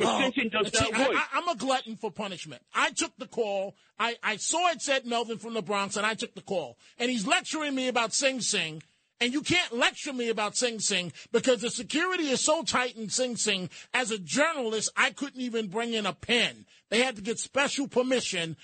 Oh, 0.00 0.30
does 0.30 0.72
not 0.72 0.92
work. 0.92 1.08
I, 1.16 1.24
I'm 1.34 1.48
a 1.48 1.56
glutton 1.56 1.96
for 1.96 2.10
punishment. 2.10 2.62
I 2.74 2.90
took 2.90 3.16
the 3.18 3.26
call. 3.26 3.74
I, 3.98 4.16
I 4.22 4.36
saw 4.36 4.70
it 4.70 4.80
said 4.80 5.06
Melvin 5.06 5.38
from 5.38 5.54
the 5.54 5.62
Bronx, 5.62 5.96
and 5.96 6.06
I 6.06 6.14
took 6.14 6.34
the 6.34 6.40
call. 6.42 6.78
And 6.98 7.10
he's 7.10 7.26
lecturing 7.26 7.74
me 7.74 7.88
about 7.88 8.14
Sing 8.14 8.40
Sing. 8.40 8.82
And 9.20 9.32
you 9.32 9.40
can't 9.42 9.72
lecture 9.72 10.12
me 10.12 10.28
about 10.28 10.56
Sing 10.56 10.78
Sing 10.78 11.12
because 11.32 11.60
the 11.60 11.70
security 11.70 12.28
is 12.28 12.40
so 12.40 12.62
tight 12.62 12.96
in 12.96 13.08
Sing 13.08 13.36
Sing. 13.36 13.68
As 13.92 14.12
a 14.12 14.18
journalist, 14.18 14.92
I 14.96 15.10
couldn't 15.10 15.40
even 15.40 15.66
bring 15.66 15.92
in 15.92 16.06
a 16.06 16.12
pen. 16.12 16.66
They 16.90 17.02
had 17.02 17.16
to 17.16 17.22
get 17.22 17.40
special 17.40 17.88
permission. 17.88 18.56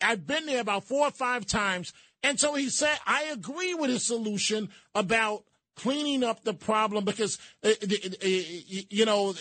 I've 0.00 0.26
been 0.26 0.46
there 0.46 0.60
about 0.60 0.84
four 0.84 1.06
or 1.06 1.12
five 1.12 1.46
times, 1.46 1.92
And 2.24 2.40
so 2.40 2.54
he 2.54 2.68
said, 2.70 2.98
I 3.06 3.24
agree 3.32 3.74
with 3.74 3.90
his 3.90 4.04
solution 4.06 4.70
about 4.94 5.44
cleaning 5.76 6.24
up 6.24 6.42
the 6.42 6.54
problem 6.54 7.04
because, 7.04 7.38
uh, 7.62 7.74
the- 7.80 8.16
uh, 8.20 8.84
you 8.90 9.04
know, 9.04 9.34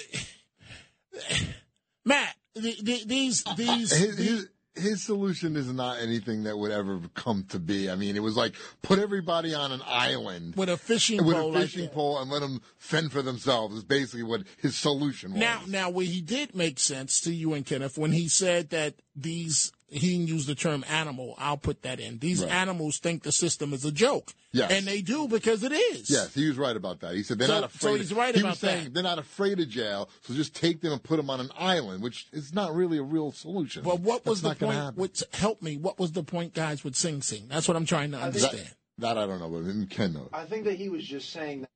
Matt, 2.05 2.35
the, 2.55 2.75
the, 2.81 3.03
these 3.05 3.45
uh, 3.45 3.51
uh, 3.51 3.55
these 3.55 3.91
his, 3.91 4.17
his, 4.17 4.49
his 4.75 5.03
solution 5.03 5.55
is 5.55 5.71
not 5.71 6.01
anything 6.01 6.43
that 6.43 6.57
would 6.57 6.71
ever 6.71 6.99
come 7.13 7.45
to 7.49 7.59
be. 7.59 7.89
I 7.89 7.95
mean, 7.95 8.15
it 8.15 8.23
was 8.23 8.35
like 8.35 8.55
put 8.81 8.99
everybody 8.99 9.53
on 9.53 9.71
an 9.71 9.81
island 9.85 10.55
with 10.55 10.69
a 10.69 10.77
fishing 10.77 11.23
with 11.23 11.35
pole 11.35 11.55
a 11.55 11.61
fishing 11.61 11.89
pole 11.89 12.19
and 12.19 12.31
let 12.31 12.41
them 12.41 12.61
fend 12.77 13.11
for 13.11 13.21
themselves. 13.21 13.75
Is 13.75 13.83
basically 13.83 14.23
what 14.23 14.41
his 14.57 14.75
solution 14.75 15.31
was. 15.31 15.39
Now, 15.39 15.61
now, 15.67 15.89
where 15.89 16.05
he 16.05 16.21
did 16.21 16.55
make 16.55 16.79
sense 16.79 17.21
to 17.21 17.33
you 17.33 17.53
and 17.53 17.65
Kenneth 17.65 17.97
when 17.97 18.11
he 18.11 18.27
said 18.27 18.69
that 18.71 18.95
these 19.15 19.71
he 19.93 20.11
didn't 20.17 20.27
use 20.27 20.45
the 20.45 20.55
term 20.55 20.83
animal. 20.89 21.35
I'll 21.37 21.57
put 21.57 21.81
that 21.83 21.99
in. 21.99 22.19
These 22.19 22.41
Right. 22.41 22.51
animals 22.51 22.97
think 22.99 23.23
the 23.23 23.31
system 23.31 23.73
is 23.73 23.85
a 23.85 23.91
joke. 23.91 24.33
Yes. 24.55 24.69
and 24.71 24.85
they 24.85 25.01
do 25.01 25.27
because 25.27 25.63
it 25.63 25.71
is. 25.71 26.11
Yes, 26.11 26.35
he 26.35 26.47
was 26.47 26.57
right 26.57 26.75
about 26.75 26.99
that. 26.99 27.15
He 27.15 27.23
said 27.23 27.39
they're 27.39 27.47
So- 27.47 27.61
not 27.61 27.71
so 27.71 27.87
afraid. 27.87 28.01
he's 28.01 28.13
right 28.13 28.35
he 28.35 28.41
about 28.41 28.51
was 28.51 28.59
saying 28.59 28.93
they're 28.93 29.01
not 29.01 29.17
afraid 29.17 29.59
of 29.59 29.67
jail, 29.67 30.09
so 30.21 30.35
just 30.35 30.53
take 30.53 30.79
them 30.81 30.91
and 30.91 31.01
put 31.01 31.17
them 31.17 31.31
on 31.31 31.39
an 31.39 31.49
island, 31.57 32.03
which 32.03 32.27
is 32.31 32.53
not 32.53 32.75
really 32.75 32.99
a 32.99 33.03
real 33.03 33.31
solution. 33.31 33.81
But 33.83 34.01
what 34.01 34.27
was 34.27 34.43
That's 34.43 34.59
the 34.59 34.65
point? 34.67 34.77
happen. 34.77 35.01
Which 35.01 35.23
help 35.33 35.63
me? 35.63 35.77
What 35.77 35.97
was 35.97 36.11
the 36.11 36.21
point, 36.23 36.53
guys, 36.53 36.83
with 36.83 36.95
Sing 36.95 37.23
Sing? 37.23 37.47
That's 37.47 37.67
what 37.67 37.75
I'm 37.75 37.87
trying 37.87 38.11
to 38.11 38.19
understand. 38.19 38.69
That 38.99 39.17
I 39.17 39.25
don't 39.25 39.39
know, 39.39 39.49
but 39.49 39.89
Ken 39.89 40.13
knows. 40.13 40.29
I 40.31 40.45
think 40.45 40.65
that 40.65 40.75
he 40.75 40.87
was 40.87 41.03
just 41.03 41.31
saying 41.31 41.61
that. 41.61 41.69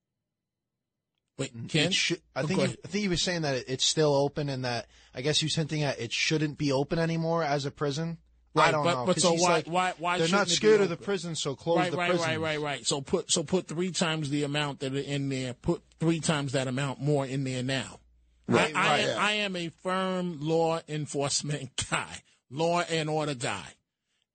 Wait, 1.38 1.52
should, 1.94 2.22
I 2.36 2.42
Oh, 2.42 2.48
think 2.48 2.60
he. 2.62 2.66
I 2.66 2.88
think 2.88 3.02
he 3.04 3.08
was 3.08 3.22
saying 3.22 3.44
that 3.44 3.56
it, 3.56 3.66
it's 3.68 3.86
still 3.86 4.16
open 4.16 4.50
and 4.50 4.66
that 4.66 4.88
I 5.14 5.22
guess 5.22 5.40
he 5.40 5.46
was 5.46 5.56
hinting 5.56 5.84
at 5.84 6.00
it 6.00 6.12
shouldn't 6.12 6.58
be 6.58 6.72
open 6.72 6.98
anymore 7.00 7.44
as 7.44 7.66
a 7.66 7.72
prison. 7.72 8.18
I 8.56 8.72
don't 8.72 8.84
but, 8.84 8.94
know. 8.96 9.06
but 9.06 9.20
so 9.22 9.34
why, 9.34 9.50
like, 9.50 9.68
why, 9.68 9.94
why? 10.00 10.18
they're 10.18 10.28
not 10.30 10.48
shouldn't 10.48 10.48
it 10.48 10.50
be 10.50 10.56
scared 10.56 10.82
of 10.82 10.90
the 10.90 10.98
prison, 10.98 11.36
so 11.36 11.56
close 11.56 11.78
right, 11.78 11.92
the 11.92 11.98
right, 11.98 12.10
prison. 12.10 12.28
right, 12.28 12.40
right, 12.40 12.60
right. 12.60 12.78
right. 12.78 12.88
So 12.88 13.02
put, 13.02 13.32
so 13.32 13.44
put 13.44 13.68
three 13.68 13.92
times 13.92 14.30
the 14.32 14.44
amount 14.44 14.80
that 14.80 14.96
are 14.96 14.98
in 14.98 15.30
there. 15.30 15.54
Put 15.54 15.84
three 16.00 16.20
times 16.20 16.54
that 16.54 16.68
amount 16.68 17.00
more 17.00 17.26
in 17.26 17.44
there 17.44 17.62
now. 17.62 18.00
Right, 18.48 18.76
I, 18.76 18.80
I, 18.80 18.88
right, 18.88 19.00
am, 19.02 19.08
yeah. 19.10 19.16
I 19.20 19.32
am 19.34 19.56
a 19.56 19.70
firm 19.84 20.38
law 20.42 20.80
enforcement 20.88 21.70
guy, 21.92 22.22
law 22.50 22.82
and 22.82 23.10
order 23.10 23.36
guy, 23.36 23.68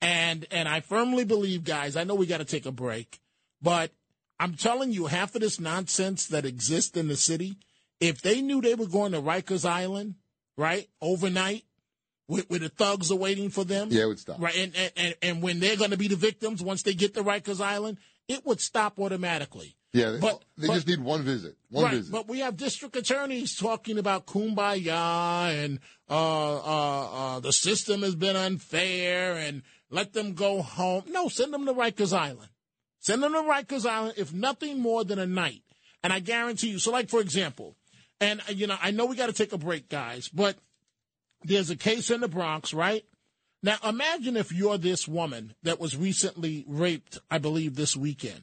and 0.01 0.47
and 0.51 0.69
I 0.69 0.81
firmly 0.81 1.25
believe, 1.25 1.65
guys. 1.65 1.97
I 1.97 2.05
know 2.05 2.15
we 2.15 2.27
got 2.27 2.39
to 2.39 2.45
take 2.45 2.67
a 2.67 2.73
break, 2.73 3.19
but 3.61 3.91
I'm 4.43 4.55
telling 4.55 4.91
you, 4.93 5.07
half 5.07 5.35
of 5.37 5.41
this 5.41 5.61
nonsense 5.61 6.27
that 6.29 6.45
exists 6.45 6.97
in 6.97 7.07
the 7.07 7.17
city, 7.17 7.57
if 8.01 8.23
they 8.23 8.43
knew 8.43 8.61
they 8.61 8.75
were 8.75 8.87
going 8.89 9.13
to 9.13 9.21
Rikers 9.23 9.65
Island, 9.65 10.17
right, 10.57 10.89
overnight, 11.01 11.63
where, 12.27 12.43
where 12.49 12.59
the 12.59 12.69
thugs 12.69 13.13
are 13.13 13.17
waiting 13.19 13.51
for 13.51 13.63
them, 13.65 13.89
Yeah, 13.91 14.03
it 14.03 14.07
would 14.09 14.19
stop. 14.19 14.41
right, 14.41 14.57
and 14.57 14.75
and, 14.75 14.93
and, 14.97 15.15
and 15.23 15.43
when 15.43 15.61
they're 15.61 15.77
going 15.77 15.93
to 15.93 15.97
be 15.97 16.09
the 16.09 16.17
victims 16.17 16.61
once 16.63 16.83
they 16.83 16.95
get 16.95 17.15
to 17.15 17.23
Rikers 17.23 17.61
Island, 17.61 17.99
it 18.27 18.45
would 18.45 18.61
stop 18.61 18.99
automatically. 18.99 19.77
Yeah, 19.93 20.17
But- 20.21 20.43
they 20.59 20.67
but- 20.67 20.75
just 20.75 20.89
need 20.89 21.01
one 21.01 21.23
visit. 21.23 21.57
One 21.71 21.85
right, 21.85 21.95
visit. 21.95 22.11
but 22.11 22.27
we 22.29 22.41
have 22.41 22.57
district 22.57 22.97
attorneys 22.97 23.55
talking 23.57 23.97
about 23.99 24.27
kumbaya 24.27 25.65
and 25.65 25.79
uh, 26.11 26.57
uh, 26.57 27.37
uh, 27.37 27.41
the 27.41 27.53
system 27.53 28.03
has 28.03 28.15
been 28.17 28.35
unfair 28.37 29.37
and 29.37 29.63
let 29.91 30.15
them 30.15 30.35
go 30.35 30.63
home. 30.63 31.05
No, 31.09 31.29
send 31.29 31.53
them 31.55 31.67
to 31.67 31.75
Rikers 31.75 32.13
Island. 32.17 32.49
Send 33.03 33.21
them 33.21 33.33
to 33.33 33.41
Rikers 33.41 33.85
Island, 33.85 34.15
if 34.17 34.33
nothing 34.33 34.81
more 34.81 35.05
than 35.05 35.19
a 35.19 35.27
night. 35.27 35.63
And 36.05 36.13
I 36.13 36.21
guarantee 36.21 36.69
you. 36.69 36.79
So, 36.79 36.93
like 36.93 37.11
for 37.11 37.21
example, 37.21 37.77
and 38.21 38.41
uh, 38.49 38.53
you 38.53 38.69
know, 38.69 38.77
I 38.81 38.93
know 38.93 39.07
we 39.07 39.17
got 39.17 39.27
to 39.27 39.33
take 39.33 39.53
a 39.53 39.59
break, 39.59 39.89
guys, 39.89 40.29
but 40.29 40.57
there's 41.43 41.71
a 41.71 41.77
case 41.77 42.11
in 42.11 42.21
the 42.21 42.29
Bronx, 42.29 42.73
right? 42.73 43.05
Now, 43.63 43.77
imagine 43.85 44.37
if 44.37 44.53
you're 44.53 44.79
this 44.79 45.07
woman 45.07 45.55
that 45.65 45.81
was 45.81 45.97
recently 45.97 46.65
raped, 46.67 47.19
I 47.31 47.39
believe, 47.39 47.75
this 47.75 47.97
weekend. 47.97 48.43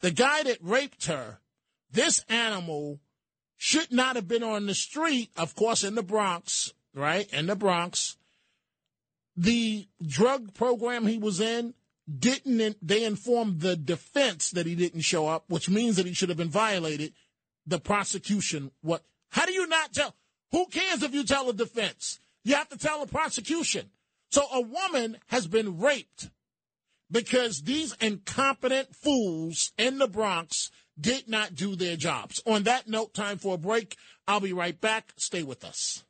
The 0.00 0.10
guy 0.10 0.42
that 0.42 0.58
raped 0.62 1.06
her, 1.06 1.40
this 1.90 2.24
animal 2.28 3.00
should 3.56 3.92
not 3.92 4.16
have 4.16 4.28
been 4.28 4.42
on 4.42 4.66
the 4.66 4.74
street, 4.74 5.30
of 5.36 5.54
course, 5.54 5.84
in 5.84 5.94
the 5.94 6.02
Bronx, 6.02 6.72
right? 6.94 7.30
In 7.32 7.46
the 7.46 7.56
Bronx. 7.56 8.16
The 9.36 9.86
drug 10.06 10.54
program 10.54 11.06
he 11.06 11.18
was 11.18 11.40
in 11.40 11.74
didn't, 12.08 12.76
they 12.86 13.04
informed 13.04 13.60
the 13.60 13.76
defense 13.76 14.50
that 14.52 14.66
he 14.66 14.74
didn't 14.74 15.02
show 15.02 15.26
up, 15.26 15.44
which 15.48 15.68
means 15.68 15.96
that 15.96 16.06
he 16.06 16.14
should 16.14 16.28
have 16.30 16.38
been 16.38 16.48
violated. 16.48 17.12
The 17.66 17.78
prosecution, 17.78 18.70
what, 18.80 19.02
how 19.30 19.44
do 19.44 19.52
you 19.52 19.66
not 19.66 19.92
tell? 19.92 20.14
Who 20.52 20.66
cares 20.66 21.02
if 21.02 21.12
you 21.12 21.24
tell 21.24 21.46
the 21.46 21.52
defense? 21.52 22.18
You 22.44 22.54
have 22.54 22.70
to 22.70 22.78
tell 22.78 23.04
the 23.04 23.12
prosecution. 23.12 23.90
So 24.30 24.42
a 24.52 24.60
woman 24.60 25.18
has 25.26 25.46
been 25.46 25.78
raped 25.78 26.30
because 27.10 27.62
these 27.62 27.94
incompetent 28.00 28.94
fools 28.94 29.72
in 29.76 29.98
the 29.98 30.08
Bronx 30.08 30.70
did 30.98 31.28
not 31.28 31.54
do 31.54 31.76
their 31.76 31.96
jobs. 31.96 32.42
On 32.46 32.62
that 32.64 32.88
note, 32.88 33.14
time 33.14 33.38
for 33.38 33.54
a 33.54 33.58
break. 33.58 33.96
I'll 34.26 34.40
be 34.40 34.52
right 34.52 34.80
back. 34.80 35.12
Stay 35.16 35.42
with 35.42 35.64
us. 35.64 36.04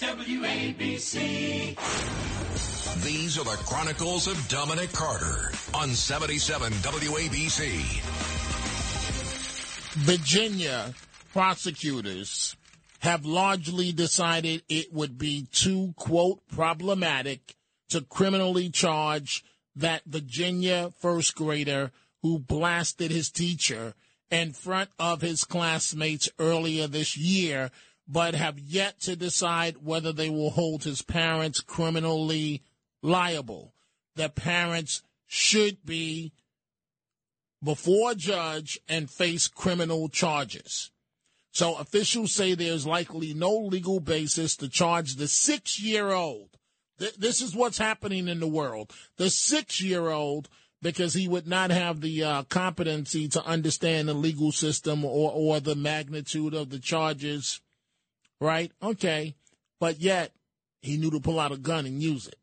WABC. 0.00 1.76
These 3.04 3.38
are 3.38 3.44
the 3.44 3.62
Chronicles 3.64 4.26
of 4.26 4.48
Dominic 4.48 4.92
Carter 4.92 5.52
on 5.72 5.90
77 5.90 6.72
WABC. 6.72 8.00
Virginia 9.98 10.94
prosecutors 11.32 12.56
have 13.00 13.24
largely 13.24 13.92
decided 13.92 14.62
it 14.68 14.92
would 14.92 15.16
be 15.16 15.46
too, 15.52 15.94
quote, 15.96 16.40
problematic 16.48 17.54
to 17.90 18.00
criminally 18.00 18.68
charge 18.68 19.44
that 19.76 20.02
Virginia 20.04 20.92
first 20.98 21.36
grader 21.36 21.92
who 22.22 22.40
blasted 22.40 23.12
his 23.12 23.30
teacher 23.30 23.94
in 24.28 24.52
front 24.52 24.90
of 24.98 25.20
his 25.20 25.44
classmates 25.44 26.28
earlier 26.40 26.88
this 26.88 27.16
year, 27.16 27.70
but 28.08 28.34
have 28.34 28.58
yet 28.58 28.98
to 29.00 29.14
decide 29.14 29.84
whether 29.84 30.12
they 30.12 30.30
will 30.30 30.50
hold 30.50 30.82
his 30.82 31.02
parents 31.02 31.60
criminally 31.60 32.62
liable. 33.02 33.74
The 34.16 34.28
parents 34.28 35.02
should 35.26 35.84
be 35.84 36.32
before 37.62 38.12
a 38.12 38.14
judge 38.14 38.78
and 38.88 39.10
face 39.10 39.48
criminal 39.48 40.08
charges. 40.08 40.90
So 41.52 41.76
officials 41.76 42.32
say 42.32 42.54
there's 42.54 42.86
likely 42.86 43.34
no 43.34 43.56
legal 43.56 44.00
basis 44.00 44.56
to 44.56 44.68
charge 44.68 45.16
the 45.16 45.28
six 45.28 45.80
year 45.80 46.10
old. 46.10 46.50
This 46.98 47.40
is 47.40 47.54
what's 47.54 47.78
happening 47.78 48.28
in 48.28 48.40
the 48.40 48.48
world. 48.48 48.92
The 49.16 49.30
six 49.30 49.80
year 49.80 50.08
old, 50.08 50.48
because 50.82 51.14
he 51.14 51.28
would 51.28 51.46
not 51.46 51.70
have 51.70 52.00
the 52.00 52.24
uh, 52.24 52.42
competency 52.44 53.28
to 53.28 53.44
understand 53.44 54.08
the 54.08 54.14
legal 54.14 54.52
system 54.52 55.04
or, 55.04 55.30
or 55.32 55.60
the 55.60 55.76
magnitude 55.76 56.54
of 56.54 56.70
the 56.70 56.78
charges, 56.78 57.60
right? 58.40 58.72
Okay. 58.82 59.36
But 59.80 60.00
yet, 60.00 60.32
he 60.80 60.96
knew 60.96 61.10
to 61.10 61.20
pull 61.20 61.38
out 61.38 61.52
a 61.52 61.56
gun 61.56 61.86
and 61.86 62.02
use 62.02 62.26
it. 62.26 62.36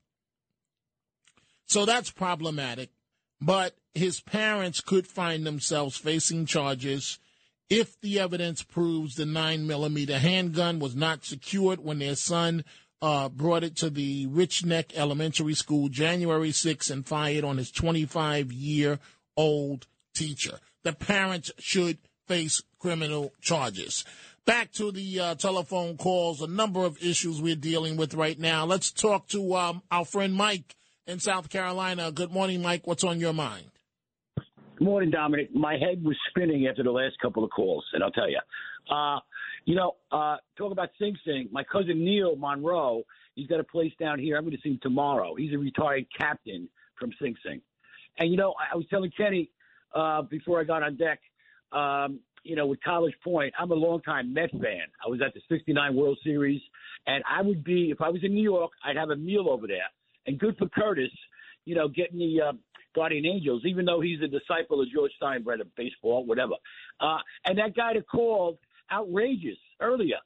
So 1.66 1.86
that's 1.86 2.12
problematic. 2.12 2.90
But 3.42 3.76
his 3.94 4.22
parents 4.22 4.82
could 4.82 5.08
find 5.08 5.46
themselves 5.46 5.98
facing 5.98 6.46
charges 6.46 7.20
if 7.70 8.00
the 8.02 8.20
evidence 8.20 8.64
proves 8.64 9.16
the 9.16 9.26
9 9.26 9.66
millimeter 9.66 10.20
handgun 10.20 10.80
was 10.80 10.96
not 10.96 11.26
secured 11.26 11.84
when 11.84 12.00
their 12.00 12.16
son 12.16 12.64
uh, 13.02 13.30
brought 13.30 13.64
it 13.64 13.76
to 13.78 13.90
the 13.90 14.28
Rich 14.28 14.66
Neck 14.66 14.96
Elementary 14.96 15.54
School 15.54 15.90
January 15.90 16.52
6 16.52 16.90
and 16.90 17.06
fired 17.06 17.44
on 17.44 17.58
his 17.58 17.72
25 17.72 18.52
year 18.52 19.00
old 19.36 19.88
teacher. 20.14 20.60
The 20.84 20.94
parents 20.94 21.52
should 21.60 21.98
face 22.28 22.62
criminal 22.80 23.34
charges. 23.42 24.06
Back 24.46 24.72
to 24.74 24.92
the 24.92 25.20
uh, 25.20 25.36
telephone 25.36 25.98
calls, 25.98 26.42
a 26.42 26.48
number 26.48 26.86
of 26.86 27.04
issues 27.04 27.42
we're 27.42 27.56
dealing 27.56 27.98
with 27.98 28.14
right 28.14 28.40
now. 28.40 28.66
Let's 28.66 28.92
talk 28.92 29.28
to 29.30 29.56
um, 29.56 29.82
our 29.90 30.06
friend 30.06 30.34
Mike 30.34 30.76
in 31.08 31.20
South 31.20 31.50
Carolina. 31.50 32.12
Good 32.12 32.32
morning, 32.32 32.62
Mike. 32.62 32.88
What's 32.88 33.04
on 33.04 33.20
your 33.20 33.34
mind? 33.34 33.66
Good 34.78 34.86
morning, 34.86 35.10
Dominic. 35.10 35.54
My 35.54 35.74
head 35.78 36.04
was 36.04 36.18
spinning 36.30 36.68
after 36.68 36.84
the 36.84 36.92
last 36.92 37.18
couple 37.22 37.44
of 37.44 37.52
calls, 37.52 37.86
and 37.94 38.04
I'll 38.04 38.12
tell 38.12 38.30
you. 38.30 38.40
Uh, 38.94 39.20
you 39.66 39.76
know, 39.76 39.94
uh, 40.12 40.38
talk 40.58 40.72
about 40.72 40.90
Sing 41.00 41.16
Sing. 41.26 41.48
My 41.52 41.64
cousin 41.64 42.04
Neil 42.04 42.36
Monroe, 42.36 43.04
he's 43.36 43.48
got 43.48 43.60
a 43.60 43.64
place 43.64 43.94
down 44.00 44.20
here. 44.20 44.38
I'm 44.38 44.44
going 44.44 44.56
to 44.56 44.62
see 44.62 44.70
him 44.70 44.80
tomorrow. 44.82 45.36
He's 45.36 45.54
a 45.54 45.58
retired 45.58 46.06
captain 46.16 46.68
from 47.00 47.12
Sing 47.22 47.36
Sing. 47.44 47.62
And, 48.18 48.30
you 48.30 48.38
know, 48.38 48.54
I, 48.60 48.74
I 48.74 48.76
was 48.76 48.86
telling 48.90 49.12
Kenny 49.16 49.50
uh, 49.94 50.24
before 50.24 50.60
I 50.60 50.66
got 50.66 50.84
on 50.84 50.98
deck, 50.98 51.20
um, 51.72 52.20
you 52.44 52.56
know, 52.56 52.68
with 52.68 52.82
College 52.84 53.16
Point, 53.24 53.54
I'm 53.58 53.72
a 53.72 53.76
longtime 53.76 54.34
Met 54.34 54.52
fan. 54.52 54.88
I 55.04 55.10
was 55.10 55.20
at 55.26 55.34
the 55.34 55.42
69 55.50 55.96
World 55.96 56.20
Series, 56.24 56.62
and 57.08 57.24
I 57.30 57.42
would 57.42 57.64
be, 57.64 57.92
if 57.92 58.02
I 58.02 58.10
was 58.10 58.24
in 58.24 58.34
New 58.34 58.44
York, 58.44 58.72
I'd 58.86 58.98
have 58.98 59.10
a 59.10 59.16
meal 59.16 59.48
over 59.50 59.68
there. 59.68 59.88
And 60.28 60.40
good 60.40 60.58
for 60.58 60.68
Curtis, 60.70 61.12
you 61.66 61.76
know, 61.76 61.88
getting 61.88 62.18
the 62.18 62.42
uh, 62.42 62.54
Guardian 62.96 63.26
Angels, 63.26 63.64
even 63.66 63.86
though 63.86 64.02
he's 64.02 64.22
a 64.22 64.28
disciple 64.28 64.82
of 64.82 64.88
George 64.92 65.12
Steinbrenner, 65.22 65.68
baseball, 65.76 66.26
whatever. 66.26 66.54
Uh, 67.00 67.18
and 67.46 67.58
that 67.58 67.76
guy 67.76 67.94
that 67.94 68.08
called, 68.08 68.58
outrageous 68.92 69.58
earlier. 69.82 70.18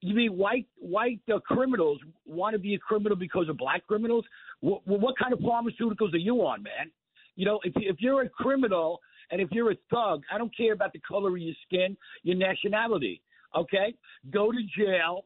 You 0.00 0.14
mean 0.14 0.36
white 0.36 0.66
white 0.76 1.20
uh, 1.32 1.38
criminals 1.40 1.98
want 2.26 2.52
to 2.52 2.58
be 2.58 2.74
a 2.74 2.78
criminal 2.78 3.16
because 3.16 3.48
of 3.48 3.56
black 3.56 3.86
criminals? 3.86 4.24
What, 4.60 4.86
what 4.86 5.16
kind 5.18 5.32
of 5.32 5.38
pharmaceuticals 5.40 6.12
are 6.12 6.18
you 6.18 6.36
on, 6.42 6.62
man? 6.62 6.90
You 7.36 7.46
know, 7.46 7.60
if 7.64 7.72
if 7.76 7.96
you're 8.00 8.22
a 8.22 8.28
criminal 8.28 9.00
and 9.30 9.40
if 9.40 9.48
you're 9.50 9.72
a 9.72 9.76
thug, 9.90 10.22
I 10.32 10.38
don't 10.38 10.54
care 10.54 10.74
about 10.74 10.92
the 10.92 11.00
color 11.00 11.30
of 11.30 11.38
your 11.38 11.54
skin, 11.66 11.96
your 12.22 12.36
nationality. 12.36 13.22
Okay, 13.56 13.94
go 14.30 14.52
to 14.52 14.58
jail. 14.76 15.24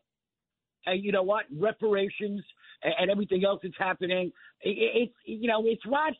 And 0.86 1.04
you 1.04 1.12
know 1.12 1.24
what? 1.24 1.44
Reparations 1.54 2.42
and, 2.82 2.94
and 3.00 3.10
everything 3.10 3.44
else 3.44 3.60
that's 3.62 3.74
happening. 3.78 4.32
It, 4.62 4.68
it, 4.70 4.90
it's 5.02 5.14
you 5.24 5.48
know 5.48 5.62
it's 5.66 5.84
what 5.86 6.14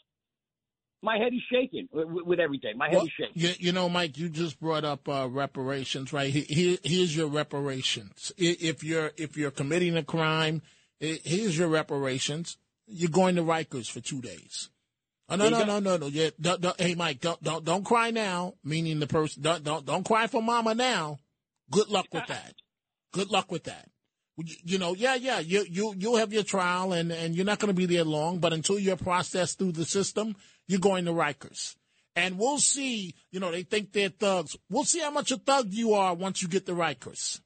my 1.03 1.17
head 1.17 1.33
is 1.33 1.43
shaking 1.53 1.89
with, 1.93 2.27
with 2.27 2.41
everything. 2.41 2.77
My 2.77 2.89
head 2.89 2.97
Well, 2.97 3.05
is 3.07 3.13
shaking. 3.13 3.33
you, 3.35 3.51
you 3.59 3.73
know, 3.73 3.89
Mike, 3.89 4.19
you 4.19 4.29
just 4.29 4.59
brought 4.59 4.85
up 4.85 5.09
uh, 5.09 5.29
reparations, 5.31 6.13
right? 6.13 6.33
Here, 6.33 6.77
here's 6.83 7.17
your 7.17 7.29
reparations. 7.29 8.33
If 8.37 8.83
you're 8.83 9.13
if 9.17 9.37
you're 9.37 9.53
committing 9.53 9.97
a 9.97 10.03
crime, 10.03 10.63
here's 10.99 11.57
your 11.57 11.69
reparations. 11.69 12.57
You're 12.87 13.11
going 13.11 13.37
to 13.37 13.43
Rikers 13.43 13.91
for 13.91 14.01
two 14.01 14.21
days. 14.21 14.71
Oh 15.31 15.37
no 15.37 15.51
no 15.51 15.63
no 15.63 15.79
no 15.79 15.99
no! 15.99 16.07
Yeah, 16.07 16.31
don't, 16.41 16.61
don't, 16.63 16.81
hey 16.81 16.95
Mike, 16.95 17.21
don't 17.21 17.43
don't 17.43 17.63
don't 17.63 17.85
cry 17.85 18.11
now. 18.11 18.55
Meaning 18.65 18.99
the 18.99 19.07
person, 19.07 19.43
don't 19.43 19.63
don't 19.63 19.85
don't 19.85 20.05
cry 20.07 20.27
for 20.27 20.43
Mama 20.43 20.75
now. 20.75 21.19
Good 21.71 21.91
luck 21.91 22.07
with 22.13 22.27
that. 22.29 22.55
Good 23.13 23.31
luck 23.31 23.53
with 23.53 23.65
that. 23.65 23.89
You, 24.39 24.57
you 24.65 24.79
know, 24.79 24.95
yeah, 24.95 25.15
yeah. 25.15 25.41
You 25.41 25.65
you 25.69 25.95
you'll 25.97 26.17
have 26.17 26.33
your 26.33 26.45
trial, 26.45 26.93
and 26.93 27.11
and 27.11 27.35
you're 27.35 27.45
not 27.45 27.59
going 27.59 27.75
to 27.75 27.75
be 27.75 27.87
there 27.87 28.05
long. 28.05 28.39
But 28.39 28.53
until 28.53 28.79
you're 28.79 28.97
processed 28.97 29.59
through 29.59 29.73
the 29.73 29.85
system, 29.85 30.37
you're 30.67 30.81
going 30.81 31.05
to 31.07 31.13
Rikers, 31.13 31.77
and 32.15 32.39
we'll 32.39 32.59
see. 32.59 33.15
You 33.31 33.41
know, 33.41 33.51
they 33.51 33.63
think 33.63 33.93
they're 33.93 34.11
thugs. 34.11 34.57
We'll 34.71 34.85
see 34.85 35.01
how 35.01 35.11
much 35.11 35.31
a 35.33 35.37
thug 35.37 35.69
you 35.71 35.95
are 35.95 36.15
once 36.15 36.43
you 36.43 36.49
get 36.49 36.67
the 36.67 36.73
Rikers. 36.73 37.41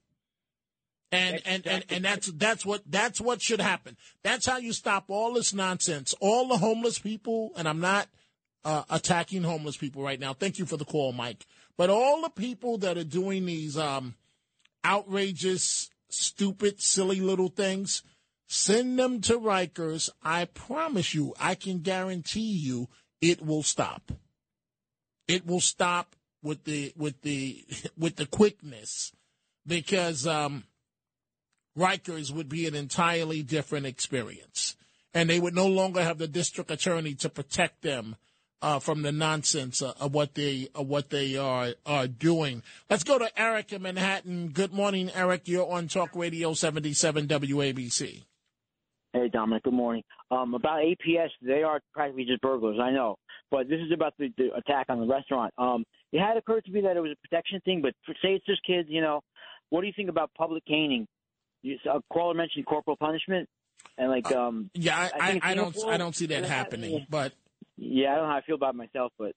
And 1.10 1.42
and, 1.44 1.66
and 1.66 1.84
and 1.90 2.04
that's 2.04 2.32
that's 2.32 2.64
what 2.64 2.82
that's 2.86 3.20
what 3.20 3.42
should 3.42 3.60
happen. 3.60 3.96
That's 4.22 4.46
how 4.46 4.56
you 4.56 4.72
stop 4.72 5.04
all 5.08 5.34
this 5.34 5.52
nonsense. 5.52 6.14
All 6.20 6.48
the 6.48 6.56
homeless 6.56 6.98
people, 6.98 7.52
and 7.56 7.68
I'm 7.68 7.80
not 7.80 8.08
uh, 8.64 8.84
attacking 8.88 9.42
homeless 9.42 9.76
people 9.76 10.02
right 10.02 10.18
now. 10.18 10.32
Thank 10.32 10.58
you 10.58 10.66
for 10.66 10.76
the 10.76 10.84
call, 10.84 11.12
Mike. 11.12 11.44
But 11.76 11.90
all 11.90 12.22
the 12.22 12.30
people 12.30 12.78
that 12.78 12.96
are 12.96 13.04
doing 13.04 13.44
these 13.44 13.76
um, 13.76 14.14
outrageous, 14.84 15.90
stupid, 16.12 16.80
silly 16.80 17.20
little 17.20 17.48
things, 17.48 18.02
send 18.48 18.98
them 18.98 19.20
to 19.22 19.38
Rikers. 19.38 20.10
I 20.22 20.46
promise 20.46 21.14
you, 21.14 21.34
I 21.38 21.54
can 21.54 21.80
guarantee 21.80 22.52
you, 22.52 22.88
it 23.20 23.44
will 23.44 23.62
stop. 23.62 24.12
It 25.28 25.46
will 25.46 25.60
stop 25.60 26.16
with 26.42 26.64
the 26.64 26.92
with 26.96 27.22
the 27.22 27.64
with 27.96 28.16
the 28.16 28.26
quickness 28.26 29.12
because 29.66 30.26
um, 30.26 30.64
Rikers 31.78 32.30
would 32.30 32.48
be 32.48 32.66
an 32.66 32.74
entirely 32.74 33.42
different 33.42 33.86
experience, 33.86 34.76
and 35.14 35.30
they 35.30 35.40
would 35.40 35.54
no 35.54 35.66
longer 35.66 36.02
have 36.02 36.18
the 36.18 36.28
district 36.28 36.70
attorney 36.70 37.14
to 37.14 37.28
protect 37.28 37.82
them 37.82 38.16
uh, 38.62 38.78
from 38.78 39.02
the 39.02 39.12
nonsense 39.12 39.82
uh, 39.82 39.92
of 40.00 40.14
what 40.14 40.34
they 40.34 40.68
of 40.74 40.86
what 40.86 41.10
they 41.10 41.36
are 41.36 41.74
are 41.84 42.06
doing. 42.06 42.62
Let's 42.88 43.04
go 43.04 43.18
to 43.18 43.28
Eric 43.38 43.72
in 43.72 43.82
Manhattan. 43.82 44.48
Good 44.48 44.72
morning, 44.72 45.10
Eric. 45.14 45.48
You're 45.48 45.70
on 45.70 45.88
Talk 45.88 46.10
Radio 46.14 46.54
77 46.54 47.26
WABC. 47.26 48.22
Hey, 49.12 49.28
Dominic. 49.28 49.64
Good 49.64 49.74
morning. 49.74 50.04
Um, 50.30 50.54
about 50.54 50.78
APS, 50.78 51.28
they 51.42 51.62
are 51.62 51.80
practically 51.92 52.24
just 52.24 52.40
burglars. 52.40 52.78
I 52.80 52.90
know, 52.90 53.16
but 53.50 53.68
this 53.68 53.80
is 53.80 53.92
about 53.92 54.14
the, 54.18 54.32
the 54.38 54.54
attack 54.54 54.86
on 54.88 55.00
the 55.00 55.06
restaurant. 55.06 55.52
Um, 55.58 55.84
it 56.12 56.20
had 56.20 56.38
occurred 56.38 56.64
to 56.64 56.70
me 56.70 56.80
that 56.82 56.96
it 56.96 57.00
was 57.00 57.12
a 57.12 57.28
protection 57.28 57.60
thing, 57.64 57.82
but 57.82 57.94
for, 58.06 58.14
say 58.22 58.34
it's 58.34 58.46
just 58.46 58.64
kids. 58.64 58.88
You 58.90 59.02
know, 59.02 59.20
what 59.68 59.82
do 59.82 59.88
you 59.88 59.92
think 59.94 60.08
about 60.08 60.30
public 60.38 60.64
caning? 60.64 61.06
You, 61.62 61.76
a 61.92 62.00
caller 62.12 62.34
mentioned 62.34 62.64
corporal 62.64 62.96
punishment, 62.96 63.48
and 63.98 64.10
like, 64.10 64.32
um, 64.32 64.70
Yeah, 64.74 64.96
I, 64.98 65.10
I, 65.20 65.30
think 65.32 65.44
I 65.44 65.54
don't 65.54 65.76
I 65.86 65.96
don't 65.96 66.16
see 66.16 66.26
that 66.26 66.44
happening. 66.44 67.06
But 67.10 67.34
Yeah, 67.76 68.12
I 68.12 68.14
don't 68.16 68.24
know 68.24 68.30
how 68.30 68.36
I 68.38 68.42
feel 68.42 68.54
about 68.54 68.74
myself, 68.74 69.12
but 69.18 69.32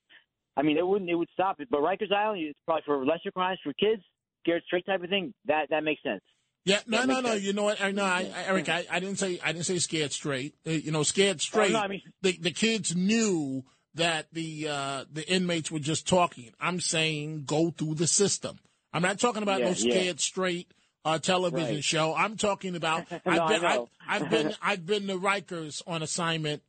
I 0.58 0.62
mean, 0.62 0.78
it 0.78 0.86
wouldn't. 0.88 1.10
It 1.10 1.16
would 1.16 1.30
stop 1.34 1.60
it. 1.60 1.68
But 1.70 1.82
Rikers 1.82 2.12
Island, 2.14 2.42
it's 2.44 2.60
probably 2.66 2.84
for 2.86 3.06
lesser 3.06 3.32
crimes 3.32 3.60
for 3.64 3.74
kids, 3.74 4.02
scared 4.44 4.64
straight 4.66 4.86
type 4.86 5.04
of 5.04 5.10
thing. 5.10 5.34
That 5.46 5.70
that 5.70 5.84
makes 5.84 6.02
sense. 6.04 6.22
yeah, 6.66 6.80
no, 6.88 7.00
That 7.00 7.08
no, 7.08 7.20
no. 7.22 7.30
sense. 7.30 7.44
You 7.44 7.54
know 7.54 7.64
what? 7.64 7.82
I, 7.82 7.92
no, 7.92 8.04
I, 8.04 8.32
I, 8.36 8.44
Eric, 8.48 8.70
I, 8.70 8.86
I 8.90 9.00
didn't 9.00 9.20
say 9.20 9.40
I 9.44 9.52
didn't 9.52 9.66
say 9.66 9.80
scared 9.80 10.12
straight. 10.12 10.56
Uh, 10.66 10.72
you 10.72 10.92
know, 10.92 11.04
scared 11.04 11.42
straight. 11.42 11.72
Oh, 11.72 11.74
no, 11.74 11.80
I 11.82 11.88
mean- 11.88 12.02
the 12.22 12.38
the 12.40 12.52
kids 12.52 12.96
knew 12.96 13.64
that 13.96 14.28
the 14.34 14.68
uh, 14.70 15.06
the 15.12 15.28
inmates 15.32 15.72
were 15.72 15.80
just 15.80 16.08
talking. 16.08 16.52
I'm 16.60 16.80
saying 16.82 17.44
go 17.46 17.72
through 17.72 17.96
the 17.96 18.08
system. 18.08 18.58
I'm 18.94 19.02
not 19.02 19.20
talking 19.20 19.44
about 19.44 19.60
Yeah, 19.60 19.66
no 19.68 19.72
yeah. 19.72 19.76
scared 20.00 20.20
straight 20.22 20.72
uh, 21.04 21.20
television 21.20 21.76
Right. 21.76 21.84
show. 21.84 22.14
I'm 22.16 22.36
talking 22.38 22.76
about 22.76 23.10
No, 23.12 23.20
I've 23.26 23.40
I 23.40 23.48
been. 23.58 23.66
I've, 23.66 23.88
I've 24.24 24.30
been 24.30 24.54
I've 24.62 24.86
been 24.86 25.08
to 25.08 25.18
Rikers 25.18 25.82
on 25.88 26.02
assignment 26.02 26.62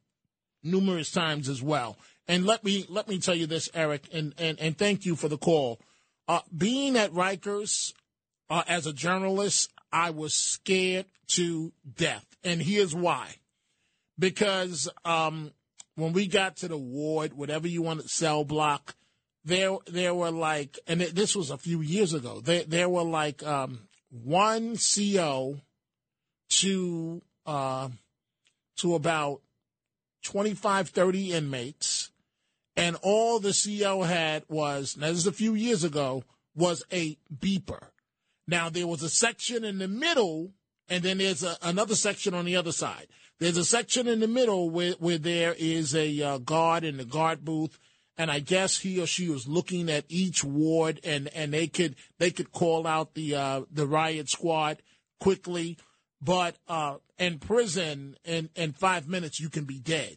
numerous 0.66 1.10
times 1.10 1.48
as 1.48 1.62
well. 1.62 1.96
And 2.28 2.44
let 2.44 2.64
me 2.64 2.84
let 2.88 3.08
me 3.08 3.18
tell 3.18 3.34
you 3.34 3.46
this, 3.46 3.70
Eric, 3.72 4.08
and 4.12 4.34
and, 4.38 4.58
and 4.60 4.76
thank 4.76 5.06
you 5.06 5.16
for 5.16 5.28
the 5.28 5.38
call. 5.38 5.80
Uh, 6.28 6.40
being 6.56 6.96
at 6.96 7.12
Rikers 7.12 7.92
uh, 8.50 8.64
as 8.66 8.86
a 8.86 8.92
journalist, 8.92 9.72
I 9.92 10.10
was 10.10 10.34
scared 10.34 11.06
to 11.28 11.72
death, 11.96 12.26
and 12.42 12.60
here's 12.60 12.94
why: 12.94 13.36
because 14.18 14.88
um, 15.04 15.52
when 15.94 16.12
we 16.12 16.26
got 16.26 16.56
to 16.56 16.68
the 16.68 16.76
ward, 16.76 17.32
whatever 17.34 17.68
you 17.68 17.82
want, 17.82 18.02
to 18.02 18.08
cell 18.08 18.44
block, 18.44 18.96
there 19.44 19.76
there 19.86 20.14
were 20.14 20.32
like, 20.32 20.78
and 20.86 21.00
this 21.00 21.36
was 21.36 21.50
a 21.50 21.58
few 21.58 21.80
years 21.80 22.12
ago. 22.12 22.40
There 22.40 22.64
there 22.64 22.88
were 22.88 23.04
like 23.04 23.44
um, 23.44 23.88
one 24.10 24.76
CO 24.76 25.60
to 26.48 27.22
uh, 27.46 27.88
to 28.78 28.94
about 28.94 29.40
25, 30.26 30.88
30 30.88 31.32
inmates, 31.32 32.10
and 32.76 32.96
all 33.00 33.38
the 33.38 33.54
CO 33.54 34.02
had 34.02 34.42
was, 34.48 34.96
now 34.96 35.06
this 35.06 35.18
is 35.18 35.26
a 35.26 35.32
few 35.32 35.54
years 35.54 35.84
ago, 35.84 36.24
was 36.54 36.84
a 36.92 37.16
beeper. 37.32 37.88
Now 38.48 38.68
there 38.68 38.88
was 38.88 39.04
a 39.04 39.08
section 39.08 39.64
in 39.64 39.78
the 39.78 39.86
middle, 39.86 40.52
and 40.88 41.04
then 41.04 41.18
there's 41.18 41.44
a, 41.44 41.56
another 41.62 41.94
section 41.94 42.34
on 42.34 42.44
the 42.44 42.56
other 42.56 42.72
side. 42.72 43.06
There's 43.38 43.56
a 43.56 43.64
section 43.64 44.08
in 44.08 44.18
the 44.18 44.26
middle 44.26 44.68
where, 44.68 44.94
where 44.98 45.18
there 45.18 45.54
is 45.56 45.94
a 45.94 46.20
uh, 46.20 46.38
guard 46.38 46.82
in 46.82 46.96
the 46.96 47.04
guard 47.04 47.44
booth, 47.44 47.78
and 48.18 48.28
I 48.28 48.40
guess 48.40 48.78
he 48.78 49.00
or 49.00 49.06
she 49.06 49.28
was 49.28 49.46
looking 49.46 49.88
at 49.88 50.06
each 50.08 50.42
ward, 50.42 51.00
and, 51.04 51.28
and 51.34 51.52
they 51.52 51.68
could 51.68 51.94
they 52.18 52.32
could 52.32 52.50
call 52.50 52.86
out 52.86 53.14
the 53.14 53.36
uh, 53.36 53.60
the 53.70 53.86
riot 53.86 54.28
squad 54.28 54.82
quickly. 55.20 55.78
But 56.26 56.56
uh, 56.66 56.96
in 57.18 57.38
prison, 57.38 58.16
in 58.24 58.50
in 58.56 58.72
five 58.72 59.06
minutes, 59.06 59.38
you 59.38 59.48
can 59.48 59.64
be 59.64 59.78
dead. 59.78 60.16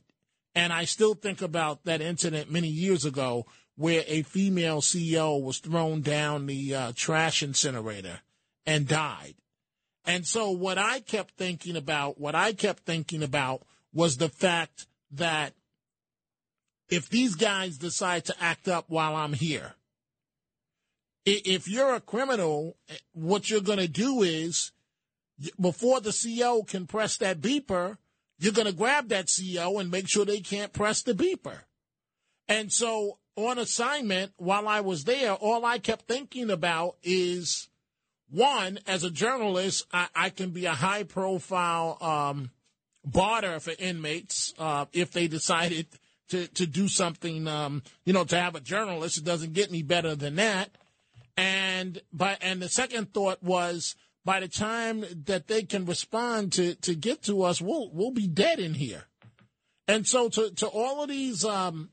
And 0.55 0.74
I 0.74 0.86
still 0.86 1.14
think 1.14 1.43
about 1.43 1.86
that 1.86 2.01
incident 2.01 2.51
many 2.51 2.68
years 2.68 3.05
ago 3.05 3.45
where 3.76 4.03
a 4.07 4.24
female 4.24 4.82
CEO 4.82 5.41
was 5.41 5.60
thrown 5.60 6.01
down 6.01 6.47
the 6.47 6.74
uh, 6.74 6.91
trash 6.95 7.43
incinerator 7.43 8.22
and 8.66 8.88
died. 8.88 9.36
And 10.03 10.26
so 10.26 10.49
what 10.49 10.80
I 10.80 10.99
kept 10.99 11.38
thinking 11.38 11.76
about, 11.76 12.20
what 12.20 12.34
I 12.34 12.53
kept 12.53 12.88
thinking 12.88 13.22
about 13.22 13.62
was 13.93 14.18
the 14.18 14.30
fact 14.30 14.88
that 15.12 15.53
if 16.89 17.07
these 17.07 17.36
guys 17.36 17.78
decide 17.78 18.26
to 18.26 18.36
act 18.41 18.68
up 18.68 18.86
while 18.88 19.16
I'm 19.16 19.34
here, 19.34 19.76
if 21.24 21.68
you're 21.68 21.93
a 21.93 22.01
criminal, 22.01 22.78
eh, 22.89 22.95
what 23.14 23.47
you're 23.47 23.62
going 23.62 23.78
to 23.78 23.88
do 23.88 24.24
is 24.24 24.72
before 25.60 26.02
the 26.02 26.12
CO 26.12 26.64
can 26.64 26.88
press 26.88 27.18
that 27.18 27.42
beeper, 27.42 27.98
you're 28.40 28.54
going 28.54 28.68
to 28.68 28.74
grab 28.74 29.10
that 29.10 29.30
CO 29.30 29.80
and 29.80 29.92
make 29.92 30.10
sure 30.10 30.26
they 30.26 30.40
can't 30.40 30.74
press 30.74 31.02
the 31.02 31.14
beeper. 31.14 31.60
And 32.48 32.72
so 32.72 33.20
on 33.36 33.58
assignment, 33.58 34.34
while 34.38 34.68
I 34.68 34.82
was 34.82 35.04
there, 35.04 35.34
all 35.34 35.66
I 35.66 35.80
kept 35.80 36.08
thinking 36.08 36.50
about 36.50 36.98
is 37.04 37.70
one, 38.30 38.80
as 38.86 39.04
a 39.04 39.10
journalist, 39.10 39.86
I, 39.92 40.08
I 40.16 40.30
can 40.30 40.52
be 40.52 40.66
a 40.66 40.74
high 40.74 41.04
profile 41.04 41.98
um, 42.02 42.52
barter 43.06 43.60
for 43.60 43.74
inmates 43.78 44.54
uh, 44.58 44.86
if 44.94 45.12
they 45.12 45.28
decided 45.28 45.88
to, 46.30 46.48
to 46.48 46.68
do 46.68 46.88
something, 46.88 47.48
um, 47.48 47.84
you 48.06 48.14
know, 48.14 48.24
to 48.26 48.40
have 48.40 48.56
a 48.56 48.60
journalist. 48.60 49.18
It 49.18 49.26
doesn't 49.26 49.54
get 49.54 49.70
any 49.70 49.84
better 49.84 50.16
than 50.16 50.36
that. 50.36 50.70
And 51.36 52.02
by 52.12 52.38
and 52.42 52.62
the 52.62 52.70
second 52.70 53.14
thought 53.14 53.42
was 53.42 53.96
by 54.30 54.40
the 54.40 54.48
time 54.48 55.04
that 55.26 55.48
they 55.48 55.64
can 55.64 55.86
respond 55.86 56.54
to, 56.54 56.76
to 56.76 56.94
get 56.94 57.24
to 57.24 57.42
us, 57.42 57.60
we'll 57.60 57.90
we'll 57.92 58.12
be 58.12 58.28
dead 58.28 58.60
in 58.60 58.76
here. 58.76 59.06
And 59.88 60.06
so 60.06 60.30
to, 60.30 60.52
to 60.52 60.68
all 60.68 61.02
of 61.02 61.10
these 61.10 61.44
um, 61.44 61.90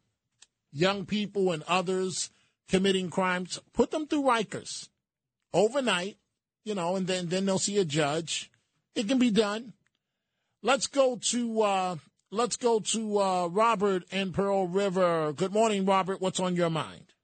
young 0.70 1.06
people 1.06 1.50
and 1.50 1.62
others 1.62 2.28
committing 2.68 3.08
crimes, 3.08 3.58
put 3.72 3.90
them 3.90 4.06
through 4.06 4.24
Rikers 4.24 4.90
overnight, 5.54 6.18
you 6.62 6.74
know, 6.74 6.94
and 6.96 7.06
then, 7.06 7.30
then 7.30 7.46
they'll 7.46 7.58
see 7.58 7.78
a 7.78 7.86
judge. 7.86 8.50
It 8.94 9.08
can 9.08 9.18
be 9.18 9.30
done. 9.30 9.72
Let's 10.62 10.88
go 10.88 11.16
to 11.16 11.62
uh, 11.62 11.96
let's 12.30 12.58
go 12.58 12.80
to 12.80 13.18
uh, 13.18 13.46
Robert 13.46 14.02
in 14.12 14.34
Pearl 14.34 14.68
River. 14.68 15.32
Good 15.32 15.54
morning, 15.54 15.86
Robert. 15.86 16.20
What's 16.20 16.38
on 16.38 16.54
your 16.54 16.68
mind? 16.68 17.14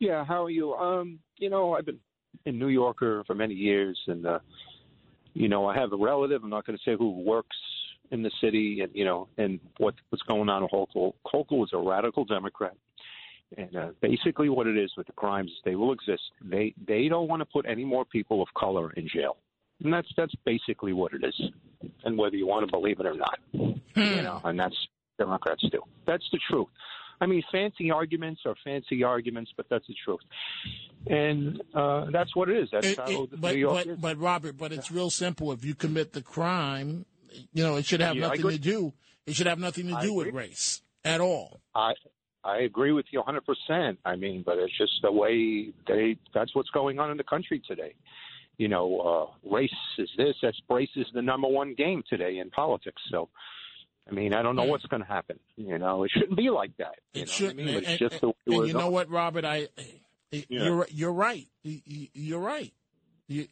Yeah, 0.00 0.24
how 0.24 0.46
are 0.46 0.50
you? 0.50 0.74
Um, 0.74 1.20
you 1.38 1.48
know, 1.48 1.74
I've 1.74 1.86
been 1.86 2.00
in 2.46 2.58
New 2.58 2.68
Yorker 2.68 3.24
for 3.26 3.34
many 3.34 3.54
years, 3.54 3.98
and 4.06 4.26
uh, 4.26 4.38
you 5.34 5.48
know, 5.48 5.66
I 5.66 5.76
have 5.76 5.92
a 5.92 5.96
relative. 5.96 6.42
I'm 6.42 6.50
not 6.50 6.66
going 6.66 6.78
to 6.78 6.84
say 6.84 6.96
who 6.96 7.10
works 7.10 7.56
in 8.10 8.22
the 8.22 8.30
city, 8.40 8.80
and 8.80 8.90
you 8.94 9.04
know, 9.04 9.28
and 9.38 9.58
what 9.78 9.94
what's 10.10 10.22
going 10.22 10.48
on 10.48 10.62
with 10.62 10.70
Hochul. 10.70 11.14
Hochul 11.26 11.64
is 11.64 11.70
a 11.72 11.78
radical 11.78 12.24
Democrat, 12.24 12.74
and 13.56 13.76
uh, 13.76 13.88
basically 14.00 14.48
what 14.48 14.66
it 14.66 14.76
is 14.76 14.92
with 14.96 15.06
the 15.06 15.12
crimes 15.12 15.50
they 15.64 15.74
will 15.74 15.92
exist. 15.92 16.22
They 16.42 16.74
they 16.86 17.08
don't 17.08 17.28
want 17.28 17.40
to 17.40 17.46
put 17.46 17.66
any 17.66 17.84
more 17.84 18.04
people 18.04 18.42
of 18.42 18.48
color 18.56 18.92
in 18.92 19.08
jail, 19.08 19.36
and 19.82 19.92
that's 19.92 20.08
that's 20.16 20.34
basically 20.44 20.92
what 20.92 21.12
it 21.12 21.24
is. 21.24 21.42
And 22.04 22.16
whether 22.16 22.36
you 22.36 22.46
want 22.46 22.66
to 22.66 22.70
believe 22.70 23.00
it 23.00 23.06
or 23.06 23.14
not, 23.14 23.38
you 23.52 24.22
know, 24.22 24.40
and 24.44 24.58
that's 24.58 24.76
Democrats 25.18 25.64
do. 25.70 25.80
That's 26.06 26.24
the 26.32 26.38
truth. 26.48 26.68
I 27.20 27.26
mean, 27.26 27.42
fancy 27.50 27.90
arguments 27.90 28.42
are 28.44 28.54
fancy 28.64 29.02
arguments, 29.02 29.52
but 29.56 29.66
that's 29.70 29.86
the 29.86 29.94
truth. 30.04 30.20
And 31.06 31.62
uh, 31.74 32.06
that's 32.10 32.34
what 32.34 32.48
it 32.48 32.56
is. 32.58 32.68
That's 32.72 32.86
It- 32.86 32.96
how 32.98 33.06
it- 33.24 33.40
but, 33.40 33.52
New 33.54 33.58
York 33.60 33.84
but, 33.84 33.86
is. 33.86 33.98
but 33.98 34.18
Robert, 34.18 34.56
but 34.56 34.72
it's 34.72 34.90
real 34.90 35.10
simple. 35.10 35.52
If 35.52 35.64
you 35.64 35.74
commit 35.74 36.12
the 36.12 36.22
crime, 36.22 37.04
you 37.52 37.62
know 37.62 37.76
it 37.76 37.84
should 37.86 38.00
have 38.00 38.16
Yeah, 38.16 38.28
nothing 38.28 38.48
to 38.50 38.58
do. 38.58 38.92
It 39.26 39.34
should 39.34 39.46
have 39.46 39.58
nothing 39.58 39.88
to 39.88 39.94
I 39.96 40.02
do 40.02 40.12
with 40.14 40.34
race 40.34 40.82
at 41.04 41.20
all. 41.20 41.60
I 41.74 41.92
I 42.44 42.58
agree 42.58 42.92
with 42.92 43.06
you 43.10 43.22
100%. 43.22 43.96
I 44.04 44.16
mean, 44.16 44.42
but 44.44 44.58
it's 44.58 44.76
just 44.76 44.92
the 45.02 45.10
way 45.10 45.72
they 45.86 46.16
that's 46.34 46.54
what's 46.54 46.70
going 46.70 46.98
on 46.98 47.10
in 47.10 47.16
the 47.16 47.24
country 47.24 47.60
today. 47.66 47.94
You 48.58 48.68
know, 48.68 49.00
uh 49.44 49.48
race 49.50 49.70
is 49.98 50.10
this, 50.16 50.36
that's 50.42 50.60
race 50.70 50.90
is 50.96 51.06
the 51.14 51.22
number 51.22 51.48
one 51.48 51.74
game 51.74 52.02
today 52.08 52.38
in 52.38 52.50
politics. 52.50 53.02
So 53.10 53.28
I 54.08 54.12
mean, 54.12 54.34
I 54.34 54.42
don't 54.42 54.54
know 54.56 54.64
hmm. 54.64 54.70
what's 54.70 54.86
going 54.86 55.02
to 55.02 55.08
happen. 55.08 55.38
You 55.56 55.78
know, 55.78 56.04
it 56.04 56.10
shouldn't 56.10 56.36
be 56.36 56.50
like 56.50 56.76
that. 56.78 56.96
You 57.14 57.22
It 57.22 57.26
know 57.26 57.32
should. 57.32 57.46
what 57.56 57.62
I 57.62 57.64
mean? 57.66 57.74
But 57.74 57.84
and, 57.84 57.86
it's 57.86 57.98
just 57.98 58.20
the 58.20 58.26
and 58.46 58.66
you 58.66 58.72
know 58.72 58.80
going. 58.80 58.92
what, 58.92 59.10
Robert? 59.10 59.44
I, 59.44 59.68
Yeah. 60.30 60.42
you're 60.48 60.86
you're 60.90 61.12
right. 61.12 61.46
You- 61.62 61.80
you- 61.84 62.08
You're 62.12 62.40
right. 62.40 62.72
You, 63.28 63.46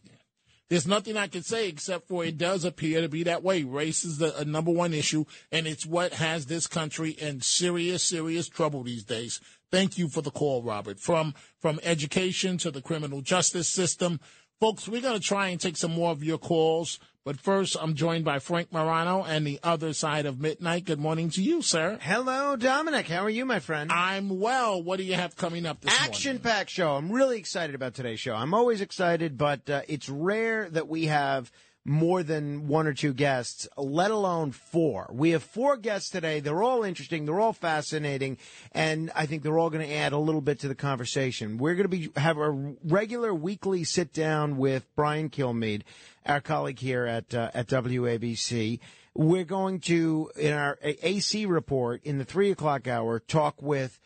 there's 0.68 0.86
nothing 0.86 1.18
I 1.18 1.26
can 1.26 1.42
say 1.42 1.68
except 1.68 2.08
for 2.08 2.24
it 2.24 2.38
does 2.38 2.64
appear 2.64 3.02
to 3.02 3.08
be 3.08 3.22
that 3.24 3.42
way. 3.42 3.62
Race 3.62 4.04
is 4.04 4.16
the 4.18 4.42
number 4.46 4.70
one 4.70 4.94
issue, 4.94 5.26
and 5.50 5.66
it's 5.66 5.84
what 5.84 6.14
has 6.14 6.46
this 6.46 6.66
country 6.66 7.10
in 7.10 7.42
serious, 7.42 8.02
serious 8.02 8.48
trouble 8.48 8.82
these 8.82 9.04
days. 9.04 9.38
Thank 9.70 9.98
you 9.98 10.08
for 10.08 10.22
the 10.22 10.30
call, 10.30 10.62
Robert. 10.62 10.98
From 10.98 11.34
from 11.58 11.78
education 11.82 12.56
to 12.58 12.70
the 12.70 12.80
criminal 12.82 13.20
justice 13.20 13.68
system, 13.68 14.18
folks. 14.60 14.88
We're 14.88 15.02
going 15.02 15.18
to 15.20 15.26
try 15.26 15.48
and 15.48 15.60
take 15.60 15.76
some 15.76 15.92
more 15.92 16.10
of 16.12 16.22
your 16.22 16.38
calls, 16.38 16.98
but 17.24 17.38
first, 17.38 17.76
I'm 17.80 17.94
joined 17.94 18.24
by 18.24 18.38
Frank 18.38 18.72
Morano 18.72 19.24
and 19.24 19.46
the 19.46 19.60
other 19.62 19.92
side 19.92 20.26
of 20.26 20.40
midnight. 20.40 20.84
Good 20.84 20.98
morning 20.98 21.30
to 21.30 21.42
you, 21.42 21.62
sir. 21.62 21.98
Hello, 22.00 22.56
Dominic. 22.56 23.06
How 23.08 23.24
are 23.24 23.30
you, 23.30 23.44
my 23.44 23.60
friend? 23.60 23.92
I'm 23.92 24.40
well. 24.40 24.82
What 24.82 24.96
do 24.96 25.04
you 25.04 25.14
have 25.14 25.36
coming 25.36 25.66
up 25.66 25.80
this? 25.80 25.94
Action 26.00 26.38
packed 26.38 26.70
show. 26.70 26.92
I'm 26.92 27.12
really 27.12 27.38
excited 27.38 27.74
about 27.74 27.94
today's 27.94 28.20
show. 28.20 28.34
I'm 28.34 28.54
always 28.54 28.80
excited, 28.80 29.38
but 29.38 29.68
uh, 29.70 29.82
it's 29.88 30.08
rare 30.08 30.68
that 30.70 30.88
we 30.88 31.06
have 31.06 31.50
more 31.84 32.22
than 32.22 32.68
one 32.68 32.86
or 32.86 32.94
two 32.94 33.12
guests, 33.12 33.66
let 33.76 34.10
alone 34.10 34.52
four. 34.52 35.10
We 35.12 35.30
have 35.30 35.42
four 35.42 35.76
guests 35.76 36.10
today. 36.10 36.40
They're 36.40 36.62
all 36.62 36.84
interesting. 36.84 37.24
They're 37.24 37.40
all 37.40 37.52
fascinating, 37.52 38.38
and 38.72 39.10
I 39.14 39.26
think 39.26 39.42
they're 39.42 39.58
all 39.58 39.70
going 39.70 39.86
to 39.86 39.94
add 39.94 40.12
a 40.12 40.18
little 40.18 40.40
bit 40.40 40.60
to 40.60 40.68
the 40.68 40.74
conversation. 40.74 41.58
We're 41.58 41.74
going 41.74 41.90
to 41.90 41.96
be 41.96 42.10
have 42.16 42.38
a 42.38 42.50
regular 42.84 43.34
weekly 43.34 43.84
sit 43.84 44.12
down 44.12 44.56
with 44.58 44.86
Brian 44.94 45.28
Kilmeade, 45.28 45.82
our 46.24 46.40
colleague 46.40 46.78
here 46.78 47.04
at 47.06 47.34
uh, 47.34 47.50
at 47.52 47.66
WABC. 47.66 48.78
We're 49.14 49.44
going 49.44 49.80
to, 49.80 50.30
in 50.36 50.54
our 50.54 50.78
AC 50.82 51.44
report 51.44 52.02
in 52.04 52.16
the 52.16 52.24
three 52.24 52.50
o'clock 52.50 52.88
hour, 52.88 53.18
talk 53.18 53.60
with 53.60 53.98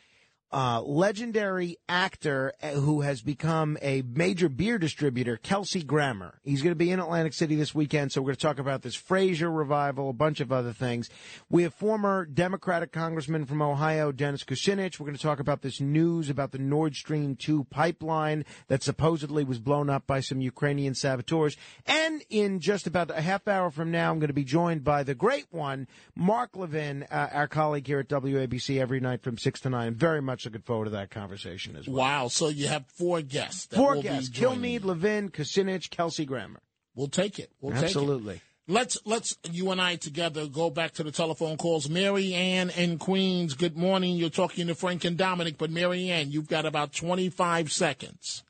uh, 0.53 0.81
legendary 0.83 1.77
actor 1.89 2.53
uh, 2.63 2.71
who 2.71 3.01
has 3.01 3.21
become 3.21 3.77
a 3.83 4.03
major 4.03 4.49
beer 4.49 4.79
distributor, 4.79 5.37
Kelsey 5.37 5.83
Grammer. 5.83 6.39
He's 6.45 6.63
going 6.63 6.71
to 6.71 6.77
be 6.77 6.91
in 6.91 7.01
Atlantic 7.01 7.35
City 7.35 7.57
this 7.57 7.75
weekend, 7.75 8.13
so 8.13 8.21
we're 8.21 8.27
going 8.27 8.37
to 8.37 8.43
talk 8.43 8.59
about 8.59 8.83
this 8.83 8.97
Frasier 8.97 9.55
revival, 9.55 10.09
a 10.09 10.13
bunch 10.13 10.41
of 10.41 10.53
other 10.53 10.73
things. 10.73 11.11
We 11.51 11.65
have 11.65 11.75
former 11.75 12.25
Democratic 12.25 12.93
Congressman 12.93 13.45
from 13.45 13.61
Ohio, 13.61 14.13
Dennis 14.13 14.45
Kucinich. 14.45 14.99
We're 14.99 15.07
going 15.07 15.17
to 15.17 15.23
talk 15.23 15.41
about 15.41 15.63
this 15.63 15.81
news 15.81 16.31
about 16.31 16.53
the 16.53 16.59
Nord 16.59 16.95
Stream 16.95 17.37
2 17.37 17.65
pipeline 17.65 18.45
that 18.69 18.83
supposedly 18.83 19.45
was 19.45 19.59
blown 19.59 19.91
up 19.91 20.07
by 20.07 20.21
some 20.21 20.41
Ukrainian 20.41 20.95
saboteurs. 20.95 21.57
And 21.87 22.23
in 22.31 22.61
just 22.61 22.87
about 22.87 23.11
a 23.11 23.21
half 23.21 23.47
hour 23.49 23.71
from 23.71 23.91
now, 23.91 24.11
I'm 24.11 24.21
going 24.21 24.29
to 24.29 24.35
be 24.35 24.45
joined 24.45 24.85
by 24.85 25.03
the 25.03 25.15
great 25.15 25.47
one, 25.51 25.87
Mark 26.15 26.57
Levin, 26.57 27.05
uh, 27.11 27.29
our 27.33 27.49
colleague 27.49 27.87
here 27.87 27.99
at 27.99 28.09
WABC 28.09 28.81
every 28.81 29.01
night 29.01 29.23
from 29.23 29.37
6 29.37 29.61
to 29.61 29.71
9. 29.71 29.95
Very 29.95 30.23
much 30.23 30.46
looking 30.47 30.63
forward 30.63 30.87
to 30.87 30.91
that 30.93 31.11
conversation 31.11 31.77
as 31.77 31.87
well. 31.87 31.97
Wow. 31.97 32.29
So 32.29 32.49
you 32.49 32.69
have 32.69 32.87
four 32.87 33.21
guests. 33.21 33.67
That 33.67 33.77
Four 33.77 33.97
will 33.97 34.03
guests: 34.03 34.31
joining 34.31 34.81
Kilmeade, 34.81 34.85
Levin, 34.85 35.31
Kucinich, 35.31 35.91
Kelsey 35.91 36.25
Grammer. 36.25 36.61
We'll 36.95 37.09
take 37.09 37.39
it. 37.39 37.51
We'll 37.61 37.75
take 37.75 37.83
it. 37.83 37.87
Absolutely. 37.87 38.41
Let's 38.69 38.99
let's 39.05 39.37
you 39.51 39.71
and 39.71 39.81
I 39.81 39.95
together 39.97 40.47
go 40.47 40.71
back 40.71 40.93
to 40.95 41.05
the 41.05 41.13
telephone 41.13 41.57
calls. 41.57 41.89
Mary 41.89 42.35
Ann 42.35 42.71
in 42.71 42.99
Queens. 42.99 43.55
Good 43.55 43.77
morning. 43.77 44.17
You're 44.17 44.31
talking 44.31 44.67
to 44.67 44.75
Frank 44.75 45.05
and 45.05 45.17
Dominic, 45.17 45.57
but 45.59 45.71
Mary 45.71 46.11
Ann, 46.11 46.33
you've 46.33 46.49
got 46.49 46.67
about 46.67 46.93
25 46.93 47.71
seconds. 47.71 48.43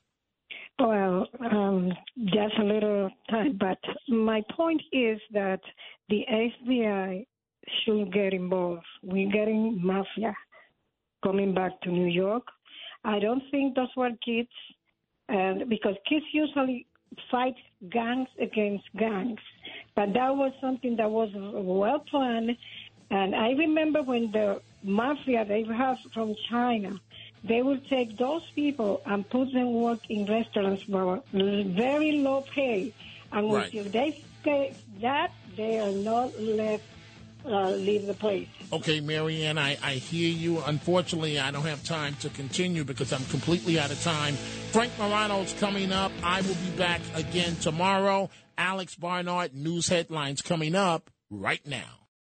Well, 0.79 1.27
um, 1.51 1.91
just 2.25 2.57
a 2.59 2.63
little 2.63 3.09
time, 3.29 3.59
but 3.59 3.79
my 4.07 4.43
point 4.55 4.81
is 4.91 5.19
that 5.33 5.59
the 6.09 6.23
FBI 6.31 7.25
should 7.83 8.13
get 8.13 8.33
involved. 8.33 8.85
We're 9.03 9.31
getting 9.31 9.79
mafia 9.83 10.35
coming 11.27 11.53
back 11.53 11.73
to 11.81 11.89
New 11.89 12.11
York. 12.25 12.45
I 13.03 13.19
don't 13.19 13.43
think 13.51 13.75
those 13.75 13.93
were 14.01 14.11
kids, 14.29 14.55
and 15.27 15.55
because 15.73 15.95
kids 16.09 16.25
usually 16.31 16.77
fight 17.31 17.57
gangs 17.97 18.29
against 18.47 18.85
gangs, 18.97 19.43
but 19.97 20.07
that 20.17 20.31
was 20.41 20.51
something 20.65 20.93
that 21.01 21.11
was 21.19 21.29
well 21.79 21.99
planned. 22.11 22.51
And 23.19 23.29
I 23.47 23.49
remember 23.65 23.99
when 24.11 24.25
the 24.37 24.61
mafia 24.83 25.41
they 25.51 25.63
have 25.83 25.97
from 26.13 26.29
China, 26.49 26.91
they 27.49 27.61
will 27.67 27.81
take 27.95 28.09
those 28.25 28.45
people 28.61 28.91
and 29.05 29.29
put 29.29 29.47
them 29.57 29.69
work 29.87 30.01
in 30.09 30.19
restaurants 30.37 30.83
for 30.91 31.21
very 31.33 32.11
low 32.27 32.39
pay, 32.55 32.93
and 33.33 33.43
Right. 33.51 33.65
until 33.65 33.85
they 33.97 34.09
pay 34.45 34.65
that, 35.01 35.31
they 35.59 35.73
are 35.85 35.97
not 36.11 36.27
let 36.39 36.81
uh, 37.47 37.69
leave 37.71 38.05
the 38.05 38.13
place. 38.13 38.47
Okay, 38.71 38.99
Marianne, 38.99 39.57
I, 39.57 39.77
I 39.81 39.93
hear 39.93 40.29
you. 40.29 40.61
Unfortunately, 40.65 41.39
I 41.39 41.51
don't 41.51 41.65
have 41.65 41.83
time 41.83 42.15
to 42.21 42.29
continue 42.29 42.83
because 42.83 43.13
I'm 43.13 43.23
completely 43.25 43.79
out 43.79 43.91
of 43.91 44.01
time. 44.03 44.35
Frank 44.71 44.91
Morano's 44.99 45.53
coming 45.53 45.91
up. 45.91 46.11
I 46.23 46.41
will 46.41 46.55
be 46.55 46.77
back 46.77 47.01
again 47.15 47.55
tomorrow. 47.55 48.29
Alex 48.57 48.95
Barnard, 48.95 49.53
news 49.53 49.87
headlines 49.87 50.41
coming 50.41 50.75
up 50.75 51.09
right 51.29 51.65
now. 51.65 51.96